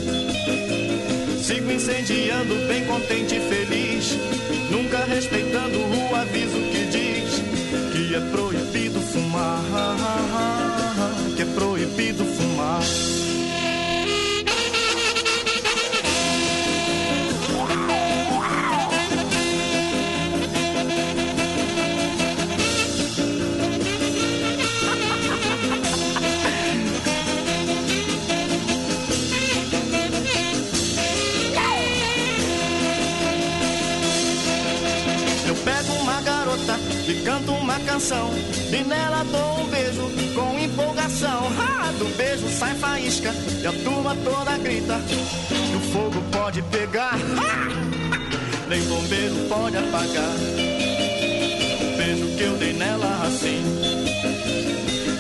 Sigo 1.42 1.72
incendiando, 1.72 2.56
bem 2.68 2.86
contente 2.86 3.36
e 3.36 3.40
feliz. 3.40 4.18
Nunca 4.72 5.06
respeitando 5.06 5.78
o 5.78 6.16
aviso 6.16 6.58
que 6.72 6.86
diz 6.86 7.42
que 7.92 8.16
é 8.16 8.20
proibido 8.32 9.00
fumar. 9.02 9.25
Canto 37.26 37.52
uma 37.54 37.80
canção. 37.80 38.30
E 38.72 38.84
nela 38.84 39.24
dou 39.24 39.62
um 39.62 39.68
beijo 39.68 40.12
com 40.36 40.60
empolgação. 40.60 41.42
Ah, 41.60 41.92
do 41.98 42.06
beijo 42.16 42.48
sai 42.48 42.76
faísca 42.76 43.34
e 43.62 43.66
a 43.68 43.74
turma 43.84 44.16
toda 44.24 44.58
grita 44.60 45.02
que 45.08 45.76
o 45.76 45.80
fogo 45.92 46.22
pode 46.32 46.62
pegar. 46.64 47.18
Nem 48.70 48.82
bombeiro 48.84 49.36
pode 49.50 49.78
apagar. 49.78 50.36
O 51.82 51.98
beijo 51.98 52.38
que 52.38 52.44
eu 52.44 52.58
dei 52.58 52.74
nela 52.74 53.24
assim. 53.26 53.64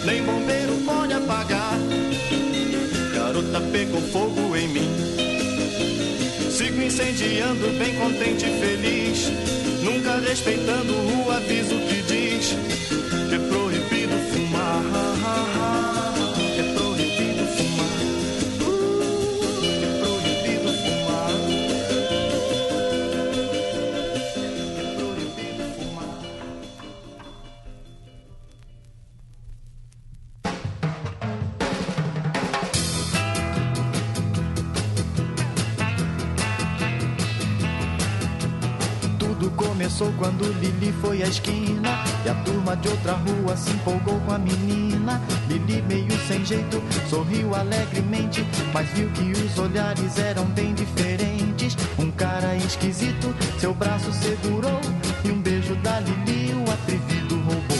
Nem 0.06 0.24
bombeiro 0.24 0.74
pode 0.86 1.14
apagar. 1.14 1.74
Garota 3.16 3.60
pegou 3.72 4.02
fogo 4.02 4.56
em 4.56 4.68
mim. 4.68 4.90
Sigo 6.52 6.82
incendiando, 6.82 7.68
bem 7.80 7.96
contente 7.96 8.46
e 8.46 8.60
feliz. 8.60 9.55
Nunca 9.86 10.18
respeitando 10.18 10.94
o 10.94 11.32
aviso 11.32 11.76
que 11.88 12.02
diz 12.02 12.58
que 13.30 13.36
é 13.36 13.95
foi 41.06 41.22
à 41.22 41.28
esquina 41.28 42.04
E 42.26 42.30
a 42.30 42.34
turma 42.44 42.76
de 42.76 42.88
outra 42.88 43.14
rua 43.14 43.56
se 43.56 43.70
empolgou 43.72 44.20
com 44.22 44.34
a 44.34 44.40
menina. 44.40 45.22
Lili 45.48 45.82
meio 45.84 46.20
sem 46.28 46.44
jeito, 46.44 46.82
sorriu 47.10 47.54
alegremente 47.54 48.46
Mas 48.74 48.90
viu 48.90 49.10
que 49.12 49.32
os 49.32 49.58
olhares 49.60 50.18
eram 50.18 50.46
bem 50.46 50.74
diferentes. 50.74 51.78
Um 52.00 52.12
cara 52.12 52.56
esquisito, 52.56 53.34
seu 53.60 53.74
braço 53.74 54.12
segurou 54.12 54.82
E 55.24 55.32
um 55.32 55.42
beijo 55.42 55.76
da 55.78 56.00
Lili 56.00 56.54
o 56.54 56.72
atrevido 56.72 57.36
roubou. 57.36 57.78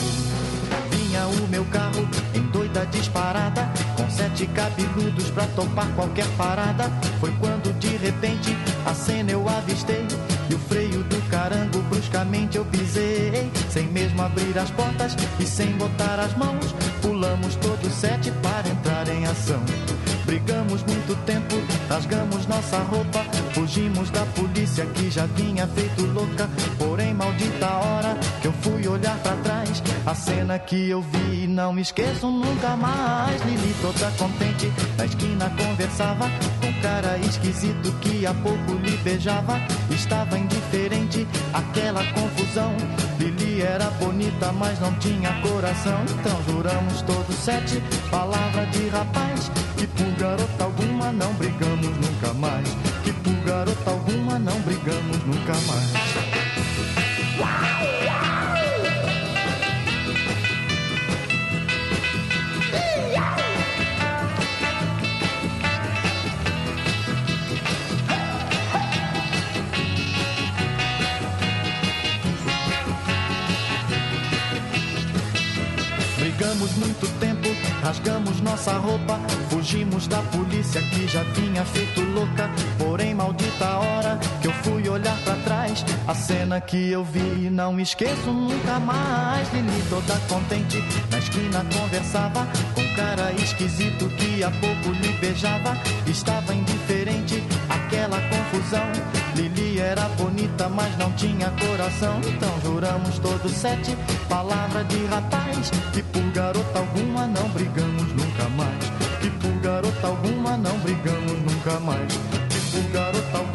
Vinha 0.90 1.26
o 1.26 1.48
meu 1.48 1.64
carro 1.66 2.08
em 2.34 2.42
doida 2.48 2.86
disparada 2.86 3.68
Com 3.96 4.08
sete 4.08 4.46
cabeludos 4.48 5.30
pra 5.30 5.46
topar 5.48 5.88
qualquer 5.96 6.28
parada. 6.36 6.84
Foi 7.20 7.32
quando 7.40 7.76
de 7.78 7.96
repente 7.96 8.56
a 8.84 8.94
cena 8.94 9.32
eu 9.32 9.48
avistei 9.48 10.06
E 10.48 10.54
o 10.54 10.58
freio 10.58 11.02
do 11.04 11.20
carango 11.28 11.82
bruscamente 12.16 12.56
eu 12.56 12.64
pisei 12.64 13.50
Sem 13.68 13.86
mesmo 13.88 14.22
abrir 14.22 14.58
as 14.58 14.70
portas 14.70 15.14
e 15.38 15.44
sem 15.44 15.72
botar 15.72 16.18
as 16.18 16.34
mãos 16.36 16.74
Pulamos 17.02 17.56
todos 17.56 17.92
sete 17.92 18.30
para 18.42 18.68
entrar 18.68 19.08
em 19.08 19.26
ação. 19.26 19.62
Brigamos 20.24 20.82
muito 20.82 21.14
tempo, 21.24 21.54
rasgamos 21.88 22.46
nossa 22.46 22.78
roupa 22.78 23.24
Fugimos 23.52 24.10
da 24.10 24.24
polícia 24.26 24.84
que 24.86 25.10
já 25.10 25.26
vinha 25.26 25.66
feito 25.68 26.02
louca. 26.06 26.48
Porém 26.78 27.14
maldita 27.14 27.66
hora 27.66 28.16
que 28.40 28.48
eu 28.48 28.52
fui 28.54 28.88
olhar 28.88 29.16
pra 29.18 29.36
trás 29.36 29.82
A 30.04 30.14
cena 30.14 30.58
que 30.58 30.88
eu 30.88 31.02
vi 31.02 31.46
não 31.46 31.72
me 31.72 31.82
esqueço 31.82 32.30
nunca 32.30 32.76
mais. 32.76 33.40
Lili 33.44 33.74
toda 33.80 34.10
contente 34.12 34.72
na 34.96 35.04
esquina 35.04 35.50
conversava 35.50 36.30
cara 36.82 37.18
esquisito 37.18 37.92
que 38.00 38.26
há 38.26 38.34
pouco 38.34 38.72
lhe 38.74 38.96
beijava. 38.98 39.60
Estava 39.90 40.38
indiferente 40.38 41.26
aquela 41.52 42.04
confusão. 42.12 42.74
Lili 43.18 43.62
era 43.62 43.90
bonita 43.90 44.52
mas 44.52 44.78
não 44.80 44.92
tinha 44.94 45.32
coração. 45.42 46.04
Então 46.18 46.42
juramos 46.48 47.02
todos 47.02 47.34
sete 47.36 47.82
palavras 48.10 48.70
de 48.70 48.88
rapaz. 48.88 49.50
Que 49.76 49.86
por 49.86 50.10
garota 50.18 50.64
alguma 50.64 51.12
não 51.12 51.32
brigamos 51.34 51.96
nunca 51.96 52.34
mais. 52.34 52.68
Que 53.04 53.12
por 53.12 53.34
garota 53.44 53.90
alguma 53.90 54.38
não 54.38 54.58
brigamos 54.60 55.18
nunca 55.24 55.52
mais 55.66 56.46
Brigamos 76.56 76.76
muito 76.76 77.06
tempo, 77.20 77.48
rasgamos 77.82 78.40
nossa 78.40 78.72
roupa, 78.78 79.20
fugimos 79.50 80.06
da 80.06 80.22
polícia 80.22 80.80
que 80.80 81.06
já 81.06 81.22
tinha 81.34 81.62
feito 81.66 82.00
louca. 82.00 82.50
Porém, 82.78 83.14
maldita 83.14 83.76
hora 83.76 84.18
que 84.40 84.48
eu 84.48 84.52
fui 84.64 84.88
olhar 84.88 85.18
pra 85.22 85.34
trás, 85.36 85.84
a 86.08 86.14
cena 86.14 86.58
que 86.58 86.90
eu 86.90 87.04
vi 87.04 87.50
não 87.50 87.78
esqueço 87.78 88.32
nunca 88.32 88.80
mais. 88.80 89.52
Lili 89.52 89.82
toda 89.90 90.18
contente 90.28 90.82
na 91.10 91.18
esquina 91.18 91.62
conversava 91.78 92.46
com 92.74 92.85
cara 92.96 93.30
esquisito 93.34 94.08
que 94.16 94.42
há 94.42 94.50
pouco 94.50 94.90
lhe 94.90 95.12
beijava. 95.20 95.76
Estava 96.06 96.54
indiferente 96.54 97.44
aquela 97.68 98.18
confusão. 98.22 98.90
Lili 99.36 99.78
era 99.78 100.08
bonita, 100.16 100.68
mas 100.68 100.96
não 100.96 101.12
tinha 101.12 101.50
coração. 101.50 102.18
Então 102.26 102.50
juramos 102.64 103.18
todos 103.18 103.52
sete 103.52 103.96
palavras 104.28 104.88
de 104.88 105.04
rapaz. 105.06 105.70
Que 105.92 106.02
por 106.02 106.24
garota 106.32 106.78
alguma 106.78 107.26
não 107.26 107.48
brigamos 107.50 108.08
nunca 108.14 108.48
mais. 108.56 108.84
Que 109.20 109.30
por 109.30 109.52
garota 109.60 110.06
alguma 110.06 110.56
não 110.56 110.78
brigamos 110.78 111.38
nunca 111.42 111.78
mais. 111.80 112.12
Que 112.48 112.60
por 112.72 112.90
garota 112.92 113.36
alguma 113.36 113.45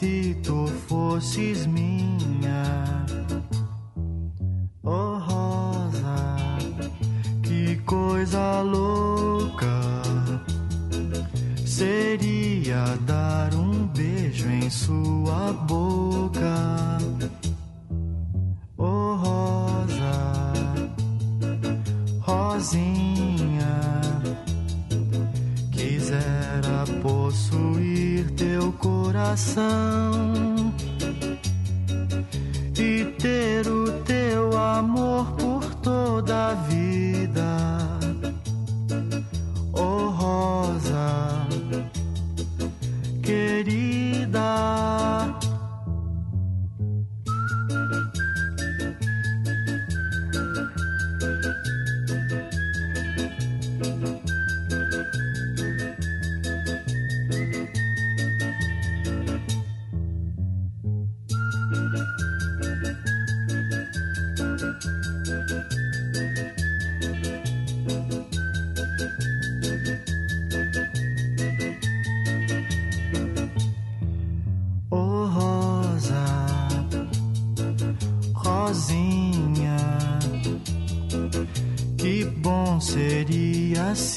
seria 0.00 0.34
se 0.34 0.34
tu 0.42 1.49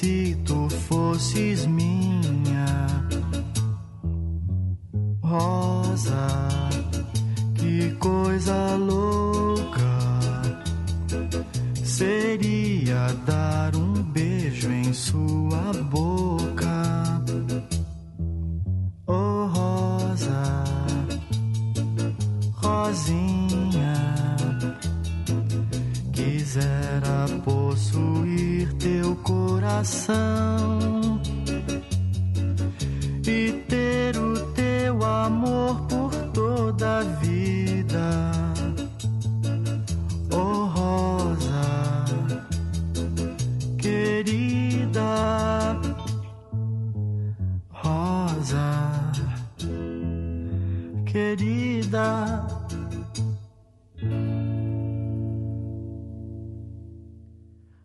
seria 0.04 0.43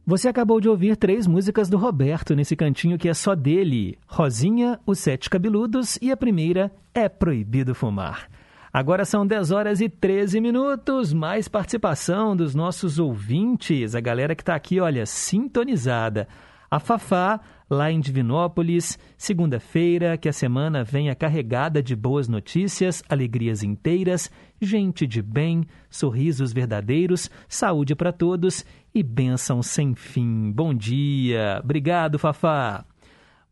Você 0.08 0.26
acabou 0.26 0.58
de 0.58 0.70
ouvir 0.70 0.96
três 0.96 1.26
músicas 1.26 1.68
do 1.68 1.76
Roberto 1.76 2.34
nesse 2.34 2.56
cantinho 2.56 2.96
que 2.96 3.10
é 3.10 3.12
só 3.12 3.34
dele: 3.34 3.98
Rosinha, 4.06 4.80
Os 4.86 5.00
Sete 5.00 5.28
Cabeludos 5.28 5.98
e 6.00 6.10
a 6.10 6.16
primeira 6.16 6.72
É 6.94 7.10
Proibido 7.10 7.74
Fumar. 7.74 8.26
Agora 8.72 9.04
são 9.04 9.26
10 9.26 9.50
horas 9.50 9.82
e 9.82 9.88
13 9.90 10.40
minutos, 10.40 11.12
mais 11.12 11.46
participação 11.46 12.34
dos 12.34 12.54
nossos 12.54 12.98
ouvintes, 12.98 13.94
a 13.94 14.00
galera 14.00 14.34
que 14.34 14.40
está 14.40 14.54
aqui, 14.54 14.80
olha, 14.80 15.04
sintonizada. 15.04 16.26
A 16.70 16.80
Fafá, 16.80 17.38
lá 17.70 17.90
em 17.90 18.00
Divinópolis, 18.00 18.98
segunda-feira, 19.16 20.16
que 20.16 20.28
a 20.28 20.32
semana 20.32 20.82
venha 20.82 21.14
carregada 21.14 21.82
de 21.82 21.94
boas 21.94 22.28
notícias, 22.28 23.02
alegrias 23.08 23.62
inteiras, 23.62 24.30
gente 24.60 25.06
de 25.06 25.20
bem, 25.20 25.66
sorrisos 25.90 26.52
verdadeiros, 26.52 27.30
saúde 27.48 27.94
para 27.94 28.12
todos 28.12 28.64
e 28.94 29.02
bênção 29.02 29.62
sem 29.62 29.94
fim. 29.94 30.50
Bom 30.50 30.72
dia. 30.72 31.60
Obrigado, 31.62 32.18
Fafá. 32.18 32.84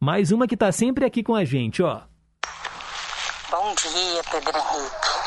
Mais 0.01 0.31
uma 0.31 0.47
que 0.47 0.55
está 0.55 0.71
sempre 0.73 1.05
aqui 1.05 1.23
com 1.23 1.35
a 1.35 1.45
gente, 1.45 1.83
ó. 1.83 2.03
Bom 3.51 3.75
dia, 3.75 4.23
Pedro 4.31 4.59
Henrique. 4.59 5.26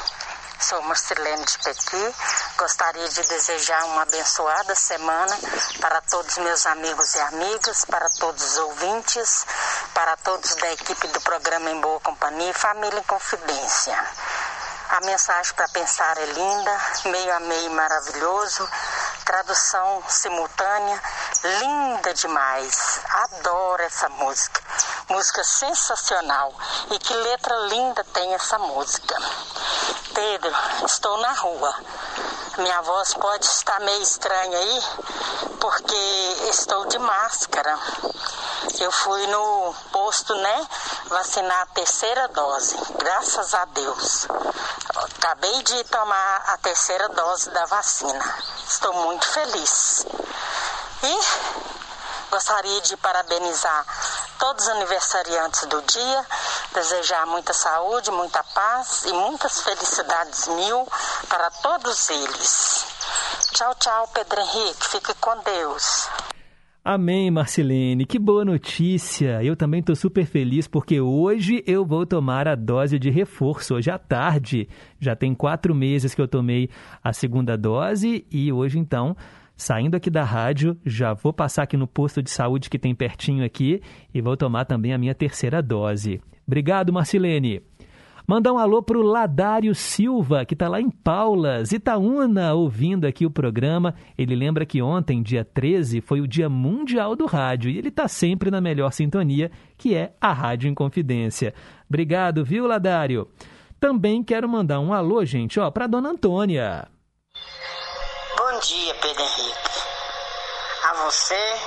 Sou 0.62 0.82
Marcelene 0.82 1.46
de 1.46 1.58
Pequi. 1.60 2.16
Gostaria 2.58 3.08
de 3.08 3.24
desejar 3.24 3.82
uma 3.86 4.02
abençoada 4.02 4.76
semana 4.76 5.38
para 5.80 6.02
todos 6.02 6.38
meus 6.38 6.66
amigos 6.66 7.16
e 7.16 7.20
amigas, 7.22 7.86
para 7.86 8.10
todos 8.10 8.44
os 8.44 8.58
ouvintes, 8.58 9.46
para 9.94 10.18
todos 10.18 10.56
da 10.56 10.72
equipe 10.74 11.08
do 11.08 11.22
programa 11.22 11.72
Em 11.72 11.80
Boa 11.80 12.00
Companhia 12.02 12.52
e 12.52 12.54
Família 12.54 13.00
em 13.00 13.04
Confidência. 13.04 13.98
A 14.90 15.00
mensagem 15.06 15.54
para 15.54 15.68
pensar 15.70 16.18
é 16.18 16.26
linda, 16.26 16.82
meio 17.06 17.36
a 17.36 17.40
meio 17.40 17.72
maravilhoso, 17.72 18.68
tradução 19.24 20.04
simultânea, 20.10 21.02
linda 21.44 22.14
demais. 22.16 23.00
Adoro 23.08 23.84
essa 23.84 24.10
música. 24.10 24.62
Música 25.08 25.44
sensacional. 25.44 26.54
E 26.92 27.00
que 27.00 27.14
letra 27.14 27.56
linda 27.68 28.04
tem 28.14 28.34
essa 28.34 28.58
música. 28.58 29.16
Pedro, 30.20 30.54
estou 30.86 31.18
na 31.20 31.32
rua. 31.32 31.74
Minha 32.58 32.82
voz 32.82 33.14
pode 33.14 33.46
estar 33.46 33.80
meio 33.80 34.02
estranha 34.02 34.58
aí, 34.58 34.84
porque 35.62 35.96
estou 36.50 36.86
de 36.88 37.00
máscara. 37.00 37.80
Eu 38.82 38.92
fui 38.92 39.26
no 39.28 39.74
posto, 39.94 40.36
né, 40.36 40.68
vacinar 41.06 41.62
a 41.62 41.66
terceira 41.68 42.28
dose, 42.28 42.76
graças 42.98 43.54
a 43.54 43.64
Deus. 43.64 44.28
Acabei 45.16 45.64
de 45.64 45.86
tomar 45.86 46.44
a 46.48 46.58
terceira 46.58 47.08
dose 47.08 47.50
da 47.52 47.66
vacina. 47.68 48.36
Estou 48.68 48.92
muito 48.92 49.26
feliz. 49.26 50.06
E 51.02 51.20
gostaria 52.30 52.82
de 52.82 52.98
parabenizar 52.98 53.86
todos 54.40 54.64
os 54.64 54.70
aniversariantes 54.70 55.66
do 55.68 55.82
dia, 55.82 56.26
desejar 56.74 57.26
muita 57.28 57.54
saúde, 57.54 58.10
muita 58.12 58.44
paz 58.44 59.04
e 59.06 59.12
muitas 59.12 59.62
felicidades 59.62 60.48
mil 60.48 60.88
para 61.28 61.52
todos 61.52 62.10
eles. 62.10 62.86
Tchau, 63.54 63.76
tchau, 63.76 64.08
Pedro 64.14 64.40
Henrique. 64.40 64.88
Fique 64.90 65.14
com 65.16 65.38
Deus. 65.44 66.10
Amém, 66.84 67.30
Marcelene. 67.30 68.06
Que 68.06 68.18
boa 68.18 68.46
notícia. 68.46 69.44
Eu 69.44 69.56
também 69.56 69.82
estou 69.82 69.96
super 69.96 70.26
feliz 70.26 70.68
porque 70.68 71.02
hoje 71.02 71.62
eu 71.68 71.86
vou 71.86 72.06
tomar 72.06 72.48
a 72.48 72.56
dose 72.56 72.98
de 72.98 73.10
reforço, 73.10 73.76
hoje 73.76 73.92
à 73.92 74.00
tarde. 74.00 74.68
Já 75.00 75.16
tem 75.16 75.36
quatro 75.36 75.76
meses 75.76 76.16
que 76.16 76.22
eu 76.22 76.28
tomei 76.28 76.70
a 77.04 77.12
segunda 77.12 77.58
dose 77.58 78.26
e 78.32 78.52
hoje, 78.52 78.80
então, 78.80 79.16
saindo 79.60 79.96
aqui 79.96 80.10
da 80.10 80.24
rádio, 80.24 80.78
já 80.86 81.14
vou 81.14 81.34
passar 81.34 81.64
aqui 81.64 81.76
no 81.76 81.86
posto 81.86 82.24
de 82.24 82.32
saúde 82.32 82.70
que 82.70 82.80
tem 82.80 82.96
pertinho 82.96 83.44
aqui 83.44 83.82
e 84.14 84.22
vou 84.22 84.38
tomar 84.38 84.64
também 84.64 84.94
a 84.94 84.98
minha 84.98 85.14
terceira 85.14 85.62
dose. 85.62 86.22
Obrigado, 86.48 86.94
Marcelene. 86.94 87.62
Mandar 88.26 88.54
um 88.54 88.58
alô 88.58 88.82
pro 88.82 89.02
Ladário 89.02 89.76
Silva, 89.76 90.46
que 90.46 90.54
está 90.54 90.70
lá 90.70 90.80
em 90.80 90.90
Paulas, 90.90 91.72
Itaúna, 91.72 92.54
ouvindo 92.54 93.06
aqui 93.06 93.26
o 93.26 93.32
programa. 93.32 93.96
Ele 94.18 94.36
lembra 94.36 94.66
que 94.66 94.82
ontem, 94.82 95.22
dia 95.22 95.44
13, 95.44 96.00
foi 96.00 96.22
o 96.22 96.28
Dia 96.28 96.48
Mundial 96.48 97.16
do 97.16 97.26
Rádio 97.26 97.70
e 97.70 97.78
ele 97.78 97.90
está 97.90 98.08
sempre 98.08 98.50
na 98.50 98.62
melhor 98.62 98.94
sintonia, 98.94 99.52
que 99.78 99.94
é 99.94 100.14
a 100.22 100.32
Rádio 100.32 100.70
Inconfidência. 100.70 101.54
Obrigado, 101.90 102.46
viu, 102.46 102.66
Ladário? 102.66 103.28
Também 103.80 104.24
quero 104.24 104.48
mandar 104.48 104.80
um 104.80 104.94
alô, 104.94 105.26
gente, 105.26 105.60
ó, 105.60 105.70
para 105.72 105.88
Dona 105.88 106.10
Antônia. 106.10 106.88
Bom 108.60 108.66
dia, 108.66 108.94
Pedro 108.96 109.24
Henrique. 109.24 109.84
A 110.84 110.94
você, 110.96 111.62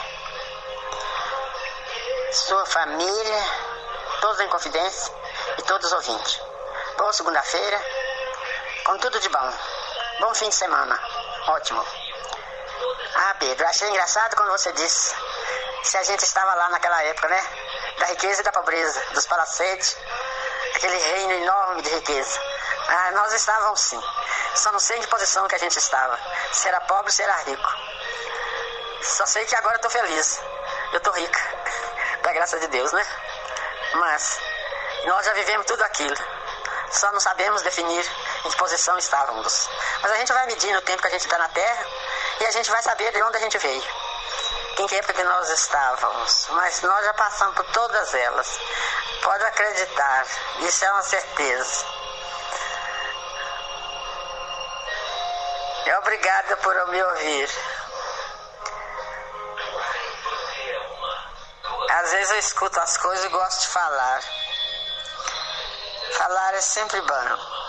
sua 2.32 2.66
família, 2.66 3.44
todos 4.20 4.40
em 4.40 4.48
confidência 4.48 5.10
e 5.56 5.62
todos 5.62 5.86
os 5.86 5.92
ouvintes. 5.94 6.38
Boa 6.98 7.10
segunda-feira, 7.14 7.82
com 8.84 8.98
tudo 8.98 9.18
de 9.20 9.28
bom. 9.30 9.52
Bom 10.20 10.34
fim 10.34 10.50
de 10.50 10.54
semana. 10.54 11.00
Ótimo. 11.46 11.82
Ah, 13.14 13.36
Pedro, 13.38 13.66
achei 13.66 13.88
engraçado 13.88 14.36
quando 14.36 14.50
você 14.50 14.70
disse 14.74 15.16
se 15.84 15.96
a 15.96 16.02
gente 16.02 16.20
estava 16.20 16.52
lá 16.52 16.68
naquela 16.68 17.02
época, 17.04 17.26
né? 17.26 17.42
da 18.00 18.06
riqueza 18.08 18.42
e 18.42 18.44
da 18.44 18.52
pobreza, 18.52 19.02
dos 19.14 19.24
palacetes, 19.24 19.96
aquele 20.74 20.98
reino 20.98 21.32
enorme 21.32 21.80
de 21.80 21.88
riqueza. 21.88 22.38
Ah, 22.88 23.10
nós 23.12 23.32
estávamos 23.32 23.80
sim. 23.80 24.02
Só 24.54 24.72
não 24.72 24.78
sei 24.78 24.98
em 24.98 25.00
que 25.00 25.06
posição 25.08 25.46
que 25.48 25.54
a 25.54 25.58
gente 25.58 25.78
estava. 25.78 26.18
Se 26.52 26.68
era 26.68 26.80
pobre, 26.82 27.12
se 27.12 27.22
era 27.22 27.34
rico. 27.42 27.70
Só 29.02 29.26
sei 29.26 29.44
que 29.44 29.54
agora 29.56 29.76
eu 29.76 29.80
tô 29.80 29.90
feliz. 29.90 30.40
Eu 30.92 31.00
tô 31.00 31.10
rica. 31.12 31.40
Da 32.22 32.32
graça 32.32 32.56
de 32.60 32.68
Deus, 32.68 32.92
né? 32.92 33.04
Mas 33.94 34.38
nós 35.04 35.26
já 35.26 35.32
vivemos 35.32 35.66
tudo 35.66 35.82
aquilo. 35.82 36.16
Só 36.92 37.10
não 37.10 37.18
sabemos 37.18 37.62
definir 37.62 38.06
em 38.44 38.50
que 38.50 38.56
posição 38.56 38.96
estávamos. 38.98 39.68
Mas 40.02 40.12
a 40.12 40.16
gente 40.16 40.32
vai 40.32 40.46
medindo 40.46 40.78
o 40.78 40.82
tempo 40.82 41.02
que 41.02 41.08
a 41.08 41.10
gente 41.10 41.24
está 41.24 41.38
na 41.38 41.48
Terra 41.48 41.86
e 42.40 42.46
a 42.46 42.50
gente 42.52 42.70
vai 42.70 42.82
saber 42.82 43.10
de 43.12 43.22
onde 43.22 43.36
a 43.38 43.40
gente 43.40 43.58
veio. 43.58 43.82
Em 44.78 44.86
que 44.86 44.94
época 44.96 45.14
que 45.14 45.24
nós 45.24 45.50
estávamos. 45.50 46.46
Mas 46.50 46.82
nós 46.82 47.04
já 47.04 47.14
passamos 47.14 47.56
por 47.56 47.64
todas 47.72 48.14
elas. 48.14 48.60
Pode 49.22 49.44
acreditar. 49.44 50.26
Isso 50.60 50.84
é 50.84 50.92
uma 50.92 51.02
certeza. 51.02 52.01
Obrigada 55.98 56.56
por 56.58 56.88
me 56.88 57.02
ouvir. 57.02 57.50
Às 61.90 62.10
vezes 62.10 62.30
eu 62.30 62.38
escuto 62.38 62.80
as 62.80 62.96
coisas 62.96 63.24
e 63.24 63.28
gosto 63.28 63.60
de 63.62 63.68
falar. 63.68 64.22
Falar 66.12 66.54
é 66.54 66.60
sempre 66.60 67.00
bom. 67.00 67.62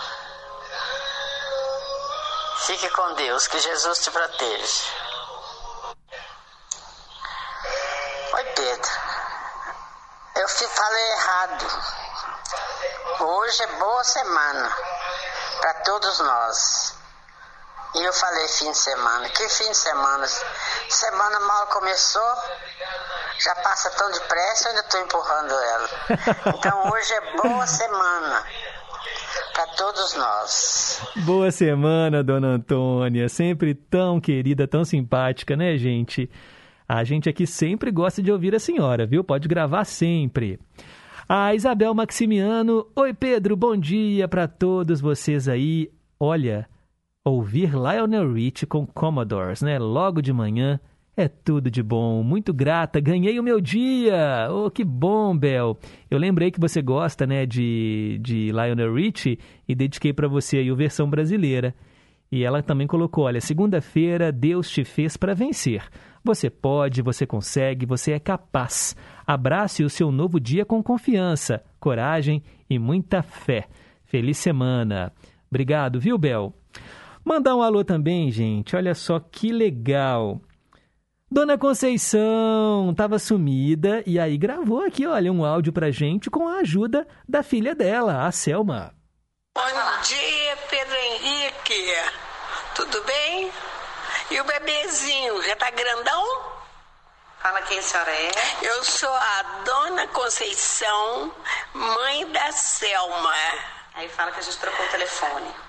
Fique 2.66 2.88
com 2.90 3.14
Deus, 3.14 3.46
que 3.46 3.58
Jesus 3.58 3.98
te 3.98 4.10
proteja. 4.10 4.82
Oi, 8.32 8.44
Pedro. 8.44 8.90
Eu 10.36 10.48
falei 10.48 11.10
errado. 11.12 11.66
Hoje 13.20 13.62
é 13.62 13.66
boa 13.66 14.04
semana 14.04 14.76
para 15.60 15.74
todos 15.82 16.18
nós. 16.20 16.94
E 17.94 18.02
eu 18.02 18.12
falei 18.12 18.48
fim 18.48 18.70
de 18.70 18.76
semana. 18.76 19.28
Que 19.28 19.48
fim 19.48 19.70
de 19.70 19.76
semana? 19.76 20.26
Semana 20.88 21.40
mal 21.40 21.66
começou, 21.68 22.34
já 23.38 23.54
passa 23.56 23.90
tão 23.90 24.10
depressa, 24.10 24.68
eu 24.68 24.70
ainda 24.70 24.80
estou 24.80 25.00
empurrando 25.00 25.52
ela. 25.52 25.88
Então 26.58 26.90
hoje 26.90 27.12
é 27.12 27.36
boa 27.36 27.66
semana 27.66 28.44
para 29.52 29.66
todos 29.68 30.14
nós. 30.14 31.00
Boa 31.24 31.50
semana, 31.50 32.22
dona 32.24 32.48
Antônia. 32.48 33.28
Sempre 33.28 33.74
tão 33.74 34.20
querida, 34.20 34.66
tão 34.66 34.84
simpática, 34.84 35.56
né, 35.56 35.76
gente? 35.76 36.28
A 36.88 37.04
gente 37.04 37.28
aqui 37.28 37.46
sempre 37.46 37.90
gosta 37.90 38.22
de 38.22 38.32
ouvir 38.32 38.54
a 38.54 38.58
senhora, 38.58 39.06
viu? 39.06 39.22
Pode 39.22 39.46
gravar 39.48 39.84
sempre. 39.84 40.58
A 41.28 41.54
Isabel 41.54 41.94
Maximiano. 41.94 42.86
Oi, 42.94 43.14
Pedro, 43.14 43.56
bom 43.56 43.76
dia 43.76 44.26
para 44.26 44.48
todos 44.48 45.00
vocês 45.00 45.48
aí. 45.48 45.90
Olha, 46.18 46.68
ouvir 47.24 47.72
Lionel 47.72 48.30
Rich 48.34 48.66
com 48.66 48.86
Commodores, 48.86 49.62
né? 49.62 49.78
Logo 49.78 50.20
de 50.20 50.32
manhã 50.32 50.78
é 51.16 51.26
tudo 51.26 51.70
de 51.70 51.82
bom. 51.82 52.22
Muito 52.22 52.52
grata, 52.52 53.00
ganhei 53.00 53.40
o 53.40 53.42
meu 53.42 53.60
dia. 53.60 54.48
Oh, 54.50 54.70
que 54.70 54.84
bom, 54.84 55.36
Bel. 55.36 55.78
Eu 56.10 56.18
lembrei 56.18 56.50
que 56.50 56.60
você 56.60 56.82
gosta, 56.82 57.26
né, 57.26 57.46
de, 57.46 58.18
de 58.20 58.52
Lionel 58.52 58.94
Rich 58.94 59.38
e 59.66 59.74
dediquei 59.74 60.12
para 60.12 60.28
você 60.28 60.58
aí 60.58 60.70
a 60.70 60.74
versão 60.74 61.08
brasileira. 61.08 61.74
E 62.30 62.44
ela 62.44 62.62
também 62.62 62.86
colocou: 62.86 63.24
olha, 63.24 63.40
segunda-feira 63.40 64.30
Deus 64.30 64.68
te 64.68 64.84
fez 64.84 65.16
para 65.16 65.34
vencer. 65.34 65.82
Você 66.22 66.50
pode, 66.50 67.00
você 67.00 67.26
consegue, 67.26 67.86
você 67.86 68.12
é 68.12 68.18
capaz. 68.18 68.96
Abrace 69.26 69.82
o 69.82 69.90
seu 69.90 70.10
novo 70.10 70.38
dia 70.38 70.64
com 70.64 70.82
confiança, 70.82 71.62
coragem 71.80 72.42
e 72.68 72.78
muita 72.78 73.22
fé. 73.22 73.66
Feliz 74.04 74.36
semana. 74.36 75.12
Obrigado, 75.50 76.00
viu, 76.00 76.18
Bel? 76.18 76.52
Mandar 77.24 77.56
um 77.56 77.62
alô 77.62 77.82
também, 77.82 78.30
gente. 78.30 78.76
Olha 78.76 78.94
só 78.94 79.18
que 79.18 79.50
legal. 79.50 80.40
Dona 81.30 81.56
Conceição 81.58 82.90
estava 82.90 83.18
sumida 83.18 84.02
e 84.06 84.20
aí 84.20 84.36
gravou 84.36 84.84
aqui, 84.84 85.06
olha, 85.06 85.32
um 85.32 85.44
áudio 85.44 85.72
pra 85.72 85.90
gente 85.90 86.30
com 86.30 86.46
a 86.46 86.58
ajuda 86.58 87.08
da 87.28 87.42
filha 87.42 87.74
dela, 87.74 88.26
a 88.26 88.30
Selma. 88.30 88.94
Bom 89.56 89.62
dia, 90.02 90.56
Pedro 90.70 90.94
Henrique. 90.96 91.92
Tudo 92.74 93.02
bem? 93.04 93.50
E 94.30 94.40
o 94.40 94.44
bebezinho, 94.44 95.42
já 95.42 95.56
tá 95.56 95.70
grandão? 95.70 96.24
Fala 97.40 97.62
quem 97.62 97.78
a 97.78 97.82
senhora 97.82 98.10
é. 98.10 98.30
Eu 98.62 98.84
sou 98.84 99.12
a 99.12 99.42
Dona 99.64 100.06
Conceição, 100.08 101.32
mãe 101.72 102.30
da 102.32 102.52
Selma. 102.52 103.34
Aí 103.94 104.08
fala 104.08 104.30
que 104.30 104.40
a 104.40 104.42
gente 104.42 104.58
trocou 104.58 104.86
o 104.86 104.90
telefone. 104.90 105.63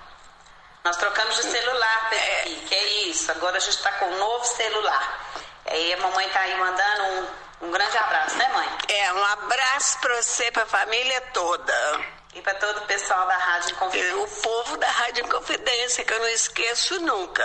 Nós 0.86 0.98
trocamos 0.98 1.34
de 1.34 1.42
celular, 1.42 2.08
Pedro 2.10 2.48
Henrique, 2.48 2.72
é 2.72 2.84
isso. 3.08 3.28
Agora 3.32 3.56
a 3.56 3.58
gente 3.58 3.76
tá 3.82 3.90
com 3.90 4.04
um 4.04 4.18
novo 4.18 4.44
celular. 4.44 5.32
Aí 5.66 5.92
a 5.92 5.96
mamãe 5.96 6.28
tá 6.28 6.38
aí 6.38 6.56
mandando 6.56 7.02
um, 7.02 7.66
um 7.66 7.70
grande 7.72 7.98
abraço, 7.98 8.36
né, 8.36 8.48
mãe? 8.54 8.68
É, 8.86 9.12
um 9.12 9.24
abraço 9.24 9.98
pra 9.98 10.22
você 10.22 10.46
e 10.46 10.52
pra 10.52 10.64
família 10.64 11.20
toda. 11.32 12.00
E 12.34 12.40
pra 12.40 12.54
todo 12.54 12.78
o 12.78 12.86
pessoal 12.86 13.26
da 13.26 13.36
Rádio 13.36 13.74
Confidência. 13.74 14.16
O 14.16 14.28
povo 14.28 14.76
da 14.76 14.86
Rádio 14.86 15.26
Confidência, 15.26 16.04
que 16.04 16.12
eu 16.12 16.20
não 16.20 16.28
esqueço 16.28 17.00
nunca. 17.00 17.42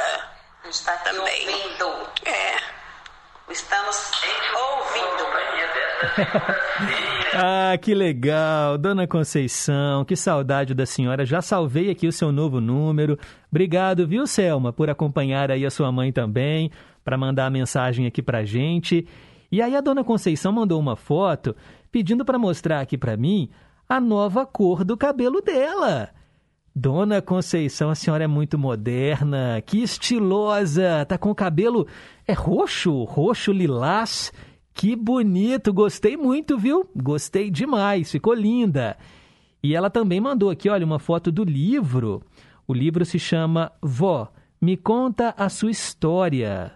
A 0.63 0.68
gente 0.68 0.84
tá 0.84 0.93
aqui 0.93 1.05
Também. 1.05 1.49
ouvindo. 1.49 2.09
É. 2.26 2.57
Estamos 3.51 4.11
ouvindo. 4.55 5.31
Ah, 7.33 7.77
que 7.77 7.93
legal, 7.93 8.77
Dona 8.77 9.07
Conceição, 9.07 10.03
que 10.03 10.17
saudade 10.17 10.73
da 10.73 10.85
senhora. 10.85 11.25
Já 11.25 11.41
salvei 11.41 11.89
aqui 11.89 12.05
o 12.05 12.11
seu 12.11 12.29
novo 12.29 12.59
número. 12.59 13.17
Obrigado, 13.49 14.05
viu, 14.05 14.27
Selma, 14.27 14.73
por 14.73 14.89
acompanhar 14.89 15.49
aí 15.49 15.65
a 15.65 15.69
sua 15.69 15.89
mãe 15.93 16.11
também, 16.11 16.69
para 17.05 17.17
mandar 17.17 17.45
a 17.45 17.49
mensagem 17.49 18.05
aqui 18.05 18.21
pra 18.21 18.43
gente. 18.43 19.07
E 19.49 19.61
aí 19.61 19.73
a 19.77 19.79
Dona 19.79 20.03
Conceição 20.03 20.51
mandou 20.51 20.77
uma 20.77 20.97
foto 20.97 21.55
pedindo 21.89 22.25
para 22.25 22.37
mostrar 22.37 22.81
aqui 22.81 22.97
para 22.97 23.15
mim 23.15 23.49
a 23.87 24.01
nova 24.01 24.45
cor 24.45 24.83
do 24.83 24.97
cabelo 24.97 25.39
dela. 25.41 26.09
Dona 26.73 27.22
Conceição, 27.22 27.89
a 27.89 27.95
senhora 27.95 28.23
é 28.23 28.27
muito 28.27 28.57
moderna, 28.57 29.61
que 29.65 29.84
estilosa, 29.84 31.06
tá 31.06 31.18
com 31.18 31.30
o 31.30 31.35
cabelo 31.35 31.85
é 32.26 32.34
roxo, 32.34 33.03
roxo 33.03 33.52
lilás. 33.52 34.31
Que 34.73 34.95
bonito, 34.95 35.73
gostei 35.73 36.15
muito, 36.15 36.57
viu? 36.57 36.89
Gostei 36.95 37.52
demais, 37.52 38.10
ficou 38.10 38.34
linda. 38.34 38.98
E 39.61 39.76
ela 39.76 39.89
também 39.89 40.22
mandou 40.22 40.49
aqui, 40.49 40.69
olha, 40.69 40.85
uma 40.85 40.98
foto 40.98 41.30
do 41.30 41.43
livro. 41.43 42.23
O 42.65 42.73
livro 42.73 43.06
se 43.06 43.19
chama 43.19 43.72
Vó, 43.81 44.31
me 44.61 44.77
conta 44.77 45.35
a 45.38 45.49
sua 45.49 45.72
história. 45.72 46.72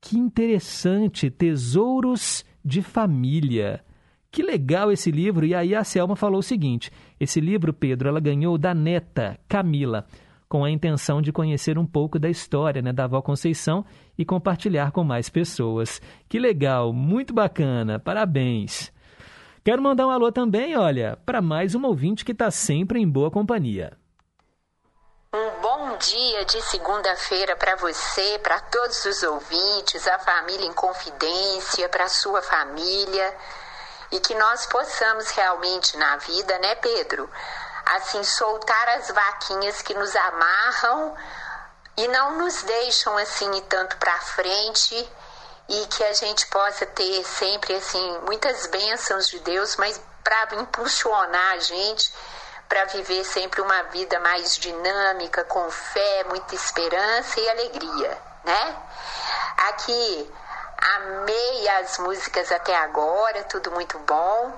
Que 0.00 0.18
interessante, 0.18 1.30
Tesouros 1.30 2.42
de 2.64 2.80
Família. 2.80 3.84
Que 4.34 4.42
legal 4.42 4.90
esse 4.90 5.12
livro. 5.12 5.46
E 5.46 5.54
aí 5.54 5.76
a 5.76 5.84
Selma 5.84 6.16
falou 6.16 6.40
o 6.40 6.42
seguinte: 6.42 6.90
esse 7.20 7.40
livro, 7.40 7.72
Pedro, 7.72 8.08
ela 8.08 8.18
ganhou 8.18 8.58
da 8.58 8.74
neta 8.74 9.38
Camila, 9.48 10.06
com 10.48 10.64
a 10.64 10.70
intenção 10.72 11.22
de 11.22 11.30
conhecer 11.30 11.78
um 11.78 11.86
pouco 11.86 12.18
da 12.18 12.28
história 12.28 12.82
né, 12.82 12.92
da 12.92 13.04
avó 13.04 13.22
Conceição 13.22 13.84
e 14.18 14.24
compartilhar 14.24 14.90
com 14.90 15.04
mais 15.04 15.30
pessoas. 15.30 16.02
Que 16.28 16.40
legal, 16.40 16.92
muito 16.92 17.32
bacana, 17.32 18.00
parabéns. 18.00 18.92
Quero 19.62 19.80
mandar 19.80 20.08
um 20.08 20.10
alô 20.10 20.32
também, 20.32 20.76
olha, 20.76 21.16
para 21.24 21.40
mais 21.40 21.76
uma 21.76 21.86
ouvinte 21.86 22.24
que 22.24 22.32
está 22.32 22.50
sempre 22.50 22.98
em 22.98 23.08
boa 23.08 23.30
companhia. 23.30 23.92
Um 25.32 25.62
bom 25.62 25.96
dia 25.96 26.44
de 26.44 26.60
segunda-feira 26.62 27.54
para 27.54 27.76
você, 27.76 28.36
para 28.40 28.58
todos 28.62 29.04
os 29.04 29.22
ouvintes, 29.22 30.08
a 30.08 30.18
família 30.18 30.66
em 30.66 30.72
confidência, 30.72 31.88
para 31.88 32.08
sua 32.08 32.42
família 32.42 33.32
e 34.14 34.20
que 34.20 34.34
nós 34.36 34.64
possamos 34.66 35.28
realmente 35.30 35.96
na 35.96 36.16
vida, 36.18 36.56
né, 36.60 36.76
Pedro? 36.76 37.28
Assim, 37.84 38.22
soltar 38.22 38.88
as 38.90 39.10
vaquinhas 39.10 39.82
que 39.82 39.92
nos 39.92 40.14
amarram 40.14 41.16
e 41.96 42.06
não 42.06 42.38
nos 42.38 42.62
deixam 42.62 43.18
assim 43.18 43.52
ir 43.56 43.62
tanto 43.62 43.96
para 43.96 44.16
frente 44.20 45.12
e 45.68 45.86
que 45.86 46.04
a 46.04 46.12
gente 46.12 46.46
possa 46.46 46.86
ter 46.86 47.24
sempre 47.24 47.74
assim 47.74 48.18
muitas 48.20 48.68
bênçãos 48.68 49.28
de 49.28 49.40
Deus, 49.40 49.76
mas 49.76 50.00
para 50.22 50.54
impulsionar 50.60 51.54
a 51.54 51.58
gente 51.58 52.12
para 52.68 52.84
viver 52.86 53.24
sempre 53.24 53.60
uma 53.60 53.82
vida 53.84 54.18
mais 54.20 54.56
dinâmica, 54.56 55.44
com 55.44 55.70
fé, 55.70 56.24
muita 56.28 56.54
esperança 56.54 57.40
e 57.40 57.50
alegria, 57.50 58.18
né? 58.44 58.76
Aqui 59.56 60.32
amei 60.84 61.68
as 61.68 61.98
músicas 61.98 62.52
até 62.52 62.74
agora, 62.76 63.42
tudo 63.44 63.70
muito 63.70 63.98
bom. 64.00 64.52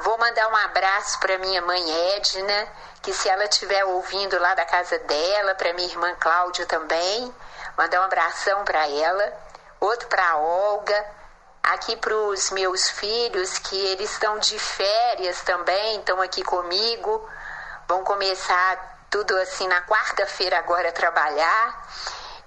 Vou 0.00 0.16
mandar 0.18 0.48
um 0.48 0.56
abraço 0.56 1.18
para 1.20 1.38
minha 1.38 1.60
mãe 1.60 2.14
Edna, 2.16 2.68
que 3.02 3.12
se 3.12 3.28
ela 3.28 3.44
estiver 3.44 3.84
ouvindo 3.84 4.38
lá 4.38 4.54
da 4.54 4.64
casa 4.64 4.98
dela, 5.00 5.54
para 5.54 5.72
minha 5.74 5.88
irmã 5.88 6.14
Cláudia 6.18 6.66
também, 6.66 7.34
mandar 7.76 8.00
um 8.00 8.04
abração 8.04 8.64
para 8.64 8.88
ela. 8.88 9.32
Outro 9.80 10.08
para 10.08 10.36
Olga, 10.36 11.06
aqui 11.62 11.96
para 11.96 12.14
os 12.14 12.50
meus 12.50 12.88
filhos, 12.90 13.58
que 13.58 13.76
eles 13.76 14.10
estão 14.10 14.38
de 14.38 14.58
férias 14.58 15.40
também, 15.42 15.98
estão 15.98 16.20
aqui 16.22 16.42
comigo, 16.42 17.28
vão 17.86 18.02
começar 18.04 19.06
tudo 19.10 19.36
assim 19.36 19.68
na 19.68 19.82
quarta-feira 19.82 20.58
agora 20.58 20.88
a 20.88 20.92
trabalhar. 20.92 21.88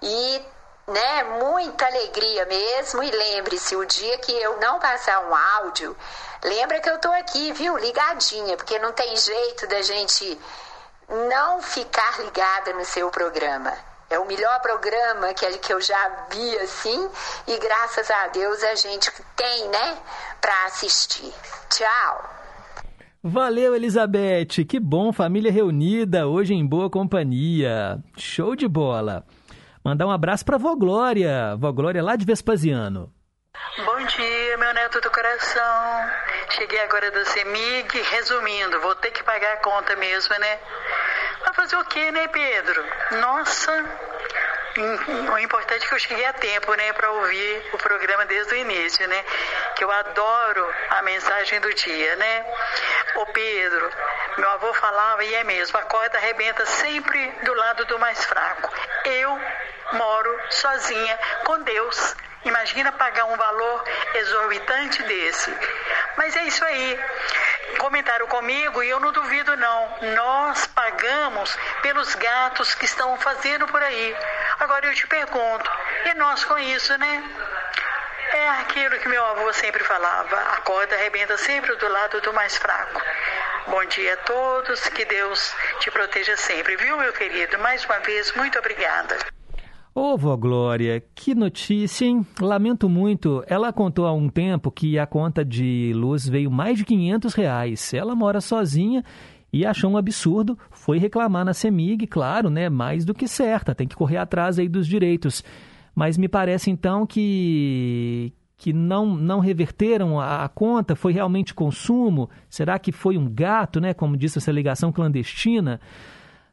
E 0.02 0.46
né, 0.88 1.24
muita 1.40 1.86
alegria 1.86 2.46
mesmo. 2.46 3.04
E 3.04 3.12
lembre-se, 3.12 3.76
o 3.76 3.86
dia 3.86 4.18
que 4.20 4.32
eu 4.32 4.60
não 4.60 4.80
passar 4.80 5.20
um 5.28 5.36
áudio, 5.36 5.96
lembra 6.44 6.80
que 6.80 6.90
eu 6.90 7.00
tô 7.00 7.12
aqui, 7.12 7.52
viu? 7.54 7.78
Ligadinha, 7.78 8.58
porque 8.58 8.80
não 8.80 8.92
tem 8.92 9.16
jeito 9.16 9.68
da 9.68 9.82
gente 9.82 10.40
não 11.30 11.62
ficar 11.62 12.20
ligada 12.22 12.74
no 12.74 12.86
seu 12.86 13.10
programa. 13.10 13.74
É 14.10 14.20
o 14.20 14.26
melhor 14.26 14.60
programa 14.62 15.34
que, 15.34 15.58
que 15.60 15.74
eu 15.74 15.80
já 15.80 16.28
vi 16.30 16.58
assim, 16.60 17.10
e 17.48 17.58
graças 17.58 18.12
a 18.12 18.28
Deus 18.28 18.62
a 18.64 18.76
gente 18.76 19.10
tem, 19.38 19.70
né, 19.70 19.98
para 20.42 20.66
assistir. 20.66 21.34
Tchau. 21.70 22.30
Valeu, 23.24 23.76
Elizabeth. 23.76 24.66
Que 24.68 24.80
bom, 24.80 25.14
família 25.14 25.52
reunida 25.52 26.28
hoje 26.28 26.54
em 26.54 26.66
boa 26.66 26.90
companhia. 26.90 28.04
Show 28.18 28.56
de 28.56 28.68
bola. 28.68 29.24
Mandar 29.84 30.06
um 30.06 30.12
abraço 30.12 30.46
para 30.46 30.58
Vó 30.58 30.76
Glória, 30.76 31.56
Vó 31.58 31.72
Glória 31.72 32.04
lá 32.04 32.16
de 32.16 32.26
Vespasiano. 32.26 33.12
Bom 33.86 34.06
dia, 34.06 34.58
meu 34.58 34.74
neto 34.74 35.02
do 35.02 35.10
coração. 35.10 36.10
Cheguei 36.50 36.80
agora 36.82 37.10
do 37.12 37.26
CEMIG. 37.26 38.02
Resumindo, 38.02 38.80
vou 38.82 38.96
ter 38.96 39.12
que 39.12 39.24
pagar 39.24 39.54
a 39.54 39.58
conta 39.58 39.96
mesmo, 39.96 40.38
né? 40.40 40.60
Vai 41.44 41.54
fazer 41.54 41.76
o 41.78 41.86
quê, 41.86 42.12
né, 42.12 42.28
Pedro? 42.28 42.84
Nossa, 43.20 43.72
o 45.34 45.38
importante 45.40 45.84
é 45.84 45.88
que 45.88 45.94
eu 45.94 46.00
cheguei 46.00 46.26
a 46.26 46.34
tempo, 46.34 46.74
né, 46.76 46.94
para 46.94 47.12
ouvir 47.12 47.70
o 47.74 47.78
programa 47.78 48.26
desde 48.26 48.54
o 48.54 48.58
início, 48.58 49.06
né? 49.08 49.26
Que 49.76 49.84
eu 49.84 49.92
adoro 49.92 50.74
a 50.92 51.02
mensagem 51.02 51.60
do 51.60 51.74
dia, 51.74 52.16
né? 52.16 52.46
Ô 53.16 53.26
Pedro, 53.28 53.92
meu 54.38 54.50
avô 54.52 54.74
falava, 54.74 55.24
e 55.26 55.36
é 55.36 55.44
mesmo, 55.44 55.78
a 55.78 55.84
corda 55.84 56.18
arrebenta 56.18 56.66
sempre 56.66 57.32
do 57.44 57.54
lado 57.54 57.86
do 57.86 58.00
mais 58.00 58.24
fraco. 58.24 58.72
Eu 59.06 59.40
moro 59.94 60.40
sozinha 60.50 61.20
com 61.44 61.60
Deus. 61.64 62.16
Imagina 62.44 62.92
pagar 62.94 63.26
um 63.26 63.38
valor 63.38 63.84
exorbitante 64.16 65.04
desse. 65.04 65.56
Mas 66.18 66.36
é 66.36 66.44
isso 66.44 66.64
aí. 66.66 67.00
Comentaram 67.78 68.28
comigo 68.28 68.82
e 68.82 68.90
eu 68.90 69.00
não 69.00 69.12
duvido 69.12 69.56
não. 69.58 69.98
Nós 70.16 70.66
pagamos 70.68 71.56
pelos 71.82 72.16
gatos 72.16 72.74
que 72.74 72.86
estão 72.86 73.18
fazendo 73.18 73.68
por 73.68 73.82
aí. 73.84 74.16
Agora 74.62 74.86
eu 74.86 74.94
te 74.94 75.08
pergunto, 75.08 75.72
e 76.06 76.14
nós 76.20 76.46
com 76.46 76.56
isso, 76.56 76.96
né? 77.00 77.24
É 78.32 78.50
aquilo 78.62 78.96
que 79.00 79.10
meu 79.10 79.26
avô 79.26 79.52
sempre 79.54 79.84
falava, 79.84 80.36
a 80.36 80.62
corda 80.62 80.94
arrebenta 80.94 81.36
sempre 81.36 81.76
do 81.78 81.90
lado 81.90 82.22
do 82.22 82.32
mais 82.32 82.56
fraco. 82.58 83.02
Bom 83.68 83.84
dia 83.86 84.14
a 84.14 84.18
todos, 84.18 84.88
que 84.90 85.04
Deus 85.04 85.56
te 85.80 85.90
proteja 85.90 86.38
sempre, 86.38 86.76
viu, 86.76 86.96
meu 86.96 87.12
querido? 87.12 87.58
Mais 87.58 87.84
uma 87.86 87.98
vez, 88.02 88.32
muito 88.36 88.60
obrigada. 88.60 89.18
Ô, 89.96 90.16
vó 90.16 90.38
Glória, 90.38 91.04
que 91.16 91.34
notícia, 91.34 92.06
hein? 92.06 92.26
Lamento 92.40 92.88
muito. 92.88 93.44
Ela 93.48 93.74
contou 93.74 94.06
há 94.06 94.14
um 94.14 94.30
tempo 94.30 94.72
que 94.72 95.00
a 95.00 95.08
conta 95.08 95.44
de 95.44 95.92
luz 95.96 96.30
veio 96.30 96.52
mais 96.52 96.78
de 96.78 96.86
500 96.86 97.34
reais. 97.34 97.94
Ela 97.96 98.16
mora 98.16 98.40
sozinha 98.40 99.04
e 99.52 99.66
achou 99.66 99.92
um 99.92 99.98
absurdo. 99.98 100.58
Foi 100.70 100.98
reclamar 100.98 101.46
na 101.46 101.54
CEMIG, 101.54 102.08
claro, 102.08 102.50
né? 102.50 102.70
Mais 102.70 103.06
do 103.06 103.14
que 103.14 103.28
certa. 103.28 103.76
Tem 103.76 103.88
que 103.88 103.96
correr 103.96 104.18
atrás 104.18 104.60
aí 104.60 104.70
dos 104.70 104.88
direitos. 104.88 105.44
Mas 105.96 106.18
me 106.18 106.28
parece 106.28 106.70
então 106.72 107.06
que 107.06 108.34
que 108.62 108.72
não, 108.72 109.16
não 109.16 109.40
reverteram 109.40 110.20
a, 110.20 110.46
a, 110.46 110.48
conta, 110.48 110.96
foi 110.96 111.12
realmente 111.12 111.52
consumo? 111.52 112.30
Será 112.48 112.78
que 112.78 112.92
foi 112.92 113.18
um 113.18 113.28
gato, 113.28 113.82
né? 113.82 113.92
Como 113.92 114.16
disse 114.16 114.38
essa 114.38 114.52
ligação 114.52 114.92
clandestina? 114.92 115.82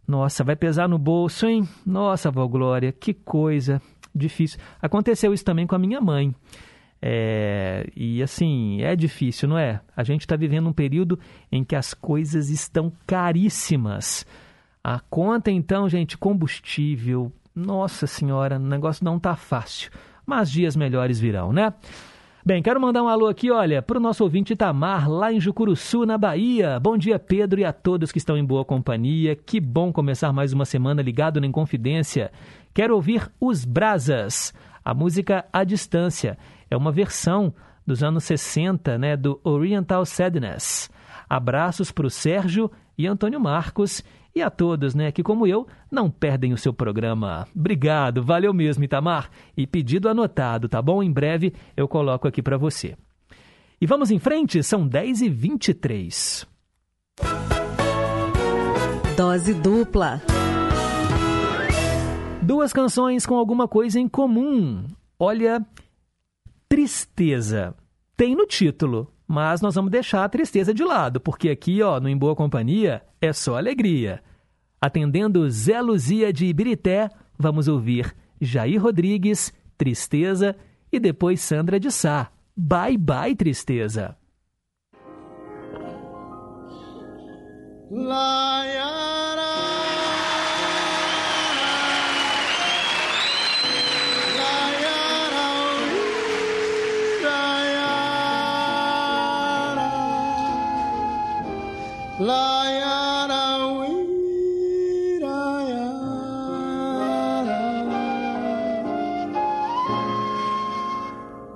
Nossa, 0.07 0.43
vai 0.43 0.57
pesar 0.57 0.89
no 0.89 0.99
bolso, 0.99 1.47
hein? 1.47 1.69
Nossa, 1.85 2.31
vó 2.31 2.47
Glória, 2.47 2.93
que 2.93 3.13
coisa 3.13 3.83
difícil. 4.15 4.59
Aconteceu 4.81 5.35
isso 5.35 5.45
também 5.45 5.67
com 5.67 5.75
a 5.75 5.79
minha 5.79 6.01
mãe. 6.01 6.35
É, 7.01 7.87
e 7.97 8.23
assim, 8.23 8.83
é 8.83 8.97
difícil, 8.97 9.49
não 9.49 9.59
é? 9.59 9.81
A 9.97 10.03
gente 10.03 10.23
está 10.23 10.37
vivendo 10.37 10.69
um 10.69 10.73
período 10.73 11.19
em 11.51 11.63
que 11.63 11.77
as 11.77 11.95
coisas 11.95 12.51
estão 12.51 12.93
caríssimas. 13.07 14.27
A 14.83 15.01
conta, 15.01 15.51
então, 15.51 15.89
gente, 15.89 16.19
combustível. 16.19 17.33
Nossa 17.55 18.07
Senhora, 18.07 18.57
o 18.57 18.61
negócio 18.61 19.05
não 19.05 19.19
tá 19.19 19.37
fácil. 19.37 19.91
Mas 20.27 20.51
dias 20.51 20.77
melhores 20.77 21.19
virão, 21.19 21.53
né? 21.53 21.73
Bem, 22.45 22.63
quero 22.63 22.81
mandar 22.81 23.03
um 23.03 23.09
alô 23.09 23.27
aqui, 23.27 23.51
olha, 23.51 23.83
para 23.83 23.99
o 23.99 24.01
nosso 24.01 24.25
ouvinte 24.25 24.55
Itamar, 24.55 25.11
lá 25.11 25.31
em 25.33 25.41
Jucuruçu, 25.41 26.07
na 26.07 26.17
Bahia. 26.17 26.81
Bom 26.81 26.97
dia, 26.97 27.19
Pedro, 27.19 27.61
e 27.61 27.65
a 27.65 27.73
todos 27.73 28.11
que 28.11 28.19
estão 28.19 28.39
em 28.39 28.45
boa 28.45 28.65
companhia. 28.65 29.37
Que 29.37 29.61
bom 29.61 29.93
começar 29.93 30.33
mais 30.33 30.53
uma 30.53 30.65
semana 30.65 31.03
ligado 31.03 31.41
na 31.41 31.47
Inconfidência. 31.47 32.33
Quero 32.73 32.95
ouvir 32.95 33.31
Os 33.39 33.67
Brasas, 33.67 34.55
a 34.83 34.95
música 34.95 35.45
à 35.53 35.63
distância. 35.63 36.39
É 36.71 36.77
uma 36.77 36.93
versão 36.93 37.55
dos 37.87 38.03
anos 38.03 38.25
60, 38.25 38.99
né, 38.99 39.17
do 39.17 39.41
Oriental 39.43 40.05
Sadness. 40.05 40.91
Abraços 41.29 41.91
para 41.91 42.07
o 42.07 42.11
Sérgio 42.11 42.71
e 42.97 43.07
Antônio 43.07 43.41
Marcos 43.41 44.03
e 44.35 44.43
a 44.43 44.51
todos, 44.51 44.95
né, 44.95 45.11
que 45.11 45.23
como 45.23 45.47
eu, 45.47 45.67
não 45.91 46.11
perdem 46.11 46.53
o 46.53 46.59
seu 46.59 46.73
programa. 46.73 47.47
Obrigado, 47.57 48.23
valeu 48.23 48.53
mesmo, 48.53 48.85
Itamar. 48.85 49.31
E 49.57 49.67
pedido 49.67 50.09
anotado, 50.09 50.69
tá 50.69 50.81
bom? 50.81 51.03
Em 51.03 51.11
breve 51.11 51.53
eu 51.77 51.89
coloco 51.89 52.29
aqui 52.29 52.43
para 52.43 52.57
você. 52.57 52.97
E 53.81 53.87
vamos 53.87 54.11
em 54.11 54.19
frente, 54.19 54.63
são 54.63 54.89
10h23. 54.89 56.47
Dose 59.17 59.55
dupla. 59.55 60.23
Duas 62.43 62.73
canções 62.73 63.27
com 63.27 63.35
alguma 63.35 63.67
coisa 63.67 63.99
em 63.99 64.09
comum. 64.09 64.85
Olha, 65.19 65.65
tristeza. 66.69 67.75
Tem 68.17 68.35
no 68.37 68.47
título, 68.47 69.13
mas 69.27 69.61
nós 69.61 69.75
vamos 69.75 69.91
deixar 69.91 70.25
a 70.25 70.29
tristeza 70.29 70.75
de 70.75 70.85
lado, 70.85 71.21
porque 71.21 71.49
aqui, 71.49 71.83
ó, 71.83 71.99
no 71.99 72.09
Em 72.09 72.17
Boa 72.17 72.37
Companhia, 72.37 73.03
é 73.21 73.33
só 73.33 73.57
alegria. 73.57 74.23
Atendendo 74.81 75.49
Zé 75.51 75.81
Luzia 75.81 76.33
de 76.33 76.47
Ibirité, 76.47 77.09
vamos 77.39 77.69
ouvir 77.69 78.15
Jair 78.41 78.83
Rodrigues, 78.83 79.53
Tristeza, 79.77 80.57
e 80.91 80.99
depois 81.01 81.41
Sandra 81.41 81.79
de 81.81 81.91
Sá, 81.91 82.31
Bye 82.57 82.97
Bye 82.97 83.35
Tristeza. 83.35 84.17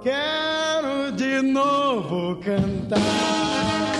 Quero 0.02 1.10
de 1.16 1.42
novo 1.42 2.36
cantar. 2.36 3.91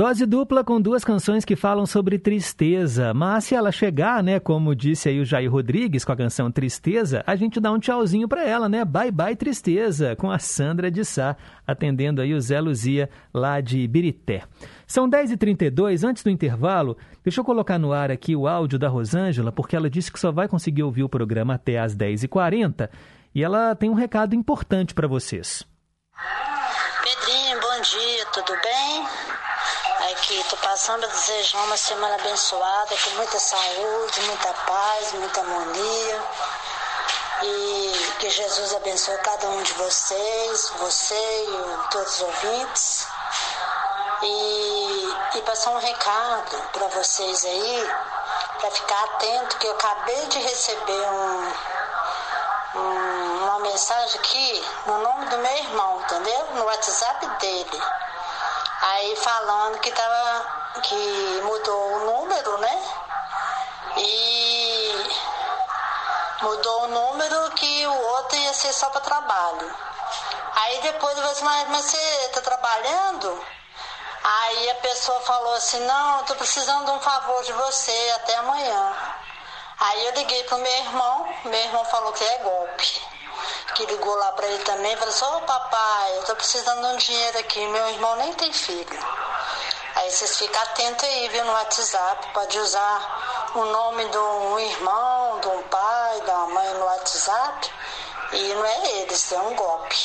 Dose 0.00 0.24
dupla 0.24 0.64
com 0.64 0.80
duas 0.80 1.04
canções 1.04 1.44
que 1.44 1.54
falam 1.54 1.84
sobre 1.84 2.18
tristeza. 2.18 3.12
Mas 3.12 3.44
se 3.44 3.54
ela 3.54 3.70
chegar, 3.70 4.22
né, 4.22 4.40
como 4.40 4.74
disse 4.74 5.10
aí 5.10 5.20
o 5.20 5.26
Jair 5.26 5.52
Rodrigues 5.52 6.06
com 6.06 6.12
a 6.12 6.16
canção 6.16 6.50
Tristeza, 6.50 7.22
a 7.26 7.36
gente 7.36 7.60
dá 7.60 7.70
um 7.70 7.78
tchauzinho 7.78 8.26
para 8.26 8.42
ela, 8.42 8.66
né? 8.66 8.82
Bye 8.82 9.10
bye 9.10 9.36
tristeza, 9.36 10.16
com 10.16 10.30
a 10.30 10.38
Sandra 10.38 10.90
de 10.90 11.04
Sá, 11.04 11.36
atendendo 11.66 12.22
aí 12.22 12.32
o 12.32 12.40
Zé 12.40 12.58
Luzia 12.62 13.10
lá 13.30 13.60
de 13.60 13.86
Birité. 13.86 14.44
São 14.86 15.06
10h32, 15.06 16.02
antes 16.02 16.22
do 16.22 16.30
intervalo, 16.30 16.96
deixa 17.22 17.42
eu 17.42 17.44
colocar 17.44 17.78
no 17.78 17.92
ar 17.92 18.10
aqui 18.10 18.34
o 18.34 18.48
áudio 18.48 18.78
da 18.78 18.88
Rosângela, 18.88 19.52
porque 19.52 19.76
ela 19.76 19.90
disse 19.90 20.10
que 20.10 20.18
só 20.18 20.32
vai 20.32 20.48
conseguir 20.48 20.82
ouvir 20.82 21.02
o 21.02 21.10
programa 21.10 21.56
até 21.56 21.78
às 21.78 21.94
10h40 21.94 22.88
e 23.34 23.44
ela 23.44 23.74
tem 23.74 23.90
um 23.90 23.94
recado 23.94 24.34
importante 24.34 24.94
para 24.94 25.06
vocês. 25.06 25.62
Pedrinho, 27.04 27.60
bom 27.60 27.82
dia, 27.82 28.24
tudo 28.32 28.58
bem? 28.62 29.19
Tô 30.30 30.56
passando 30.58 31.02
a 31.02 31.08
desejar 31.08 31.58
uma 31.64 31.76
semana 31.76 32.14
abençoada, 32.14 32.96
com 32.96 33.10
muita 33.16 33.40
saúde, 33.40 34.20
muita 34.20 34.54
paz, 34.64 35.12
muita 35.14 35.40
harmonia. 35.40 36.22
E 37.42 38.14
que 38.20 38.30
Jesus 38.30 38.72
abençoe 38.76 39.18
cada 39.18 39.48
um 39.48 39.60
de 39.60 39.72
vocês, 39.72 40.72
você 40.78 41.14
e 41.14 41.90
todos 41.90 42.14
os 42.14 42.20
ouvintes. 42.22 43.08
E, 44.22 45.14
e 45.34 45.42
passar 45.42 45.70
um 45.72 45.78
recado 45.78 46.62
para 46.74 46.86
vocês 46.86 47.44
aí, 47.44 47.90
para 48.60 48.70
ficar 48.70 49.02
atento, 49.02 49.56
que 49.58 49.66
eu 49.66 49.72
acabei 49.72 50.26
de 50.26 50.38
receber 50.38 51.10
um, 51.10 51.52
um, 52.76 53.44
uma 53.46 53.58
mensagem 53.58 54.20
aqui 54.20 54.64
no 54.86 54.98
nome 54.98 55.26
do 55.26 55.38
meu 55.38 55.56
irmão, 55.56 56.00
entendeu? 56.02 56.46
No 56.54 56.66
WhatsApp 56.66 57.26
dele. 57.40 57.82
Aí 58.80 59.16
falando 59.16 59.78
que 59.80 59.90
tava. 59.92 60.80
que 60.82 61.40
mudou 61.44 61.92
o 61.96 62.04
número, 62.06 62.58
né? 62.58 62.82
E 63.96 65.10
mudou 66.42 66.84
o 66.84 66.88
número 66.88 67.50
que 67.52 67.86
o 67.86 68.02
outro 68.14 68.38
ia 68.38 68.54
ser 68.54 68.72
só 68.72 68.88
para 68.90 69.00
trabalho. 69.02 69.74
Aí 70.54 70.80
depois 70.80 71.16
eu 71.16 71.22
falei 71.22 71.32
assim, 71.32 71.44
mas, 71.44 71.68
mas 71.68 71.84
você 71.84 72.28
tá 72.34 72.40
trabalhando? 72.40 73.44
Aí 74.22 74.70
a 74.70 74.74
pessoa 74.76 75.20
falou 75.20 75.54
assim, 75.54 75.80
não, 75.86 76.24
tô 76.24 76.34
precisando 76.36 76.86
de 76.86 76.90
um 76.92 77.00
favor 77.00 77.42
de 77.44 77.52
você 77.52 78.12
até 78.16 78.36
amanhã. 78.36 78.96
Aí 79.78 80.06
eu 80.06 80.12
liguei 80.14 80.42
pro 80.44 80.58
meu 80.58 80.72
irmão, 80.72 81.34
meu 81.44 81.60
irmão 81.60 81.84
falou 81.86 82.12
que 82.12 82.24
é 82.24 82.38
golpe. 82.38 83.02
Que 83.74 83.86
ligou 83.86 84.14
lá 84.16 84.32
pra 84.32 84.46
ele 84.46 84.62
também, 84.64 84.96
falou 84.96 85.14
assim, 85.14 85.24
ô 85.24 85.40
papai, 85.42 86.18
eu 86.18 86.24
tô 86.24 86.36
precisando 86.36 86.80
de 86.80 86.86
um 86.86 86.96
dinheiro 86.96 87.38
aqui, 87.38 87.66
meu 87.66 87.88
irmão 87.88 88.16
nem 88.16 88.32
tem 88.34 88.52
filho. 88.52 88.98
Aí 89.96 90.10
vocês 90.10 90.38
ficam 90.38 90.62
atentos 90.62 91.04
aí, 91.04 91.28
viu, 91.28 91.44
no 91.44 91.52
WhatsApp, 91.52 92.28
pode 92.32 92.58
usar 92.58 93.50
o 93.54 93.64
nome 93.64 94.08
de 94.08 94.18
um 94.18 94.58
irmão, 94.58 95.40
de 95.40 95.48
um 95.48 95.62
pai, 95.64 96.20
uma 96.26 96.46
mãe 96.48 96.74
no 96.74 96.84
WhatsApp, 96.84 97.70
e 98.32 98.54
não 98.54 98.64
é 98.64 99.02
eles, 99.02 99.32
é 99.32 99.40
um 99.40 99.54
golpe. 99.54 99.96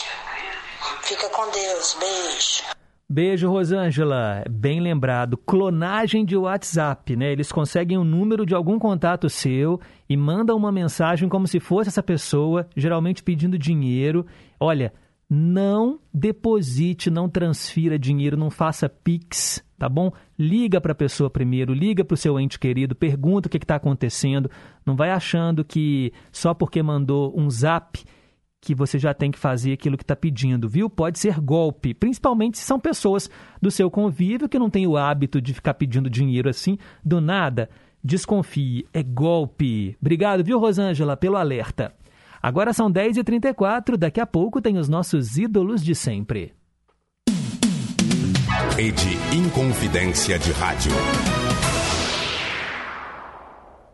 Fica 1.02 1.30
com 1.30 1.50
Deus, 1.50 1.96
beijo. 2.00 2.64
Beijo, 3.08 3.50
Rosângela. 3.50 4.44
Bem 4.50 4.82
lembrado. 4.82 5.38
Clonagem 5.38 6.26
de 6.26 6.36
WhatsApp, 6.36 7.16
né? 7.16 7.32
Eles 7.32 7.52
conseguem 7.52 8.00
o 8.00 8.04
número 8.04 8.46
de 8.46 8.56
algum 8.56 8.80
contato 8.80 9.30
seu 9.30 9.80
e 10.08 10.16
mandam 10.16 10.56
uma 10.56 10.72
mensagem 10.72 11.28
como 11.28 11.48
se 11.48 11.60
fosse 11.60 11.90
essa 11.90 12.04
pessoa, 12.04 12.68
geralmente 12.76 13.24
pedindo 13.24 13.58
dinheiro. 13.58 14.26
Olha, 14.60 14.94
não 15.30 16.00
deposite, 16.14 17.10
não 17.10 17.28
transfira 17.28 17.98
dinheiro, 17.98 18.38
não 18.38 18.52
faça 18.52 18.88
Pix, 18.88 19.64
tá 19.78 19.90
bom? 19.90 20.12
Liga 20.38 20.80
para 20.80 20.92
a 20.92 20.96
pessoa 20.96 21.30
primeiro, 21.30 21.74
liga 21.74 22.06
para 22.06 22.14
o 22.14 22.18
seu 22.18 22.40
ente 22.40 22.60
querido, 22.60 22.96
pergunta 22.96 23.48
o 23.48 23.50
que 23.50 23.58
está 23.58 23.76
acontecendo. 23.76 24.50
Não 24.86 24.96
vai 24.96 25.10
achando 25.10 25.66
que 25.66 26.14
só 26.32 26.54
porque 26.54 26.84
mandou 26.84 27.34
um 27.36 27.50
zap 27.50 28.04
que 28.62 28.74
você 28.74 28.98
já 28.98 29.14
tem 29.14 29.30
que 29.30 29.38
fazer 29.38 29.74
aquilo 29.74 29.96
que 29.96 30.04
está 30.04 30.16
pedindo, 30.16 30.68
viu? 30.68 30.90
Pode 30.90 31.20
ser 31.20 31.40
golpe, 31.40 31.94
principalmente 31.94 32.58
se 32.58 32.64
são 32.64 32.80
pessoas 32.80 33.30
do 33.62 33.70
seu 33.70 33.92
convívio 33.92 34.50
que 34.50 34.58
não 34.58 34.72
têm 34.72 34.88
o 34.88 34.98
hábito 34.98 35.40
de 35.40 35.54
ficar 35.54 35.76
pedindo 35.76 36.10
dinheiro 36.10 36.50
assim 36.50 36.78
do 37.04 37.22
nada. 37.22 37.70
Desconfie, 38.06 38.86
é 38.94 39.02
golpe. 39.02 39.98
Obrigado, 40.00 40.44
viu, 40.44 40.60
Rosângela, 40.60 41.18
pelo 41.18 41.38
alerta. 41.38 41.92
Agora 42.40 42.72
são 42.72 42.92
10h34, 42.92 43.98
daqui 43.98 44.22
a 44.22 44.28
pouco 44.28 44.62
tem 44.62 44.78
os 44.78 44.88
nossos 44.88 45.40
ídolos 45.40 45.84
de 45.84 45.96
sempre. 45.96 46.54
Rede 48.78 49.18
Inconfidência 49.36 50.38
de 50.38 50.52
Rádio. 50.52 50.92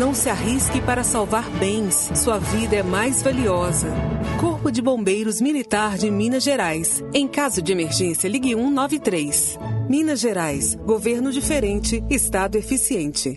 Não 0.00 0.14
se 0.14 0.30
arrisque 0.30 0.80
para 0.80 1.04
salvar 1.04 1.46
bens. 1.58 2.10
Sua 2.14 2.38
vida 2.38 2.74
é 2.74 2.82
mais 2.82 3.20
valiosa. 3.20 3.88
Corpo 4.40 4.72
de 4.72 4.80
Bombeiros 4.80 5.42
Militar 5.42 5.98
de 5.98 6.10
Minas 6.10 6.42
Gerais. 6.42 7.04
Em 7.12 7.28
caso 7.28 7.60
de 7.60 7.70
emergência, 7.70 8.26
ligue 8.26 8.54
193. 8.54 9.58
Minas 9.90 10.20
Gerais. 10.20 10.74
Governo 10.86 11.30
diferente, 11.30 12.02
Estado 12.08 12.56
eficiente. 12.56 13.36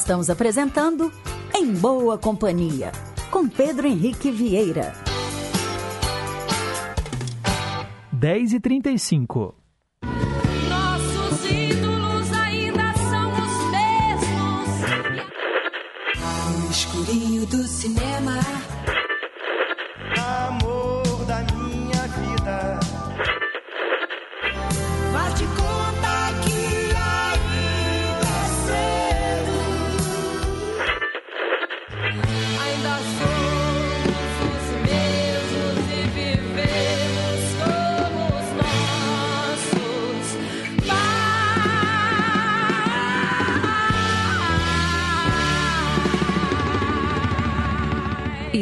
Estamos 0.00 0.30
apresentando 0.30 1.12
Em 1.54 1.74
Boa 1.74 2.16
Companhia, 2.16 2.90
com 3.30 3.46
Pedro 3.46 3.86
Henrique 3.86 4.30
Vieira. 4.30 4.94
10 8.10 8.54
e 8.54 8.60
35 8.60 9.54
Nossos 10.70 11.50
ídolos 11.50 12.32
ainda 12.32 12.94
são 12.94 13.30
os 13.44 13.54
mesmos. 13.70 14.68
No 16.58 16.70
escurinho 16.70 17.44
do 17.46 17.62
cinema. 17.68 18.19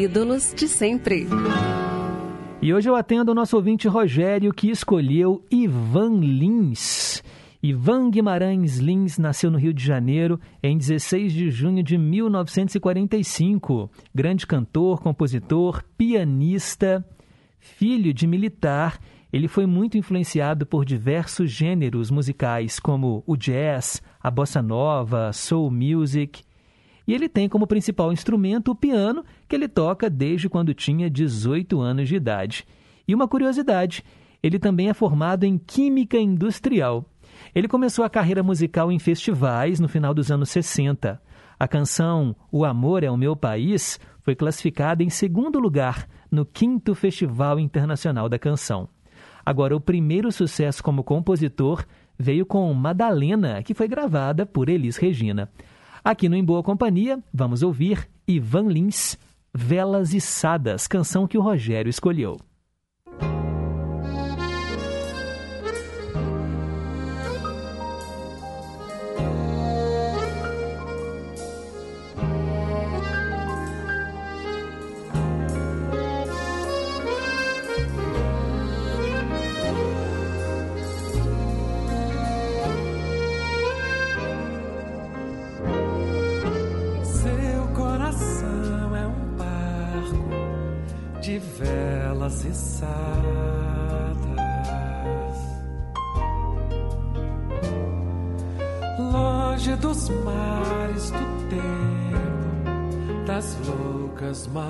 Ídolos 0.08 0.54
de 0.56 0.66
sempre. 0.66 1.26
E 2.62 2.72
hoje 2.72 2.88
eu 2.88 2.96
atendo 2.96 3.30
o 3.30 3.34
nosso 3.34 3.54
ouvinte 3.54 3.86
Rogério, 3.86 4.54
que 4.54 4.70
escolheu 4.70 5.44
Ivan 5.50 6.20
Lins. 6.20 7.22
Ivan 7.62 8.08
Guimarães 8.08 8.78
Lins 8.78 9.18
nasceu 9.18 9.50
no 9.50 9.58
Rio 9.58 9.74
de 9.74 9.84
Janeiro 9.84 10.40
em 10.62 10.78
16 10.78 11.30
de 11.30 11.50
junho 11.50 11.82
de 11.82 11.98
1945. 11.98 13.90
Grande 14.14 14.46
cantor, 14.46 15.02
compositor, 15.02 15.84
pianista, 15.98 17.04
filho 17.58 18.14
de 18.14 18.26
militar, 18.26 18.98
ele 19.30 19.46
foi 19.46 19.66
muito 19.66 19.98
influenciado 19.98 20.64
por 20.64 20.86
diversos 20.86 21.50
gêneros 21.50 22.10
musicais, 22.10 22.80
como 22.80 23.22
o 23.26 23.36
jazz, 23.36 24.02
a 24.22 24.30
bossa 24.30 24.62
nova, 24.62 25.34
soul 25.34 25.70
music. 25.70 26.47
E 27.08 27.14
ele 27.14 27.26
tem 27.26 27.48
como 27.48 27.66
principal 27.66 28.12
instrumento 28.12 28.70
o 28.70 28.74
piano, 28.74 29.24
que 29.48 29.56
ele 29.56 29.66
toca 29.66 30.10
desde 30.10 30.46
quando 30.46 30.74
tinha 30.74 31.08
18 31.08 31.80
anos 31.80 32.06
de 32.06 32.14
idade. 32.14 32.66
E 33.08 33.14
uma 33.14 33.26
curiosidade, 33.26 34.04
Ele 34.40 34.58
também 34.58 34.88
é 34.88 34.94
formado 34.94 35.42
em 35.44 35.58
Química 35.58 36.16
Industrial. 36.16 37.04
Ele 37.52 37.66
começou 37.66 38.04
a 38.04 38.10
carreira 38.10 38.42
musical 38.42 38.92
em 38.92 38.98
festivais 38.98 39.80
no 39.80 39.88
final 39.88 40.12
dos 40.12 40.30
anos 40.30 40.50
60. 40.50 41.20
A 41.58 41.66
canção 41.66 42.36
O 42.52 42.64
Amor 42.64 43.02
é 43.02 43.10
o 43.10 43.16
Meu 43.16 43.34
País 43.34 43.98
foi 44.20 44.36
classificada 44.36 45.02
em 45.02 45.08
segundo 45.08 45.58
lugar 45.58 46.06
no 46.30 46.44
quinto 46.44 46.94
Festival 46.94 47.58
Internacional 47.58 48.28
da 48.28 48.38
Canção. 48.38 48.88
Agora, 49.44 49.74
o 49.74 49.80
primeiro 49.80 50.30
sucesso 50.30 50.84
como 50.84 51.02
compositor 51.02 51.84
veio 52.18 52.44
com 52.44 52.72
Madalena, 52.74 53.62
que 53.62 53.74
foi 53.74 53.88
gravada 53.88 54.44
por 54.44 54.68
Elis 54.68 54.98
Regina. 54.98 55.50
Aqui 56.08 56.26
no 56.26 56.36
Em 56.36 56.42
Boa 56.42 56.62
Companhia, 56.62 57.22
vamos 57.30 57.62
ouvir 57.62 58.08
Ivan 58.26 58.68
Lins, 58.68 59.18
Velas 59.52 60.14
Içadas, 60.14 60.86
canção 60.86 61.26
que 61.26 61.36
o 61.36 61.42
Rogério 61.42 61.90
escolheu. 61.90 62.38
Içadas, 92.44 92.86
longe 98.98 99.76
dos 99.76 100.10
mares 100.24 101.10
do 101.10 101.26
tempo, 101.48 103.24
das 103.26 103.56
loucas 103.66 104.46
marés. 104.48 104.68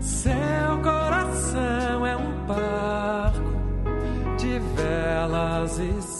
Seu 0.00 0.78
coração 0.82 2.06
é 2.06 2.16
um 2.16 2.46
barco 2.46 3.42
de 4.38 4.60
velas 4.76 5.78
içadas, 5.78 6.11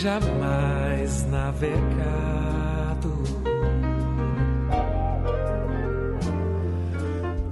jamais 0.00 1.26
navegado. 1.26 1.80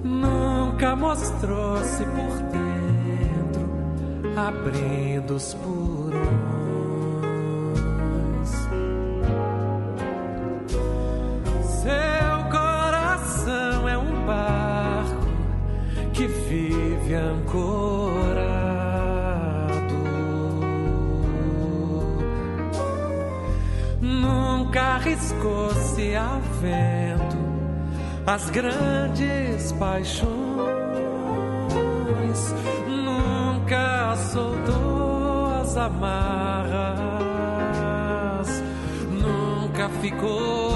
Nunca 0.02 0.96
mostrou-se 0.96 2.04
por 2.04 2.38
dentro, 2.50 3.68
abrindo 4.34 5.34
os 5.34 5.52
porões. 5.52 5.87
Nunca 25.18 25.28
arriscou-se 25.28 26.14
a 26.14 26.38
vento 26.60 27.36
as 28.24 28.50
grandes 28.50 29.72
paixões. 29.72 30.28
Nunca 32.86 34.14
soltou 34.16 35.46
as 35.60 35.76
amarras, 35.76 36.78
nunca 39.10 39.88
ficou 40.00 40.67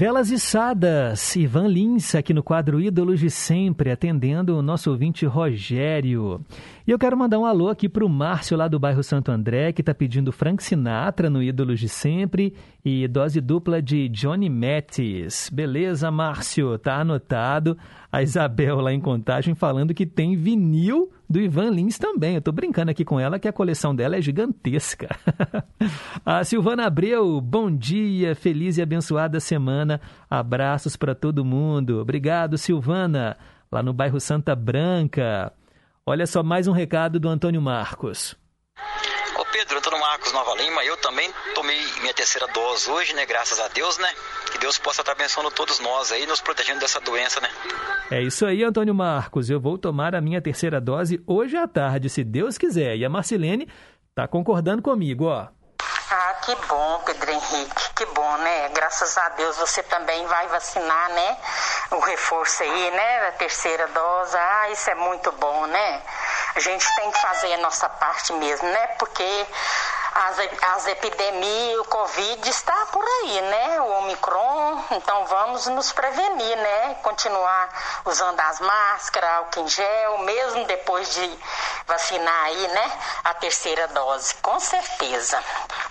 Velas 0.00 0.30
içadas, 0.30 1.36
Ivan 1.36 1.66
Lins 1.66 2.14
aqui 2.14 2.32
no 2.32 2.42
quadro 2.42 2.80
Ídolos 2.80 3.20
de 3.20 3.28
Sempre, 3.28 3.90
atendendo 3.90 4.56
o 4.56 4.62
nosso 4.62 4.90
ouvinte 4.90 5.26
Rogério. 5.26 6.40
E 6.86 6.90
eu 6.90 6.98
quero 6.98 7.16
mandar 7.16 7.38
um 7.38 7.44
alô 7.44 7.68
aqui 7.68 7.88
para 7.88 8.04
o 8.04 8.08
Márcio 8.08 8.56
lá 8.56 8.66
do 8.66 8.78
bairro 8.78 9.02
Santo 9.02 9.30
André, 9.30 9.72
que 9.72 9.82
está 9.82 9.94
pedindo 9.94 10.32
Frank 10.32 10.62
Sinatra 10.62 11.28
no 11.28 11.42
Ídolos 11.42 11.78
de 11.78 11.88
Sempre 11.88 12.54
e 12.84 13.06
dose 13.06 13.40
dupla 13.40 13.82
de 13.82 14.08
Johnny 14.08 14.48
Mattis. 14.48 15.50
Beleza, 15.52 16.10
Márcio? 16.10 16.78
Tá 16.78 17.00
anotado. 17.00 17.76
A 18.10 18.22
Isabel 18.22 18.80
lá 18.80 18.92
em 18.92 19.00
Contagem 19.00 19.54
falando 19.54 19.94
que 19.94 20.06
tem 20.06 20.34
vinil 20.34 21.12
do 21.28 21.38
Ivan 21.40 21.70
Lins 21.70 21.98
também. 21.98 22.34
Eu 22.34 22.42
tô 22.42 22.50
brincando 22.50 22.90
aqui 22.90 23.04
com 23.04 23.20
ela 23.20 23.38
que 23.38 23.46
a 23.46 23.52
coleção 23.52 23.94
dela 23.94 24.16
é 24.16 24.20
gigantesca. 24.20 25.08
a 26.26 26.42
Silvana 26.42 26.86
Abreu, 26.86 27.40
bom 27.40 27.70
dia, 27.70 28.34
feliz 28.34 28.78
e 28.78 28.82
abençoada 28.82 29.38
semana. 29.38 30.00
Abraços 30.28 30.96
para 30.96 31.14
todo 31.14 31.44
mundo. 31.44 32.00
Obrigado, 32.00 32.58
Silvana, 32.58 33.36
lá 33.70 33.82
no 33.82 33.92
bairro 33.92 34.18
Santa 34.18 34.56
Branca. 34.56 35.52
Olha 36.10 36.26
só 36.26 36.42
mais 36.42 36.66
um 36.66 36.72
recado 36.72 37.20
do 37.20 37.28
Antônio 37.28 37.62
Marcos. 37.62 38.34
Ô 39.38 39.44
Pedro, 39.52 39.78
Antônio 39.78 40.00
Marcos 40.00 40.32
Nova 40.32 40.60
Lima, 40.60 40.82
eu 40.82 40.96
também 40.96 41.30
tomei 41.54 41.80
minha 42.00 42.12
terceira 42.12 42.48
dose 42.48 42.90
hoje, 42.90 43.14
né? 43.14 43.24
Graças 43.24 43.60
a 43.60 43.68
Deus, 43.68 43.96
né? 43.96 44.08
Que 44.50 44.58
Deus 44.58 44.76
possa 44.76 45.02
estar 45.02 45.12
abençoando 45.12 45.52
todos 45.52 45.78
nós 45.78 46.10
aí, 46.10 46.26
nos 46.26 46.40
protegendo 46.40 46.80
dessa 46.80 47.00
doença, 47.00 47.40
né? 47.40 47.48
É 48.10 48.20
isso 48.20 48.44
aí, 48.44 48.64
Antônio 48.64 48.92
Marcos. 48.92 49.48
Eu 49.50 49.60
vou 49.60 49.78
tomar 49.78 50.16
a 50.16 50.20
minha 50.20 50.42
terceira 50.42 50.80
dose 50.80 51.22
hoje 51.28 51.56
à 51.56 51.68
tarde, 51.68 52.10
se 52.10 52.24
Deus 52.24 52.58
quiser. 52.58 52.96
E 52.96 53.04
a 53.04 53.08
Marcilene 53.08 53.68
tá 54.12 54.26
concordando 54.26 54.82
comigo, 54.82 55.26
ó. 55.26 55.46
Ah, 56.12 56.34
que 56.42 56.56
bom, 56.66 57.02
Pedro 57.04 57.30
Henrique, 57.30 57.94
que 57.94 58.04
bom, 58.06 58.36
né? 58.38 58.68
Graças 58.70 59.16
a 59.16 59.28
Deus 59.28 59.56
você 59.56 59.80
também 59.84 60.26
vai 60.26 60.48
vacinar, 60.48 61.08
né? 61.10 61.38
O 61.92 62.00
reforço 62.00 62.64
aí, 62.64 62.90
né? 62.90 63.28
A 63.28 63.32
terceira 63.32 63.86
dose. 63.86 64.36
Ah, 64.36 64.70
isso 64.70 64.90
é 64.90 64.94
muito 64.96 65.30
bom, 65.30 65.66
né? 65.66 66.02
A 66.56 66.58
gente 66.58 66.84
tem 66.96 67.12
que 67.12 67.20
fazer 67.20 67.52
a 67.52 67.58
nossa 67.58 67.88
parte 67.88 68.32
mesmo, 68.32 68.68
né? 68.68 68.86
Porque 68.98 69.46
as, 70.12 70.38
as 70.74 70.86
epidemias, 70.88 71.78
o 71.80 71.84
Covid 71.84 72.48
está 72.48 72.86
por 72.86 73.04
aí, 73.04 73.40
né? 73.42 73.80
O 73.80 73.98
Omicron, 74.00 74.84
então 74.92 75.26
vamos 75.26 75.66
nos 75.68 75.92
prevenir, 75.92 76.56
né? 76.56 76.94
Continuar 77.02 78.02
usando 78.04 78.40
as 78.40 78.60
máscaras, 78.60 79.30
álcool 79.30 79.60
em 79.60 79.68
gel, 79.68 80.18
mesmo 80.18 80.64
depois 80.66 81.14
de 81.14 81.38
vacinar 81.86 82.44
aí, 82.44 82.68
né? 82.68 82.92
A 83.24 83.34
terceira 83.34 83.88
dose, 83.88 84.34
com 84.36 84.58
certeza. 84.58 85.42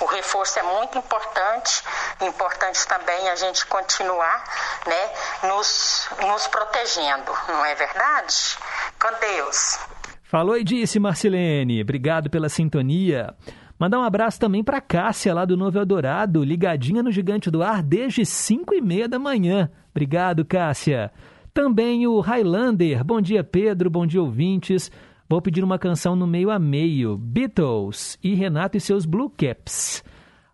O 0.02 0.06
reforço 0.06 0.60
é 0.60 0.64
muito 0.64 0.98
importante, 0.98 1.84
importante 2.22 2.86
também 2.88 3.30
a 3.30 3.36
gente 3.36 3.66
continuar, 3.68 4.44
né? 4.86 5.14
Nos, 5.44 6.10
nos 6.20 6.48
protegendo, 6.48 7.32
não 7.48 7.66
é 7.66 7.76
verdade? 7.76 8.58
Com 9.00 9.12
Deus. 9.20 9.80
Falou 10.24 10.58
e 10.58 10.64
disse, 10.64 11.00
Marcilene. 11.00 11.82
Obrigado 11.82 12.30
pela 12.30 12.50
sintonia. 12.50 13.36
Mandar 13.80 13.98
um 13.98 14.04
abraço 14.04 14.38
também 14.38 14.62
para 14.62 14.82
Cássia, 14.82 15.34
lá 15.34 15.46
do 15.46 15.56
Novo 15.56 15.80
Eldorado, 15.80 16.44
ligadinha 16.44 17.02
no 17.02 17.10
Gigante 17.10 17.50
do 17.50 17.64
Ar 17.64 17.82
desde 17.82 18.26
5 18.26 18.76
e 18.76 18.82
meia 18.82 19.08
da 19.08 19.18
manhã. 19.18 19.70
Obrigado, 19.92 20.44
Cássia. 20.44 21.10
Também 21.54 22.06
o 22.06 22.20
Highlander. 22.20 23.06
Bom 23.06 23.22
dia, 23.22 23.42
Pedro. 23.42 23.90
Bom 23.90 24.06
dia, 24.06 24.22
ouvintes. 24.22 24.92
Vou 25.30 25.42
pedir 25.42 25.64
uma 25.64 25.80
canção 25.80 26.14
no 26.14 26.28
meio 26.28 26.52
a 26.52 26.60
meio. 26.60 27.18
Beatles 27.18 28.20
e 28.22 28.36
Renato 28.36 28.76
e 28.76 28.82
seus 28.82 29.06
Blue 29.06 29.30
Caps. 29.30 30.04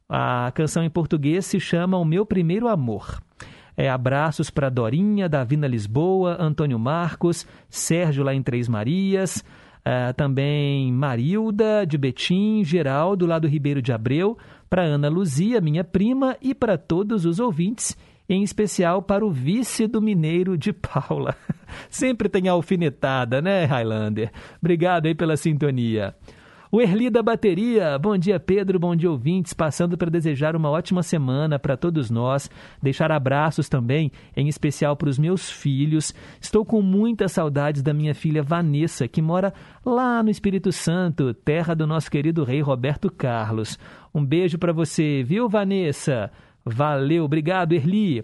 A 0.08 0.52
canção 0.54 0.84
em 0.84 0.90
português 0.90 1.48
se 1.48 1.60
chama 1.60 1.98
O 1.98 2.06
Meu 2.06 2.28
Primeiro 2.28 2.68
Amor. 2.68 3.20
É, 3.76 3.90
abraços 3.90 4.52
para 4.52 4.70
Dorinha, 4.70 5.28
Davina 5.28 5.66
Lisboa, 5.66 6.38
Antônio 6.40 6.78
Marcos, 6.78 7.48
Sérgio 7.70 8.24
lá 8.24 8.36
em 8.36 8.44
Três 8.44 8.70
Marias, 8.70 9.44
é, 9.86 10.12
também 10.14 10.92
Marilda 10.92 11.86
de 11.86 11.96
Betim, 11.96 12.64
Geraldo 12.64 13.28
lá 13.28 13.38
do 13.38 13.48
Ribeiro 13.48 13.84
de 13.84 13.94
Abreu, 13.94 14.36
para 14.68 14.82
Ana 14.82 15.08
Luzia, 15.08 15.62
minha 15.62 15.84
prima, 15.84 16.36
e 16.42 16.56
para 16.56 16.76
todos 16.76 17.24
os 17.24 17.40
ouvintes, 17.40 17.96
em 18.28 18.42
especial 18.42 19.04
para 19.04 19.24
o 19.24 19.30
vice 19.30 19.86
do 19.86 20.02
Mineiro 20.02 20.58
de 20.58 20.74
Paula. 20.74 21.36
Sempre 21.88 22.28
tem 22.28 22.48
alfinetada, 22.48 23.40
né, 23.42 23.66
Highlander? 23.66 24.32
Obrigado 24.60 25.06
aí 25.06 25.14
pela 25.14 25.38
sintonia. 25.38 26.16
O 26.76 26.82
Erli 26.82 27.10
da 27.10 27.24
Bateria, 27.24 27.98
bom 27.98 28.18
dia 28.18 28.38
Pedro, 28.38 28.78
bom 28.78 28.94
dia 28.98 29.10
ouvintes, 29.10 29.54
passando 29.54 29.98
para 29.98 30.12
desejar 30.12 30.58
uma 30.58 30.70
ótima 30.70 31.02
semana 31.02 31.58
para 31.58 31.78
todos 31.78 32.12
nós, 32.12 32.52
deixar 32.84 33.14
abraços 33.14 33.70
também, 33.70 34.12
em 34.36 34.50
especial 34.50 34.94
para 34.98 35.08
os 35.08 35.18
meus 35.18 35.50
filhos. 35.50 36.14
Estou 36.38 36.66
com 36.66 36.82
muitas 36.82 37.32
saudades 37.32 37.82
da 37.82 37.94
minha 37.94 38.14
filha 38.14 38.44
Vanessa, 38.44 39.08
que 39.08 39.22
mora 39.22 39.54
lá 39.86 40.22
no 40.22 40.30
Espírito 40.30 40.70
Santo, 40.74 41.34
terra 41.34 41.74
do 41.74 41.88
nosso 41.88 42.12
querido 42.12 42.44
rei 42.44 42.60
Roberto 42.60 43.10
Carlos. 43.10 43.80
Um 44.14 44.26
beijo 44.26 44.60
para 44.60 44.74
você, 44.74 45.24
viu 45.24 45.48
Vanessa? 45.48 46.30
Valeu, 46.66 47.24
obrigado 47.24 47.72
Erli. 47.72 48.22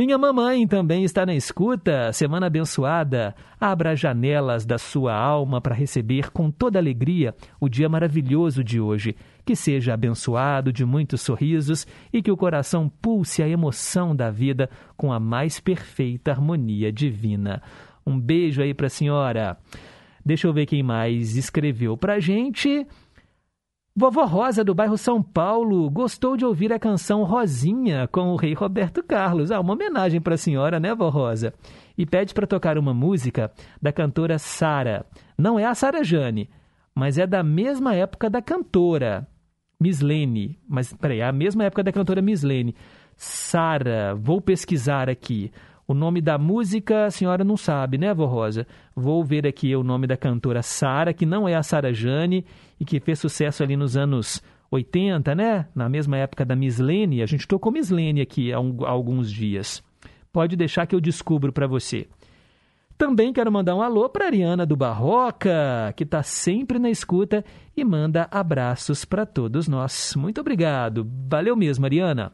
Minha 0.00 0.16
mamãe 0.16 0.66
também 0.66 1.04
está 1.04 1.26
na 1.26 1.34
escuta. 1.34 2.10
Semana 2.14 2.46
abençoada. 2.46 3.34
Abra 3.60 3.90
as 3.90 4.00
janelas 4.00 4.64
da 4.64 4.78
sua 4.78 5.14
alma 5.14 5.60
para 5.60 5.74
receber 5.74 6.30
com 6.30 6.50
toda 6.50 6.78
alegria 6.78 7.34
o 7.60 7.68
dia 7.68 7.86
maravilhoso 7.86 8.64
de 8.64 8.80
hoje. 8.80 9.14
Que 9.44 9.54
seja 9.54 9.92
abençoado 9.92 10.72
de 10.72 10.86
muitos 10.86 11.20
sorrisos 11.20 11.86
e 12.10 12.22
que 12.22 12.30
o 12.30 12.36
coração 12.38 12.88
pulse 12.88 13.42
a 13.42 13.48
emoção 13.48 14.16
da 14.16 14.30
vida 14.30 14.70
com 14.96 15.12
a 15.12 15.20
mais 15.20 15.60
perfeita 15.60 16.30
harmonia 16.30 16.90
divina. 16.90 17.62
Um 18.06 18.18
beijo 18.18 18.62
aí 18.62 18.72
para 18.72 18.86
a 18.86 18.90
senhora. 18.90 19.58
Deixa 20.24 20.46
eu 20.46 20.52
ver 20.54 20.64
quem 20.64 20.82
mais 20.82 21.36
escreveu 21.36 21.94
para 21.94 22.14
a 22.14 22.20
gente. 22.20 22.86
Vovó 24.00 24.24
Rosa, 24.24 24.64
do 24.64 24.74
bairro 24.74 24.96
São 24.96 25.22
Paulo, 25.22 25.90
gostou 25.90 26.34
de 26.34 26.42
ouvir 26.42 26.72
a 26.72 26.78
canção 26.78 27.22
Rosinha 27.22 28.08
com 28.08 28.32
o 28.32 28.36
rei 28.36 28.54
Roberto 28.54 29.02
Carlos. 29.02 29.50
Ah, 29.50 29.60
uma 29.60 29.74
homenagem 29.74 30.22
para 30.22 30.36
a 30.36 30.38
senhora, 30.38 30.80
né, 30.80 30.94
Vó 30.94 31.10
Rosa? 31.10 31.52
E 31.98 32.06
pede 32.06 32.32
para 32.32 32.46
tocar 32.46 32.78
uma 32.78 32.94
música 32.94 33.52
da 33.80 33.92
cantora 33.92 34.38
Sara. 34.38 35.04
Não 35.36 35.58
é 35.58 35.66
a 35.66 35.74
Sara 35.74 36.02
Jane, 36.02 36.48
mas 36.94 37.18
é 37.18 37.26
da 37.26 37.42
mesma 37.42 37.94
época 37.94 38.30
da 38.30 38.40
cantora 38.40 39.28
Mislene. 39.78 40.58
Mas, 40.66 40.94
peraí, 40.94 41.20
é 41.20 41.26
a 41.26 41.32
mesma 41.32 41.64
época 41.64 41.82
da 41.82 41.92
cantora 41.92 42.22
Mislene. 42.22 42.74
Sara, 43.18 44.14
vou 44.14 44.40
pesquisar 44.40 45.10
aqui. 45.10 45.52
O 45.86 45.92
nome 45.92 46.22
da 46.22 46.38
música 46.38 47.04
a 47.04 47.10
senhora 47.10 47.44
não 47.44 47.58
sabe, 47.58 47.98
né, 47.98 48.14
Vó 48.14 48.24
Rosa? 48.24 48.66
Vou 48.96 49.22
ver 49.22 49.46
aqui 49.46 49.76
o 49.76 49.82
nome 49.82 50.06
da 50.06 50.16
cantora 50.16 50.62
Sara, 50.62 51.12
que 51.12 51.26
não 51.26 51.46
é 51.46 51.54
a 51.54 51.62
Sara 51.62 51.92
Jane 51.92 52.46
e 52.80 52.84
que 52.84 52.98
fez 52.98 53.18
sucesso 53.18 53.62
ali 53.62 53.76
nos 53.76 53.96
anos 53.96 54.42
80, 54.70 55.34
né? 55.34 55.68
Na 55.74 55.88
mesma 55.88 56.16
época 56.16 56.44
da 56.44 56.56
Miss 56.56 56.78
Lene. 56.78 57.22
A 57.22 57.26
gente 57.26 57.46
tocou 57.46 57.70
Miss 57.70 57.90
Lene 57.90 58.22
aqui 58.22 58.52
há, 58.52 58.58
um, 58.58 58.84
há 58.84 58.90
alguns 58.90 59.30
dias. 59.30 59.82
Pode 60.32 60.56
deixar 60.56 60.86
que 60.86 60.94
eu 60.94 61.00
descubro 61.00 61.52
para 61.52 61.66
você. 61.66 62.08
Também 62.96 63.32
quero 63.32 63.50
mandar 63.50 63.74
um 63.74 63.82
alô 63.82 64.08
para 64.08 64.26
Ariana 64.26 64.66
do 64.66 64.76
Barroca, 64.76 65.92
que 65.96 66.04
está 66.04 66.22
sempre 66.22 66.78
na 66.78 66.90
escuta 66.90 67.44
e 67.76 67.82
manda 67.82 68.28
abraços 68.30 69.04
para 69.04 69.24
todos 69.24 69.66
nós. 69.66 70.14
Muito 70.16 70.40
obrigado. 70.40 71.08
Valeu 71.28 71.56
mesmo, 71.56 71.86
Ariana. 71.86 72.32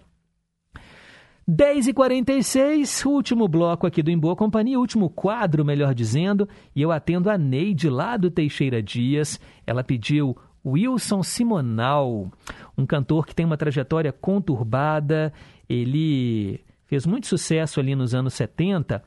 10h46, 1.49 3.07
último 3.07 3.47
bloco 3.47 3.87
aqui 3.87 4.03
do 4.03 4.11
Em 4.11 4.19
Boa 4.19 4.35
Companhia, 4.35 4.81
último 4.81 5.09
quadro, 5.09 5.65
melhor 5.65 5.95
dizendo, 5.95 6.49
e 6.75 6.83
eu 6.83 6.91
atendo 6.91 7.31
a 7.31 7.39
Neide 7.39 7.89
lá 7.89 8.17
do 8.17 8.33
Teixeira 8.33 8.83
Dias. 8.83 9.39
Ela 9.65 9.85
pediu 9.85 10.37
Wilson 10.67 11.23
Simonal, 11.23 12.29
um 12.77 12.85
cantor 12.85 13.25
que 13.25 13.35
tem 13.35 13.47
uma 13.47 13.57
trajetória 13.57 14.11
conturbada. 14.13 15.33
Ele 15.69 16.59
fez 16.85 17.07
muito 17.07 17.29
sucesso 17.29 17.79
ali 17.79 17.95
nos 17.95 18.13
anos 18.13 18.35
70, 18.35 19.01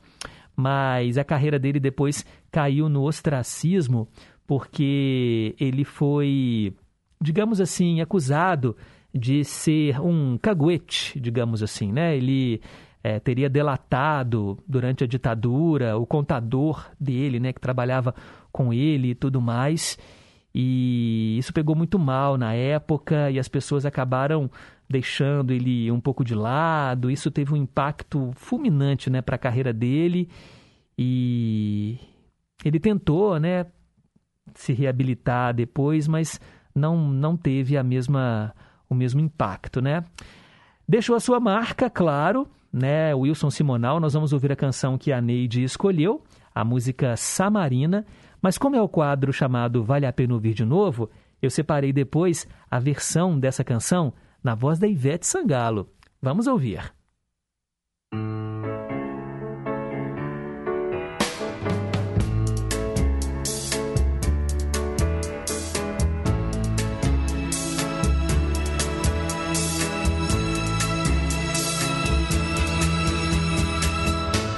mas 0.56 1.18
a 1.18 1.24
carreira 1.24 1.58
dele 1.58 1.78
depois 1.78 2.24
caiu 2.50 2.88
no 2.88 3.02
ostracismo 3.02 4.08
porque 4.46 5.54
ele 5.60 5.84
foi, 5.84 6.74
digamos 7.20 7.60
assim, 7.60 8.00
acusado 8.00 8.74
de 9.14 9.44
ser 9.44 10.00
um 10.00 10.38
caguete, 10.38 11.18
digamos 11.18 11.62
assim, 11.62 11.92
né? 11.92 12.16
Ele 12.16 12.60
é, 13.02 13.18
teria 13.18 13.48
delatado 13.48 14.58
durante 14.66 15.04
a 15.04 15.06
ditadura 15.06 15.96
o 15.96 16.06
contador 16.06 16.90
dele, 16.98 17.40
né, 17.40 17.52
que 17.52 17.60
trabalhava 17.60 18.14
com 18.52 18.72
ele 18.72 19.10
e 19.10 19.14
tudo 19.14 19.40
mais. 19.40 19.98
E 20.54 21.36
isso 21.38 21.52
pegou 21.52 21.76
muito 21.76 21.98
mal 21.98 22.36
na 22.36 22.54
época 22.54 23.30
e 23.30 23.38
as 23.38 23.48
pessoas 23.48 23.86
acabaram 23.86 24.50
deixando 24.88 25.52
ele 25.52 25.90
um 25.90 26.00
pouco 26.00 26.24
de 26.24 26.34
lado. 26.34 27.10
Isso 27.10 27.30
teve 27.30 27.54
um 27.54 27.56
impacto 27.56 28.32
fulminante, 28.34 29.08
né, 29.08 29.22
para 29.22 29.36
a 29.36 29.38
carreira 29.38 29.72
dele. 29.72 30.28
E 30.98 31.98
ele 32.64 32.80
tentou, 32.80 33.38
né, 33.38 33.66
se 34.54 34.72
reabilitar 34.72 35.54
depois, 35.54 36.08
mas 36.08 36.40
não 36.74 37.08
não 37.08 37.36
teve 37.36 37.76
a 37.76 37.82
mesma 37.82 38.54
o 38.90 38.94
mesmo 38.94 39.20
impacto, 39.20 39.80
né? 39.80 40.04
Deixou 40.86 41.14
a 41.14 41.20
sua 41.20 41.38
marca, 41.38 41.88
claro, 41.88 42.48
né? 42.72 43.14
Wilson 43.14 43.48
Simonal, 43.48 44.00
nós 44.00 44.12
vamos 44.12 44.32
ouvir 44.32 44.50
a 44.50 44.56
canção 44.56 44.98
que 44.98 45.12
a 45.12 45.20
Neide 45.20 45.62
escolheu, 45.62 46.22
a 46.52 46.64
música 46.64 47.16
Samarina. 47.16 48.04
Mas 48.42 48.58
como 48.58 48.74
é 48.74 48.82
o 48.82 48.88
quadro 48.88 49.32
chamado 49.32 49.84
Vale 49.84 50.06
a 50.06 50.12
Pena 50.12 50.34
Ouvir 50.34 50.54
de 50.54 50.64
Novo, 50.64 51.08
eu 51.40 51.50
separei 51.50 51.92
depois 51.92 52.48
a 52.70 52.78
versão 52.80 53.38
dessa 53.38 53.62
canção 53.62 54.12
na 54.42 54.54
voz 54.54 54.78
da 54.78 54.88
Ivete 54.88 55.26
Sangalo. 55.26 55.88
Vamos 56.20 56.46
ouvir. 56.46 56.92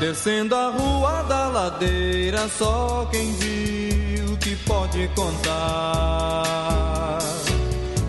Descendo 0.03 0.55
a 0.57 0.69
rua 0.69 1.23
da 1.29 1.47
ladeira, 1.47 2.49
só 2.49 3.09
quem 3.13 3.33
viu 3.35 4.37
que 4.39 4.57
pode 4.57 5.09
contar. 5.15 6.43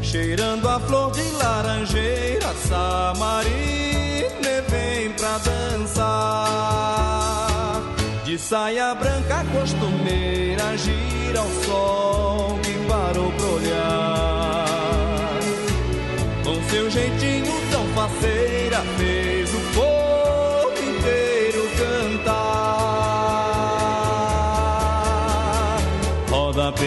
Cheirando 0.02 0.68
a 0.68 0.80
flor 0.80 1.12
de 1.12 1.22
laranjeira, 1.34 2.52
Samarina 2.68 4.64
vem 4.70 5.12
pra 5.12 5.38
dançar. 5.38 5.94
De 8.26 8.40
saia 8.40 8.96
branca 8.96 9.46
costumeira, 9.54 10.76
gira 10.76 11.42
ao 11.42 11.50
sol 11.64 12.58
que 12.64 12.74
parou 12.88 13.32
pra 13.34 13.46
olhar. 13.46 14.66
Com 16.44 16.60
seu 16.72 16.90
jeitinho 16.90 17.54
tão 17.72 17.86
faceira, 17.90 18.82
fez 18.98 19.43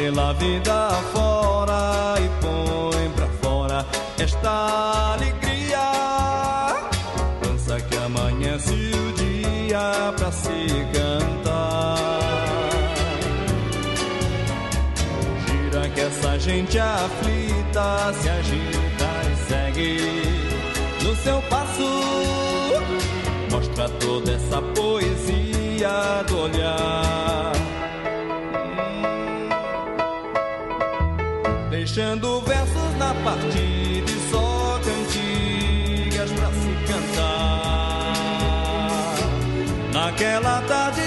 pela 0.07 0.33
vida 0.35 0.91
fora 1.13 2.15
e 2.21 2.29
põe 2.41 3.11
pra 3.17 3.27
fora 3.43 3.87
esta 4.17 5.15
alegria. 5.15 5.83
Dança 7.43 7.81
que 7.81 7.97
amanhece 7.97 8.71
o 8.73 9.13
dia 9.15 10.15
pra 10.17 10.31
se 10.31 10.69
cantar. 10.95 11.97
Gira 15.49 15.89
que 15.89 16.01
essa 16.01 16.39
gente 16.39 16.79
aflita 16.79 18.13
se 18.21 18.29
agita 18.29 19.11
e 19.33 19.37
segue 19.49 19.97
no 21.03 21.17
seu 21.17 21.43
passo. 21.51 21.91
Mostra 23.51 23.89
toda 23.99 24.33
essa 24.33 24.63
poesia 24.63 26.23
do 26.29 26.43
olhar. 26.43 27.16
Deixando 31.97 32.43
versos 32.43 32.95
na 32.99 33.15
partida 33.25 34.11
e 34.11 34.31
só 34.31 34.79
cantigas 34.85 36.31
pra 36.31 36.53
se 36.53 36.69
cantar. 36.93 38.13
Naquela 39.95 40.61
tarde 40.69 41.06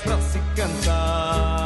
pra 0.00 0.20
se 0.20 0.38
cantar. 0.54 1.65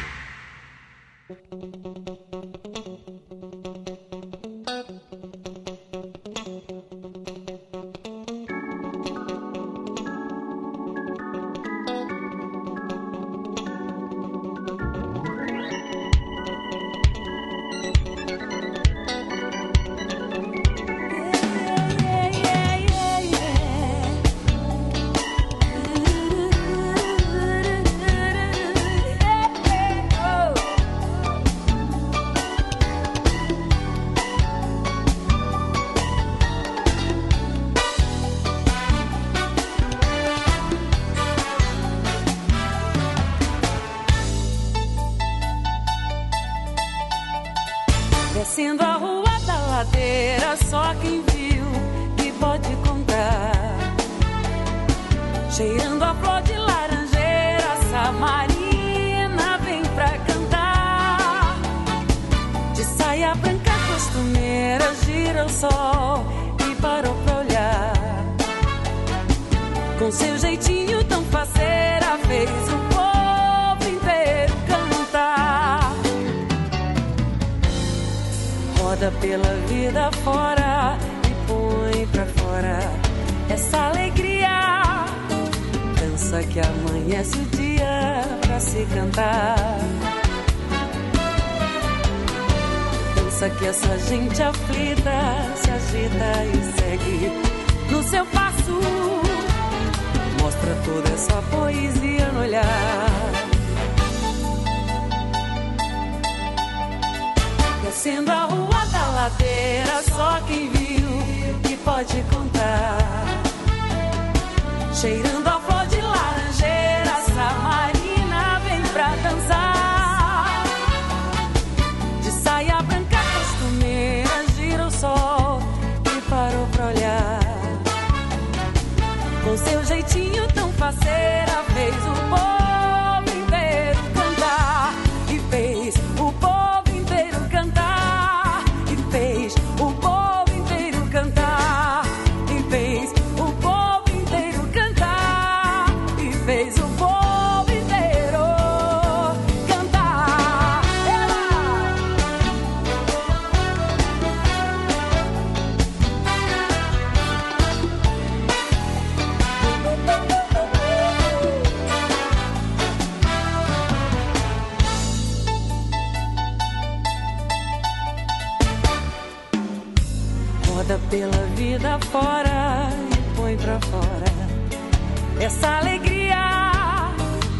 Essa 175.43 175.77
alegria. 175.79 176.37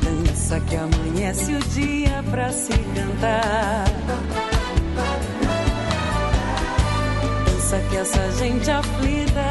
Dança 0.03 0.59
que 0.59 0.75
amanhece 0.75 1.53
o 1.53 1.59
dia 1.59 2.23
pra 2.29 2.51
se 2.51 2.73
cantar. 2.73 3.85
Dança 7.45 7.79
que 7.89 7.97
essa 7.97 8.31
gente 8.33 8.69
aflita 8.69 9.41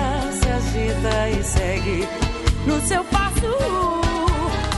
se 0.40 0.48
agita 0.48 1.28
e 1.30 1.42
segue 1.42 2.08
no 2.66 2.80
seu 2.86 3.02
passo. 3.04 4.00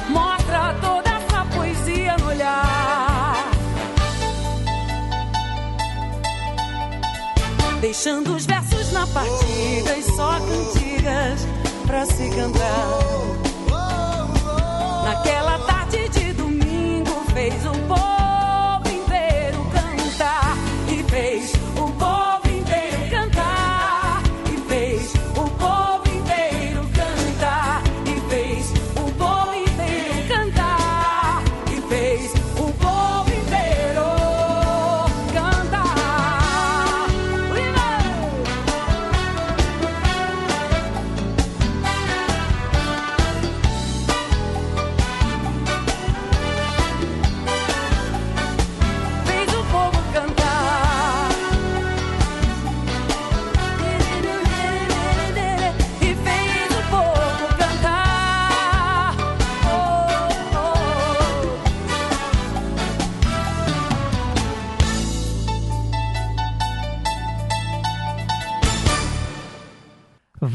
Mostra 0.08 0.74
toda 0.80 1.10
essa 1.10 1.44
poesia 1.54 2.16
no 2.18 2.28
olhar. 2.28 3.50
Deixando 7.80 8.34
os 8.34 8.46
versos 8.46 8.92
na 8.92 9.06
partida 9.08 9.96
e 9.96 10.02
só 10.02 10.38
cantigas 10.38 11.51
pra 11.92 12.06
se 12.06 12.30
cantar. 12.30 12.88
Naquela 15.04 15.58
tarde 15.66 16.08
de 16.08 16.32
domingo 16.32 17.22
fez 17.34 17.66
o 17.66 17.72
povo 17.86 18.01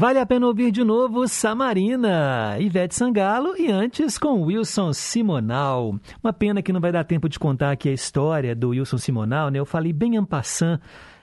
Vale 0.08 0.20
a 0.20 0.24
pena 0.24 0.46
ouvir 0.46 0.70
de 0.70 0.82
novo 0.82 1.28
Samarina, 1.28 2.56
Ivete 2.58 2.94
Sangalo 2.94 3.54
e 3.58 3.70
antes 3.70 4.16
com 4.16 4.40
Wilson 4.40 4.94
Simonal. 4.94 6.00
Uma 6.24 6.32
pena 6.32 6.62
que 6.62 6.72
não 6.72 6.80
vai 6.80 6.90
dar 6.90 7.04
tempo 7.04 7.28
de 7.28 7.38
contar 7.38 7.72
aqui 7.72 7.90
a 7.90 7.92
história 7.92 8.56
do 8.56 8.70
Wilson 8.70 8.96
Simonal, 8.96 9.50
né? 9.50 9.58
Eu 9.58 9.66
falei 9.66 9.92
bem 9.92 10.16
en 10.16 10.24
passant 10.24 10.80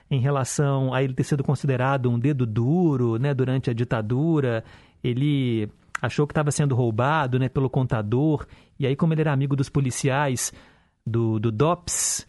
em 0.08 0.20
relação 0.20 0.94
a 0.94 1.02
ele 1.02 1.14
ter 1.14 1.24
sido 1.24 1.42
considerado 1.42 2.08
um 2.08 2.16
dedo 2.16 2.46
duro, 2.46 3.18
né, 3.18 3.34
durante 3.34 3.68
a 3.68 3.74
ditadura. 3.74 4.62
Ele 5.02 5.68
achou 6.00 6.24
que 6.24 6.30
estava 6.30 6.52
sendo 6.52 6.76
roubado, 6.76 7.40
né, 7.40 7.48
pelo 7.48 7.68
contador. 7.68 8.46
E 8.78 8.86
aí 8.86 8.94
como 8.94 9.12
ele 9.12 9.22
era 9.22 9.32
amigo 9.32 9.56
dos 9.56 9.68
policiais 9.68 10.52
do, 11.04 11.40
do 11.40 11.50
DOPS, 11.50 12.24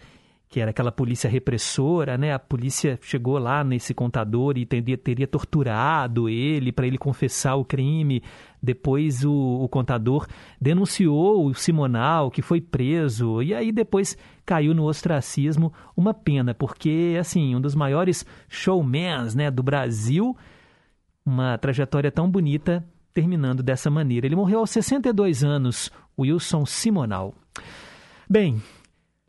que 0.49 0.61
era 0.61 0.71
aquela 0.71 0.91
polícia 0.91 1.29
repressora, 1.29 2.17
né? 2.17 2.33
A 2.33 2.39
polícia 2.39 2.97
chegou 3.01 3.37
lá 3.37 3.63
nesse 3.63 3.93
contador 3.93 4.57
e 4.57 4.65
teria, 4.65 4.97
teria 4.97 5.27
torturado 5.27 6.29
ele 6.29 6.71
para 6.71 6.87
ele 6.87 6.97
confessar 6.97 7.55
o 7.55 7.65
crime. 7.65 8.23
Depois 8.63 9.25
o, 9.25 9.33
o 9.33 9.67
contador 9.67 10.25
denunciou 10.59 11.45
o 11.45 11.53
Simonal, 11.53 12.31
que 12.31 12.41
foi 12.41 12.61
preso, 12.61 13.41
e 13.41 13.53
aí 13.53 13.71
depois 13.71 14.17
caiu 14.45 14.73
no 14.73 14.85
ostracismo. 14.85 15.73
Uma 15.95 16.13
pena, 16.13 16.53
porque 16.53 17.17
assim, 17.19 17.53
um 17.53 17.59
dos 17.59 17.75
maiores 17.75 18.25
showmans 18.47 19.35
né, 19.35 19.51
do 19.51 19.61
Brasil, 19.61 20.35
uma 21.25 21.57
trajetória 21.57 22.11
tão 22.11 22.29
bonita 22.29 22.87
terminando 23.13 23.61
dessa 23.61 23.89
maneira. 23.89 24.25
Ele 24.25 24.35
morreu 24.35 24.59
aos 24.59 24.69
62 24.69 25.43
anos, 25.43 25.91
Wilson 26.17 26.65
Simonal. 26.65 27.35
Bem, 28.29 28.61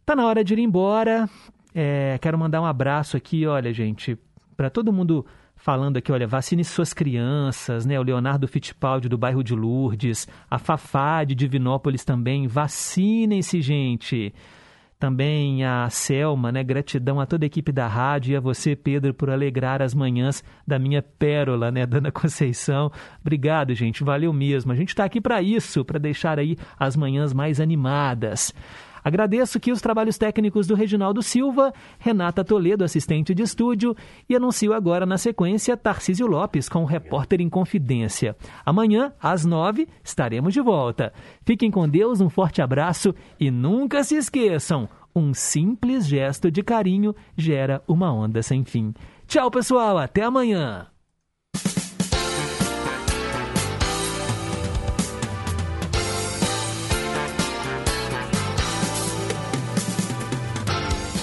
Tá 0.09 0.17
na 0.17 0.27
hora 0.27 0.43
de 0.43 0.55
ir 0.55 0.59
embora. 0.61 1.29
É, 1.75 2.17
quero 2.23 2.39
mandar 2.39 2.63
um 2.63 2.65
abraço 2.65 3.15
aqui, 3.15 3.47
olha, 3.47 3.75
gente, 3.75 4.17
para 4.57 4.71
todo 4.71 4.91
mundo 4.91 5.27
falando 5.55 5.99
aqui, 5.99 6.11
olha, 6.11 6.27
vacine 6.27 6.65
suas 6.65 6.95
crianças, 6.95 7.85
né? 7.85 8.01
O 8.01 8.03
Leonardo 8.03 8.49
Fittipaldi 8.49 9.07
do 9.07 9.19
bairro 9.19 9.45
de 9.45 9.55
Lourdes, 9.55 10.27
a 10.51 10.59
Fafá 10.59 11.25
de 11.25 11.35
Divinópolis 11.35 12.07
também, 12.07 12.47
vacinem-se, 12.47 13.61
gente. 13.61 14.33
Também 14.99 15.63
a 15.63 15.91
Selma, 15.91 16.51
né? 16.51 16.65
Gratidão 16.65 17.21
a 17.21 17.27
toda 17.27 17.45
a 17.45 17.47
equipe 17.47 17.71
da 17.71 17.87
rádio 17.87 18.33
e 18.33 18.37
a 18.37 18.41
você, 18.41 18.75
Pedro, 18.75 19.13
por 19.13 19.29
alegrar 19.29 19.83
as 19.83 19.93
manhãs 19.93 20.43
da 20.67 20.79
minha 20.79 21.03
pérola, 21.03 21.71
né, 21.71 21.85
Dona 21.87 22.11
Conceição. 22.11 22.91
Obrigado, 23.21 23.75
gente. 23.75 24.03
Valeu 24.03 24.33
mesmo. 24.33 24.73
A 24.73 24.75
gente 24.75 24.89
está 24.89 25.05
aqui 25.05 25.21
para 25.21 25.43
isso, 25.43 25.85
para 25.85 25.99
deixar 25.99 26.39
aí 26.39 26.57
as 26.79 26.97
manhãs 26.97 27.35
mais 27.35 27.61
animadas. 27.61 28.55
Agradeço 29.09 29.57
aqui 29.57 29.73
os 29.73 29.81
trabalhos 29.81 30.19
técnicos 30.19 30.67
do 30.67 30.75
Reginaldo 30.75 31.23
Silva, 31.23 31.73
Renata 31.99 32.45
Toledo, 32.45 32.85
assistente 32.85 33.35
de 33.35 33.43
estúdio, 33.43 33.97
e 34.29 34.37
anuncio 34.37 34.75
agora 34.75 35.07
na 35.07 35.17
sequência 35.17 35.79
Tarcísio 35.79 36.27
Lopes 36.27 36.69
com 36.69 36.83
o 36.83 36.85
Repórter 36.85 37.41
em 37.41 37.49
Confidência. 37.49 38.37
Amanhã, 38.67 39.11
às 39.19 39.47
nove, 39.47 39.89
estaremos 40.05 40.53
de 40.53 40.61
volta. 40.61 41.11
Fiquem 41.43 41.71
com 41.71 41.89
Deus, 41.89 42.21
um 42.21 42.29
forte 42.29 42.61
abraço 42.61 43.15
e 43.41 43.51
nunca 43.51 44.05
se 44.05 44.15
esqueçam: 44.15 44.87
um 45.17 45.33
simples 45.33 46.07
gesto 46.07 46.51
de 46.51 46.63
carinho 46.63 47.15
gera 47.35 47.83
uma 47.89 48.13
onda 48.13 48.43
sem 48.43 48.63
fim. 48.63 48.93
Tchau, 49.27 49.51
pessoal, 49.51 49.97
até 49.97 50.23
amanhã! 50.23 50.87